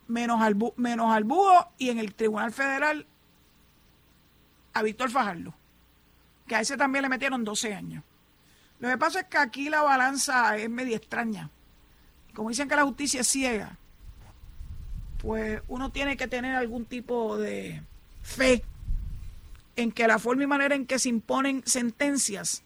menos 0.08 0.40
al, 0.40 0.56
menos 0.76 1.24
y 1.80 1.90
en 1.90 1.98
el 1.98 2.14
Tribunal 2.14 2.52
Federal 2.52 3.08
a 4.74 4.84
Víctor 4.84 5.10
Fajardo, 5.10 5.56
que 6.52 6.58
a 6.58 6.60
ese 6.60 6.76
también 6.76 7.04
le 7.04 7.08
metieron 7.08 7.46
12 7.46 7.74
años. 7.74 8.04
Lo 8.80 8.90
que 8.90 8.98
pasa 8.98 9.22
es 9.22 9.28
que 9.28 9.38
aquí 9.38 9.70
la 9.70 9.84
balanza 9.84 10.58
es 10.58 10.70
media 10.70 10.98
extraña. 10.98 11.50
Como 12.34 12.50
dicen 12.50 12.68
que 12.68 12.76
la 12.76 12.84
justicia 12.84 13.22
es 13.22 13.30
ciega, 13.30 13.78
pues 15.20 15.62
uno 15.70 15.94
tiene 15.94 16.18
que 16.18 16.28
tener 16.28 16.54
algún 16.54 16.84
tipo 16.84 17.38
de 17.38 17.82
fe 18.22 18.66
en 19.78 19.94
que 19.94 20.06
la 20.10 20.20
forma 20.20 20.44
y 20.44 20.48
manera 20.48 20.76
en 20.76 20.86
que 20.86 21.00
se 21.00 21.08
imponen 21.08 21.64
sentencias 21.66 22.64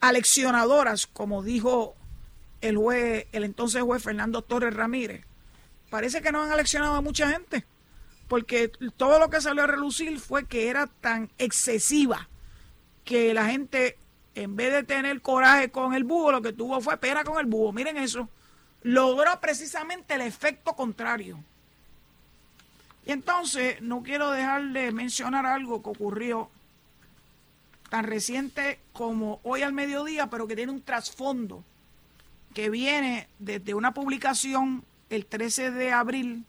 aleccionadoras, 0.00 1.06
como 1.06 1.42
dijo 1.42 1.96
el 2.62 2.78
juez, 2.78 3.26
el 3.32 3.44
entonces 3.44 3.82
juez 3.82 4.02
Fernando 4.02 4.40
Torres 4.40 4.72
Ramírez, 4.72 5.26
parece 5.90 6.22
que 6.22 6.32
no 6.32 6.42
han 6.42 6.52
eleccionado 6.52 6.94
a 6.94 7.02
mucha 7.02 7.28
gente, 7.28 7.66
porque 8.28 8.72
todo 8.96 9.18
lo 9.18 9.28
que 9.28 9.42
salió 9.42 9.64
a 9.64 9.66
relucir 9.66 10.18
fue 10.20 10.46
que 10.46 10.70
era 10.70 10.86
tan 10.86 11.30
excesiva 11.36 12.29
que 13.10 13.34
la 13.34 13.46
gente, 13.46 13.96
en 14.36 14.54
vez 14.54 14.72
de 14.72 14.84
tener 14.84 15.20
coraje 15.20 15.72
con 15.72 15.94
el 15.94 16.04
búho, 16.04 16.30
lo 16.30 16.40
que 16.40 16.52
tuvo 16.52 16.80
fue 16.80 16.96
pena 16.96 17.24
con 17.24 17.40
el 17.40 17.46
búho. 17.46 17.72
Miren 17.72 17.96
eso, 17.96 18.28
logró 18.84 19.40
precisamente 19.40 20.14
el 20.14 20.20
efecto 20.20 20.76
contrario. 20.76 21.42
Y 23.04 23.10
entonces, 23.10 23.82
no 23.82 24.04
quiero 24.04 24.30
dejar 24.30 24.62
de 24.68 24.92
mencionar 24.92 25.44
algo 25.44 25.82
que 25.82 25.90
ocurrió 25.90 26.50
tan 27.88 28.04
reciente 28.04 28.78
como 28.92 29.40
hoy 29.42 29.62
al 29.62 29.72
mediodía, 29.72 30.28
pero 30.28 30.46
que 30.46 30.54
tiene 30.54 30.70
un 30.70 30.82
trasfondo 30.82 31.64
que 32.54 32.70
viene 32.70 33.26
desde 33.40 33.74
una 33.74 33.92
publicación 33.92 34.84
el 35.08 35.26
13 35.26 35.72
de 35.72 35.90
abril 35.90 36.44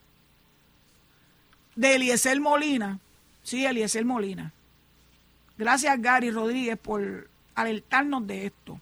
de 1.75 1.95
Eliezer 1.95 2.39
Molina. 2.39 2.99
Sí, 3.41 3.65
Eliezer 3.65 4.05
Molina. 4.05 4.53
Gracias 5.61 6.01
Gary 6.01 6.31
Rodríguez 6.31 6.77
por 6.77 7.29
alertarnos 7.53 8.25
de 8.25 8.47
esto. 8.47 8.79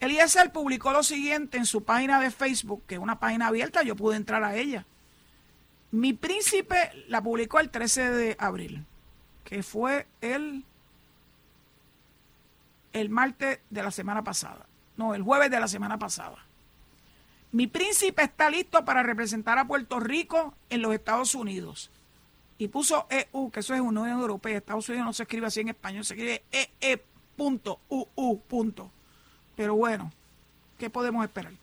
Eliezer 0.00 0.50
publicó 0.50 0.92
lo 0.92 1.04
siguiente 1.04 1.56
en 1.56 1.66
su 1.66 1.84
página 1.84 2.20
de 2.20 2.32
Facebook, 2.32 2.82
que 2.88 2.96
es 2.96 3.00
una 3.00 3.20
página 3.20 3.46
abierta, 3.46 3.84
yo 3.84 3.94
pude 3.94 4.16
entrar 4.16 4.42
a 4.42 4.56
ella. 4.56 4.84
Mi 5.92 6.12
príncipe 6.12 6.76
la 7.06 7.22
publicó 7.22 7.60
el 7.60 7.70
13 7.70 8.10
de 8.10 8.36
abril, 8.40 8.84
que 9.44 9.62
fue 9.62 10.08
el, 10.20 10.64
el 12.92 13.08
martes 13.08 13.60
de 13.70 13.82
la 13.84 13.92
semana 13.92 14.24
pasada 14.24 14.66
no, 14.96 15.14
el 15.14 15.22
jueves 15.22 15.50
de 15.50 15.60
la 15.60 15.68
semana 15.68 15.98
pasada. 15.98 16.36
Mi 17.50 17.66
príncipe 17.66 18.22
está 18.22 18.50
listo 18.50 18.84
para 18.84 19.02
representar 19.02 19.58
a 19.58 19.66
Puerto 19.66 20.00
Rico 20.00 20.54
en 20.70 20.82
los 20.82 20.92
Estados 20.94 21.34
Unidos. 21.34 21.90
Y 22.62 22.68
puso 22.68 23.08
EU, 23.10 23.50
que 23.50 23.58
eso 23.58 23.74
es 23.74 23.80
Unión 23.80 24.08
Europea. 24.08 24.58
Estados 24.58 24.88
Unidos 24.88 25.06
no 25.06 25.12
se 25.12 25.24
escribe 25.24 25.48
así 25.48 25.58
en 25.58 25.70
español, 25.70 26.04
se 26.04 26.14
escribe 26.14 26.44
EE.UU. 26.52 28.40
Pero 29.56 29.74
bueno, 29.74 30.12
¿qué 30.78 30.88
podemos 30.88 31.24
esperar? 31.24 31.54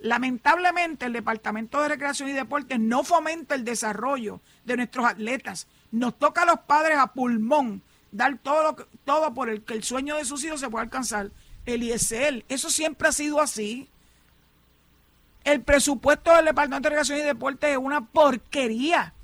Lamentablemente, 0.00 1.06
el 1.06 1.12
Departamento 1.12 1.80
de 1.80 1.90
Recreación 1.90 2.30
y 2.30 2.32
Deportes 2.32 2.80
no 2.80 3.04
fomenta 3.04 3.54
el 3.54 3.64
desarrollo 3.64 4.40
de 4.64 4.76
nuestros 4.76 5.06
atletas. 5.06 5.68
Nos 5.92 6.18
toca 6.18 6.42
a 6.42 6.46
los 6.46 6.58
padres 6.62 6.98
a 6.98 7.12
pulmón 7.12 7.80
dar 8.10 8.36
todo, 8.38 8.72
lo 8.72 8.86
todo 9.04 9.32
por 9.32 9.50
el 9.50 9.62
que 9.62 9.74
el 9.74 9.84
sueño 9.84 10.16
de 10.16 10.24
sus 10.24 10.42
hijos 10.42 10.58
se 10.58 10.68
pueda 10.68 10.82
alcanzar. 10.82 11.30
Eliezer. 11.64 12.44
Eso 12.48 12.70
siempre 12.70 13.06
ha 13.06 13.12
sido 13.12 13.40
así. 13.40 13.88
El 15.44 15.62
presupuesto 15.62 16.34
del 16.34 16.46
Departamento 16.46 16.88
de 16.88 16.96
Recreación 16.96 17.18
y 17.20 17.22
Deporte 17.22 17.70
es 17.70 17.78
una 17.78 18.04
porquería. 18.04 19.14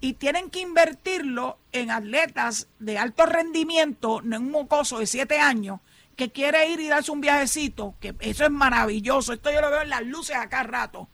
Y 0.00 0.14
tienen 0.14 0.50
que 0.50 0.60
invertirlo 0.60 1.58
en 1.72 1.90
atletas 1.90 2.68
de 2.78 2.98
alto 2.98 3.26
rendimiento, 3.26 4.22
no 4.22 4.36
en 4.36 4.44
un 4.44 4.50
mocoso 4.50 4.98
de 4.98 5.06
siete 5.06 5.38
años, 5.38 5.80
que 6.16 6.30
quiere 6.30 6.70
ir 6.70 6.80
y 6.80 6.88
darse 6.88 7.10
un 7.10 7.20
viajecito, 7.20 7.94
que 8.00 8.14
eso 8.20 8.44
es 8.44 8.50
maravilloso. 8.50 9.32
Esto 9.32 9.50
yo 9.50 9.60
lo 9.60 9.70
veo 9.70 9.82
en 9.82 9.90
las 9.90 10.02
luces 10.02 10.36
acá 10.36 10.62
rato. 10.62 11.08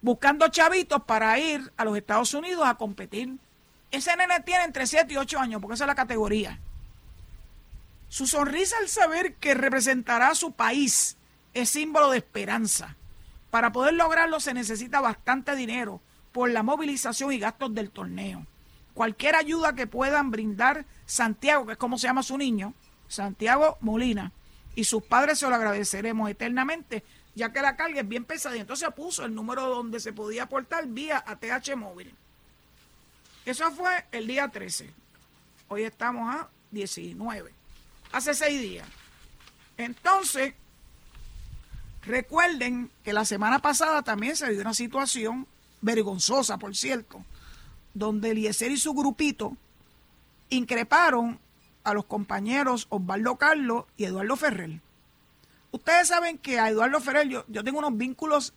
Buscando 0.00 0.48
chavitos 0.48 1.02
para 1.04 1.38
ir 1.38 1.72
a 1.76 1.84
los 1.84 1.96
Estados 1.96 2.34
Unidos 2.34 2.64
a 2.66 2.74
competir. 2.74 3.36
Ese 3.90 4.16
nene 4.16 4.40
tiene 4.40 4.64
entre 4.64 4.86
7 4.86 5.12
y 5.12 5.16
8 5.16 5.38
años, 5.38 5.60
porque 5.60 5.74
esa 5.74 5.84
es 5.84 5.88
la 5.88 5.94
categoría. 5.94 6.58
Su 8.08 8.26
sonrisa 8.26 8.76
al 8.78 8.88
saber 8.88 9.34
que 9.34 9.54
representará 9.54 10.28
a 10.28 10.34
su 10.34 10.52
país 10.52 11.16
es 11.54 11.70
símbolo 11.70 12.10
de 12.10 12.18
esperanza. 12.18 12.96
Para 13.50 13.72
poder 13.72 13.94
lograrlo 13.94 14.40
se 14.40 14.54
necesita 14.54 15.00
bastante 15.00 15.54
dinero 15.54 16.00
por 16.32 16.50
la 16.50 16.62
movilización 16.62 17.32
y 17.32 17.38
gastos 17.38 17.74
del 17.74 17.90
torneo. 17.90 18.46
Cualquier 18.94 19.36
ayuda 19.36 19.74
que 19.74 19.86
puedan 19.86 20.30
brindar 20.30 20.84
Santiago, 21.06 21.66
que 21.66 21.72
es 21.72 21.78
como 21.78 21.98
se 21.98 22.06
llama 22.06 22.22
su 22.22 22.36
niño, 22.36 22.74
Santiago 23.08 23.78
Molina, 23.80 24.32
y 24.74 24.84
sus 24.84 25.02
padres 25.02 25.38
se 25.38 25.48
lo 25.48 25.54
agradeceremos 25.54 26.30
eternamente, 26.30 27.02
ya 27.34 27.52
que 27.52 27.62
la 27.62 27.76
carga 27.76 28.00
es 28.00 28.08
bien 28.08 28.24
pesada. 28.24 28.56
Y 28.56 28.60
entonces 28.60 28.88
puso 28.94 29.24
el 29.24 29.34
número 29.34 29.68
donde 29.68 30.00
se 30.00 30.12
podía 30.12 30.44
aportar 30.44 30.86
vía 30.86 31.22
ATH 31.26 31.76
móvil. 31.76 32.14
Eso 33.44 33.70
fue 33.72 34.04
el 34.12 34.26
día 34.26 34.48
13. 34.48 34.90
Hoy 35.68 35.84
estamos 35.84 36.34
a 36.34 36.48
19 36.70 37.62
hace 38.12 38.34
seis 38.34 38.60
días. 38.60 38.86
Entonces, 39.78 40.54
recuerden 42.04 42.90
que 43.02 43.12
la 43.12 43.24
semana 43.24 43.58
pasada 43.60 44.02
también 44.02 44.36
se 44.36 44.50
dio 44.50 44.60
una 44.60 44.74
situación 44.74 45.46
vergonzosa, 45.82 46.56
por 46.56 46.74
cierto, 46.74 47.24
donde 47.92 48.30
Eliezer 48.30 48.70
y 48.70 48.78
su 48.78 48.94
grupito 48.94 49.56
increparon 50.48 51.38
a 51.84 51.92
los 51.92 52.06
compañeros 52.06 52.86
Osvaldo 52.88 53.36
Carlos 53.36 53.84
y 53.96 54.04
Eduardo 54.04 54.36
Ferrer. 54.36 54.80
Ustedes 55.72 56.08
saben 56.08 56.38
que 56.38 56.58
a 56.58 56.68
Eduardo 56.70 57.00
Ferrer 57.00 57.28
yo, 57.28 57.44
yo 57.48 57.64
tengo 57.64 57.78
unos 57.78 57.96
vínculos, 57.96 58.54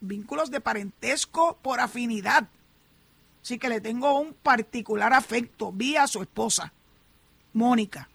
vínculos 0.00 0.50
de 0.50 0.60
parentesco 0.60 1.58
por 1.62 1.80
afinidad. 1.80 2.48
Así 3.42 3.58
que 3.58 3.68
le 3.68 3.80
tengo 3.80 4.20
un 4.20 4.34
particular 4.34 5.12
afecto 5.14 5.72
vía 5.72 6.06
su 6.06 6.20
esposa. 6.20 6.72
Mónica, 7.52 8.08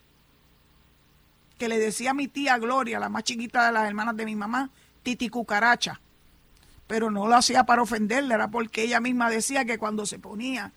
que 1.58 1.68
le 1.68 1.80
decía 1.80 2.12
a 2.12 2.14
mi 2.14 2.28
tía 2.28 2.58
Gloria, 2.58 3.00
la 3.00 3.10
más 3.10 3.24
chiquita 3.24 3.66
de 3.66 3.72
las 3.72 3.88
hermanas 3.88 4.16
de 4.16 4.26
mi 4.26 4.36
mamá, 4.36 4.70
Titi 5.04 5.30
Cucaracha. 5.30 6.00
Pero 6.88 7.10
no 7.10 7.28
lo 7.28 7.36
hacía 7.36 7.66
para 7.66 7.82
ofenderla, 7.82 8.36
era 8.36 8.48
porque 8.50 8.84
ella 8.84 9.00
misma 9.00 9.30
decía 9.30 9.66
que 9.66 9.78
cuando 9.78 10.06
se 10.06 10.20
ponía 10.20 10.72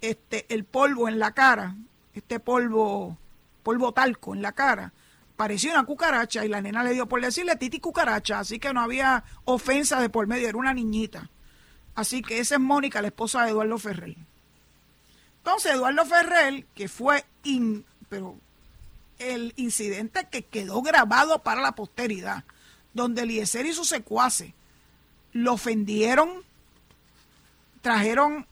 este 0.00 0.46
el 0.54 0.64
polvo 0.64 1.08
en 1.08 1.18
la 1.18 1.32
cara, 1.32 1.74
este 2.14 2.38
polvo, 2.38 3.16
polvo 3.62 3.92
talco 3.92 4.34
en 4.34 4.42
la 4.42 4.52
cara, 4.52 4.92
parecía 5.36 5.72
una 5.72 5.84
cucaracha 5.84 6.44
y 6.44 6.48
la 6.48 6.60
nena 6.60 6.84
le 6.84 6.92
dio 6.92 7.08
por 7.08 7.20
decirle 7.20 7.56
Titi 7.56 7.80
Cucaracha, 7.80 8.40
así 8.40 8.58
que 8.58 8.72
no 8.72 8.80
había 8.80 9.24
ofensa 9.44 10.00
de 10.00 10.10
por 10.10 10.26
medio, 10.26 10.48
era 10.48 10.58
una 10.58 10.74
niñita. 10.74 11.30
Así 11.94 12.22
que 12.22 12.38
esa 12.38 12.56
es 12.56 12.60
Mónica, 12.60 13.02
la 13.02 13.08
esposa 13.08 13.42
de 13.44 13.50
Eduardo 13.50 13.78
Ferrer. 13.78 14.16
Entonces, 15.38 15.72
Eduardo 15.72 16.04
Ferrer, 16.04 16.64
que 16.74 16.88
fue 16.88 17.24
pero 18.08 18.36
el 19.18 19.52
incidente 19.56 20.28
que 20.30 20.44
quedó 20.44 20.82
grabado 20.82 21.42
para 21.42 21.60
la 21.60 21.72
posteridad, 21.72 22.44
donde 22.94 23.22
Eliezer 23.22 23.66
y 23.66 23.72
secuaces 23.72 24.52
lo 25.32 25.54
ofendieron, 25.54 26.30
trajeron 27.80 28.46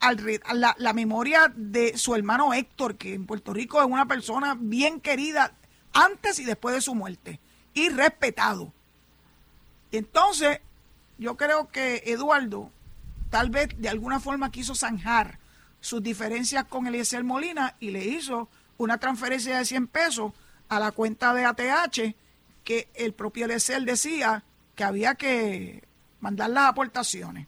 al, 0.00 0.40
la, 0.54 0.74
la 0.78 0.92
memoria 0.92 1.52
de 1.54 1.96
su 1.96 2.14
hermano 2.14 2.52
Héctor, 2.54 2.96
que 2.96 3.14
en 3.14 3.26
Puerto 3.26 3.52
Rico 3.52 3.80
es 3.80 3.86
una 3.86 4.06
persona 4.06 4.56
bien 4.58 5.00
querida 5.00 5.54
antes 5.92 6.38
y 6.38 6.44
después 6.44 6.74
de 6.74 6.80
su 6.80 6.94
muerte, 6.94 7.40
y 7.74 7.88
respetado. 7.88 8.72
Entonces, 9.92 10.60
yo 11.18 11.36
creo 11.36 11.68
que 11.68 12.02
Eduardo 12.06 12.70
tal 13.30 13.48
vez 13.48 13.68
de 13.78 13.88
alguna 13.88 14.20
forma 14.20 14.50
quiso 14.50 14.74
zanjar 14.74 15.38
sus 15.80 16.02
diferencias 16.02 16.64
con 16.64 16.86
Eliezer 16.86 17.24
Molina 17.24 17.76
y 17.80 17.90
le 17.90 18.04
hizo 18.04 18.48
una 18.76 18.98
transferencia 18.98 19.58
de 19.58 19.64
100 19.64 19.86
pesos 19.86 20.32
a 20.68 20.78
la 20.78 20.92
cuenta 20.92 21.32
de 21.32 21.44
ATH 21.44 22.14
que 22.64 22.88
el 22.94 23.14
propio 23.14 23.46
Eliezer 23.46 23.82
decía 23.82 24.44
que 24.74 24.84
había 24.84 25.14
que 25.14 25.82
mandar 26.22 26.48
las 26.48 26.70
aportaciones. 26.70 27.46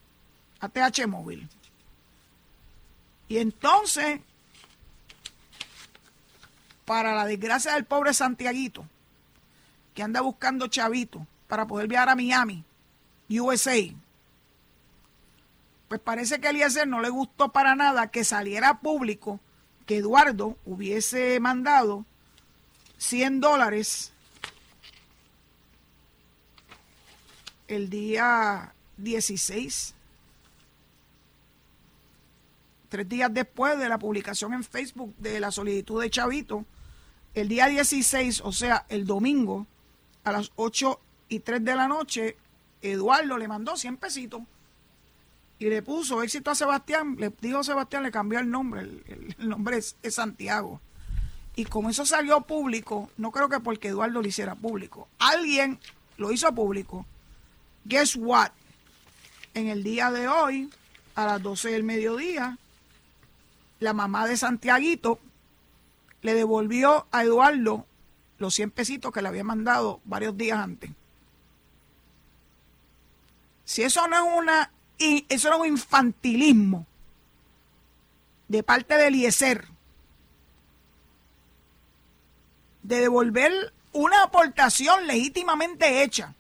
ATH 0.60 1.06
móvil. 1.06 1.48
Y 3.28 3.38
entonces, 3.38 4.20
para 6.84 7.14
la 7.14 7.24
desgracia 7.24 7.72
del 7.72 7.84
pobre 7.84 8.12
Santiaguito, 8.12 8.86
que 9.94 10.02
anda 10.02 10.20
buscando 10.20 10.66
chavito 10.66 11.26
para 11.48 11.66
poder 11.66 11.88
viajar 11.88 12.10
a 12.10 12.16
Miami, 12.16 12.64
USA, 13.30 13.76
pues 15.88 16.00
parece 16.00 16.40
que 16.40 16.48
a 16.48 16.50
Eliezer 16.50 16.86
no 16.86 17.00
le 17.00 17.08
gustó 17.08 17.50
para 17.50 17.74
nada 17.74 18.10
que 18.10 18.24
saliera 18.24 18.80
público 18.80 19.40
que 19.86 19.98
Eduardo 19.98 20.56
hubiese 20.64 21.38
mandado 21.40 22.04
100 22.98 23.40
dólares 23.40 24.13
el 27.74 27.90
día 27.90 28.72
16, 28.98 29.94
tres 32.88 33.08
días 33.08 33.34
después 33.34 33.78
de 33.78 33.88
la 33.88 33.98
publicación 33.98 34.54
en 34.54 34.64
Facebook 34.64 35.14
de 35.18 35.40
la 35.40 35.50
solicitud 35.50 36.00
de 36.00 36.10
Chavito, 36.10 36.64
el 37.34 37.48
día 37.48 37.66
16, 37.66 38.42
o 38.44 38.52
sea, 38.52 38.86
el 38.88 39.06
domingo, 39.06 39.66
a 40.22 40.32
las 40.32 40.52
8 40.56 41.00
y 41.28 41.40
3 41.40 41.64
de 41.64 41.74
la 41.74 41.88
noche, 41.88 42.36
Eduardo 42.80 43.36
le 43.38 43.48
mandó 43.48 43.76
100 43.76 43.96
pesitos 43.96 44.42
y 45.58 45.66
le 45.66 45.82
puso 45.82 46.22
éxito 46.22 46.50
a 46.50 46.54
Sebastián, 46.54 47.16
le 47.18 47.32
dijo 47.40 47.58
a 47.58 47.64
Sebastián, 47.64 48.02
le 48.02 48.10
cambió 48.10 48.38
el 48.38 48.50
nombre, 48.50 48.82
el, 48.82 49.34
nombre 49.38 49.78
es, 49.78 49.96
Santiago. 50.08 50.80
Y 51.56 51.64
como 51.64 51.90
eso 51.90 52.04
salió 52.06 52.40
público, 52.42 53.10
no 53.16 53.30
creo 53.30 53.48
que 53.48 53.60
porque 53.60 53.88
Eduardo 53.88 54.20
lo 54.20 54.28
hiciera 54.28 54.54
público, 54.54 55.08
alguien 55.18 55.78
lo 56.16 56.32
hizo 56.32 56.52
público. 56.54 57.06
Guess 57.84 58.16
what? 58.16 58.50
En 59.54 59.68
el 59.68 59.84
día 59.84 60.10
de 60.10 60.26
hoy, 60.28 60.70
a 61.14 61.26
las 61.26 61.42
12 61.42 61.70
del 61.70 61.84
mediodía, 61.84 62.58
la 63.80 63.92
mamá 63.92 64.26
de 64.26 64.36
Santiaguito 64.36 65.18
le 66.22 66.34
devolvió 66.34 67.06
a 67.12 67.22
Eduardo 67.22 67.86
los 68.38 68.54
100 68.54 68.70
pesitos 68.70 69.12
que 69.12 69.22
le 69.22 69.28
había 69.28 69.44
mandado 69.44 70.00
varios 70.04 70.36
días 70.36 70.58
antes. 70.58 70.90
Si 73.64 73.82
eso 73.82 74.06
no 74.08 74.16
es 74.16 74.38
una 74.38 74.70
eso 74.98 75.48
era 75.48 75.56
un 75.56 75.66
infantilismo 75.66 76.86
de 78.48 78.62
parte 78.62 78.96
de 78.96 79.08
Eliezer 79.08 79.66
de 82.82 83.00
devolver 83.00 83.72
una 83.92 84.22
aportación 84.22 85.06
legítimamente 85.06 86.02
hecha 86.02 86.34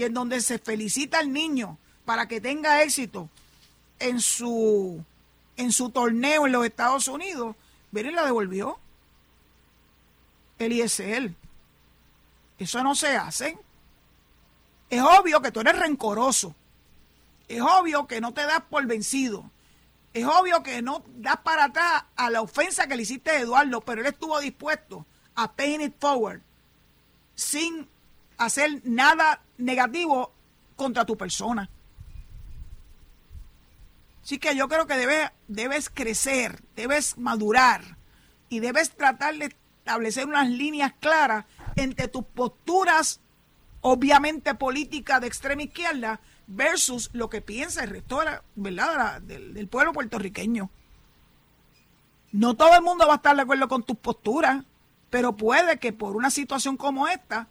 y 0.00 0.04
en 0.04 0.14
donde 0.14 0.40
se 0.40 0.58
felicita 0.58 1.18
al 1.18 1.30
niño 1.30 1.76
para 2.06 2.26
que 2.26 2.40
tenga 2.40 2.82
éxito 2.82 3.28
en 3.98 4.18
su 4.18 5.04
en 5.58 5.72
su 5.72 5.90
torneo 5.90 6.46
en 6.46 6.52
los 6.52 6.64
Estados 6.64 7.06
Unidos, 7.06 7.54
y 7.92 8.02
la 8.02 8.24
devolvió. 8.24 8.78
Eliezer. 10.58 11.34
Eso 12.58 12.82
no 12.82 12.94
se 12.94 13.14
hace. 13.14 13.58
Es 14.88 15.02
obvio 15.02 15.42
que 15.42 15.52
tú 15.52 15.60
eres 15.60 15.78
rencoroso. 15.78 16.54
Es 17.46 17.60
obvio 17.60 18.06
que 18.06 18.22
no 18.22 18.32
te 18.32 18.46
das 18.46 18.62
por 18.70 18.86
vencido. 18.86 19.50
Es 20.14 20.24
obvio 20.24 20.62
que 20.62 20.80
no 20.80 21.04
das 21.16 21.36
para 21.38 21.64
atrás 21.64 22.04
a 22.16 22.30
la 22.30 22.40
ofensa 22.40 22.86
que 22.86 22.96
le 22.96 23.02
hiciste 23.02 23.32
a 23.32 23.40
Eduardo, 23.40 23.82
pero 23.82 24.00
él 24.00 24.06
estuvo 24.06 24.40
dispuesto 24.40 25.04
a 25.34 25.52
pay 25.52 25.74
it 25.84 25.94
forward 26.00 26.40
sin 27.34 27.86
hacer 28.38 28.80
nada 28.84 29.42
negativo 29.60 30.32
contra 30.76 31.04
tu 31.04 31.16
persona. 31.16 31.70
Así 34.22 34.38
que 34.38 34.54
yo 34.54 34.68
creo 34.68 34.86
que 34.86 35.30
debes, 35.48 35.90
crecer, 35.90 36.62
debes 36.76 37.16
madurar 37.18 37.96
y 38.48 38.60
debes 38.60 38.90
tratar 38.90 39.34
de 39.36 39.56
establecer 39.78 40.26
unas 40.26 40.48
líneas 40.48 40.92
claras 41.00 41.46
entre 41.76 42.08
tus 42.08 42.24
posturas, 42.24 43.20
obviamente 43.80 44.54
políticas 44.54 45.20
de 45.20 45.26
extrema 45.26 45.62
izquierda, 45.62 46.20
versus 46.46 47.10
lo 47.12 47.30
que 47.30 47.40
piensa 47.40 47.84
el 47.84 47.90
resto 47.90 48.20
¿verdad? 48.56 49.20
del, 49.22 49.68
pueblo 49.68 49.92
puertorriqueño. 49.92 50.70
No 52.32 52.54
todo 52.54 52.74
el 52.74 52.82
mundo 52.82 53.06
va 53.06 53.14
a 53.14 53.16
estar 53.16 53.34
de 53.34 53.42
acuerdo 53.42 53.68
con 53.68 53.82
tus 53.82 53.96
posturas, 53.96 54.64
pero 55.10 55.36
puede 55.36 55.78
que 55.78 55.92
por 55.92 56.14
una 56.14 56.30
situación 56.30 56.76
como 56.76 57.08
esta, 57.08 57.48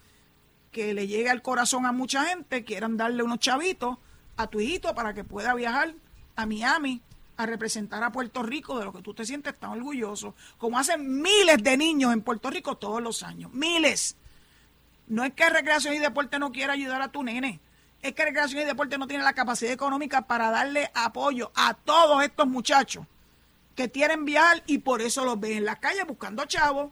que 0.72 0.94
le 0.94 1.08
llegue 1.08 1.30
al 1.30 1.42
corazón 1.42 1.86
a 1.86 1.92
mucha 1.92 2.26
gente, 2.26 2.64
quieran 2.64 2.98
darle 2.98 3.24
unos 3.24 3.40
chavitos 3.40 3.98
a 4.38 4.48
tu 4.48 4.60
hijito 4.60 4.94
para 4.96 5.14
que 5.14 5.24
pueda 5.24 5.54
viajar 5.54 5.94
a 6.36 6.46
Miami 6.46 7.02
a 7.38 7.46
representar 7.46 8.04
a 8.04 8.12
Puerto 8.12 8.44
Rico 8.44 8.78
de 8.78 8.86
lo 8.86 8.94
que 8.94 9.02
tú 9.02 9.14
te 9.14 9.26
sientes 9.26 9.58
tan 9.58 9.72
orgulloso, 9.72 10.36
como 10.58 10.78
hacen 10.78 11.22
miles 11.22 11.64
de 11.64 11.78
niños 11.78 12.14
en 12.14 12.22
Puerto 12.22 12.50
Rico 12.50 12.78
todos 12.78 13.02
los 13.02 13.24
años, 13.24 13.52
miles. 13.54 14.18
No 15.08 15.24
es 15.24 15.34
que 15.34 15.50
Recreación 15.50 15.94
y 15.96 16.00
Deporte 16.00 16.38
no 16.38 16.52
quiera 16.52 16.74
ayudar 16.74 17.02
a 17.02 17.12
tu 17.12 17.24
nene, 17.24 17.60
es 18.02 18.14
que 18.14 18.26
Recreación 18.26 18.62
y 18.62 18.66
Deporte 18.66 18.98
no 18.98 19.08
tiene 19.08 19.24
la 19.24 19.34
capacidad 19.34 19.72
económica 19.72 20.28
para 20.28 20.52
darle 20.52 20.92
apoyo 20.94 21.52
a 21.56 21.74
todos 21.74 22.24
estos 22.24 22.48
muchachos 22.48 23.06
que 23.76 23.90
quieren 23.90 24.26
viajar 24.26 24.62
y 24.68 24.80
por 24.80 25.02
eso 25.02 25.24
los 25.24 25.40
ven 25.40 25.60
en 25.60 25.66
la 25.66 25.78
calle 25.78 26.04
buscando 26.04 26.46
chavos. 26.46 26.92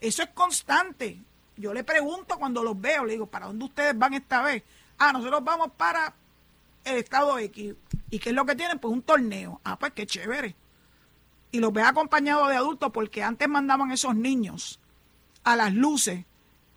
Eso 0.00 0.22
es 0.22 0.30
constante. 0.30 1.20
Yo 1.60 1.74
le 1.74 1.84
pregunto 1.84 2.38
cuando 2.38 2.64
los 2.64 2.80
veo, 2.80 3.04
le 3.04 3.12
digo, 3.12 3.26
¿para 3.26 3.46
dónde 3.46 3.66
ustedes 3.66 3.96
van 3.96 4.14
esta 4.14 4.42
vez? 4.42 4.62
Ah, 4.98 5.12
nosotros 5.12 5.44
vamos 5.44 5.70
para 5.76 6.14
el 6.84 6.96
estado 6.96 7.38
X. 7.38 7.74
¿Y 8.08 8.18
qué 8.18 8.30
es 8.30 8.34
lo 8.34 8.46
que 8.46 8.56
tienen? 8.56 8.78
Pues 8.78 8.92
un 8.92 9.02
torneo. 9.02 9.60
Ah, 9.62 9.78
pues 9.78 9.92
qué 9.92 10.06
chévere. 10.06 10.56
Y 11.52 11.60
los 11.60 11.70
ve 11.72 11.82
acompañados 11.82 12.48
de 12.48 12.56
adultos 12.56 12.90
porque 12.92 13.22
antes 13.22 13.46
mandaban 13.46 13.90
esos 13.92 14.16
niños 14.16 14.80
a 15.44 15.54
las 15.54 15.74
luces 15.74 16.24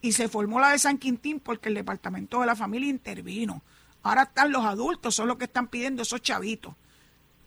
y 0.01 0.11
se 0.11 0.27
formó 0.27 0.59
la 0.59 0.71
de 0.71 0.79
San 0.79 0.97
Quintín 0.97 1.39
porque 1.39 1.69
el 1.69 1.75
departamento 1.75 2.41
de 2.41 2.47
la 2.47 2.55
familia 2.55 2.89
intervino. 2.89 3.61
Ahora 4.01 4.23
están 4.23 4.51
los 4.51 4.65
adultos, 4.65 5.15
son 5.15 5.29
los 5.29 5.37
que 5.37 5.45
están 5.45 5.67
pidiendo 5.67 6.01
esos 6.01 6.21
chavitos. 6.21 6.75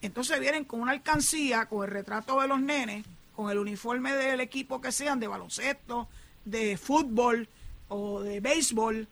Entonces 0.01 0.41
vienen 0.41 0.65
con 0.65 0.81
una 0.81 0.93
alcancía, 0.93 1.67
con 1.67 1.85
el 1.85 1.91
retrato 1.91 2.41
de 2.41 2.49
los 2.49 2.61
nenes, 2.61 3.05
con 3.35 3.51
el 3.51 3.59
uniforme 3.59 4.15
del 4.15 4.41
equipo 4.41 4.81
que 4.81 4.91
sean, 4.91 5.21
de 5.21 5.29
baloncesto, 5.29 6.09
de 6.47 6.79
fútbol 6.79 7.49
o 7.89 8.23
de 8.23 8.41
béisbol, 8.41 9.07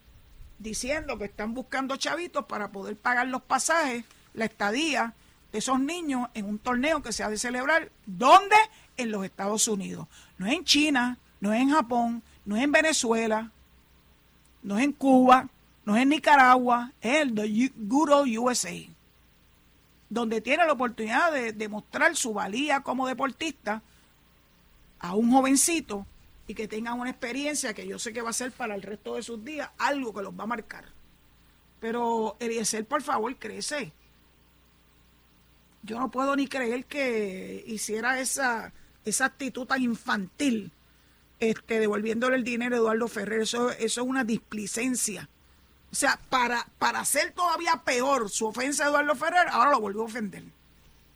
diciendo 0.59 1.18
que 1.18 1.26
están 1.26 1.53
buscando 1.53 1.97
chavitos 1.97 2.47
para 2.47 2.70
poder 2.70 2.97
pagar 2.97 3.28
los 3.28 3.43
pasajes, 3.43 4.05
la 4.32 4.47
estadía 4.47 5.12
de 5.53 5.59
esos 5.59 5.78
niños 5.78 6.28
en 6.32 6.47
un 6.47 6.59
torneo 6.59 7.03
que 7.03 7.12
se 7.12 7.22
ha 7.22 7.28
de 7.28 7.37
celebrar. 7.37 7.91
¿Dónde? 8.07 8.57
En 8.97 9.11
los 9.11 9.24
Estados 9.24 9.68
Unidos. 9.68 10.07
No 10.39 10.47
es 10.47 10.55
en 10.55 10.64
China, 10.64 11.18
no 11.41 11.53
es 11.53 11.61
en 11.61 11.70
Japón, 11.70 12.22
no 12.45 12.57
es 12.57 12.62
en 12.62 12.72
Venezuela, 12.72 13.51
no 14.62 14.78
es 14.78 14.85
en 14.85 14.93
Cuba, 14.93 15.49
no 15.85 15.97
es 15.97 16.03
en 16.03 16.09
Nicaragua, 16.09 16.93
es 17.01 17.16
el 17.16 17.35
good 17.76 18.11
old 18.11 18.39
USA, 18.39 18.74
donde 20.09 20.41
tiene 20.41 20.64
la 20.64 20.72
oportunidad 20.72 21.32
de 21.32 21.53
demostrar 21.53 22.16
su 22.16 22.32
valía 22.32 22.80
como 22.80 23.07
deportista 23.07 23.82
a 25.01 25.14
un 25.14 25.30
jovencito 25.30 26.07
y 26.47 26.55
que 26.55 26.68
tenga 26.68 26.95
una 26.95 27.11
experiencia 27.11 27.74
que 27.74 27.86
yo 27.86 27.99
sé 27.99 28.12
que 28.12 28.22
va 28.22 28.30
a 28.30 28.34
ser 28.34 28.53
para 28.53 28.74
el 28.74 28.82
resto 28.82 29.14
de 29.14 29.22
sus 29.22 29.45
días 29.45 29.70
algo 29.78 30.12
que 30.12 30.22
los 30.22 30.38
va 30.38 30.45
a 30.45 30.49
marcar. 30.49 30.84
Pero 31.80 32.36
Eliezer, 32.40 32.84
por 32.84 33.03
favor, 33.03 33.36
crece. 33.36 33.92
Yo 35.82 35.99
no 35.99 36.11
puedo 36.11 36.34
ni 36.36 36.47
creer 36.47 36.86
que 36.86 37.62
hiciera 37.66 38.20
esa, 38.20 38.72
esa 39.05 39.26
actitud 39.26 39.66
tan 39.66 39.82
infantil 39.82 40.72
este, 41.40 41.80
devolviéndole 41.80 42.36
el 42.36 42.45
dinero 42.45 42.74
a 42.74 42.78
Eduardo 42.78 43.09
Ferrer. 43.09 43.42
Eso, 43.42 43.70
eso 43.70 44.01
es 44.01 44.07
una 44.07 44.24
displicencia. 44.24 45.28
O 45.92 45.95
sea, 45.95 46.18
para, 46.28 46.66
para 46.78 47.01
hacer 47.01 47.32
todavía 47.32 47.82
peor 47.84 48.30
su 48.30 48.47
ofensa 48.47 48.84
a 48.84 48.88
Eduardo 48.88 49.14
Ferrer, 49.14 49.49
ahora 49.51 49.70
lo 49.70 49.80
volvió 49.80 50.03
a 50.03 50.07
ofender. 50.07 50.45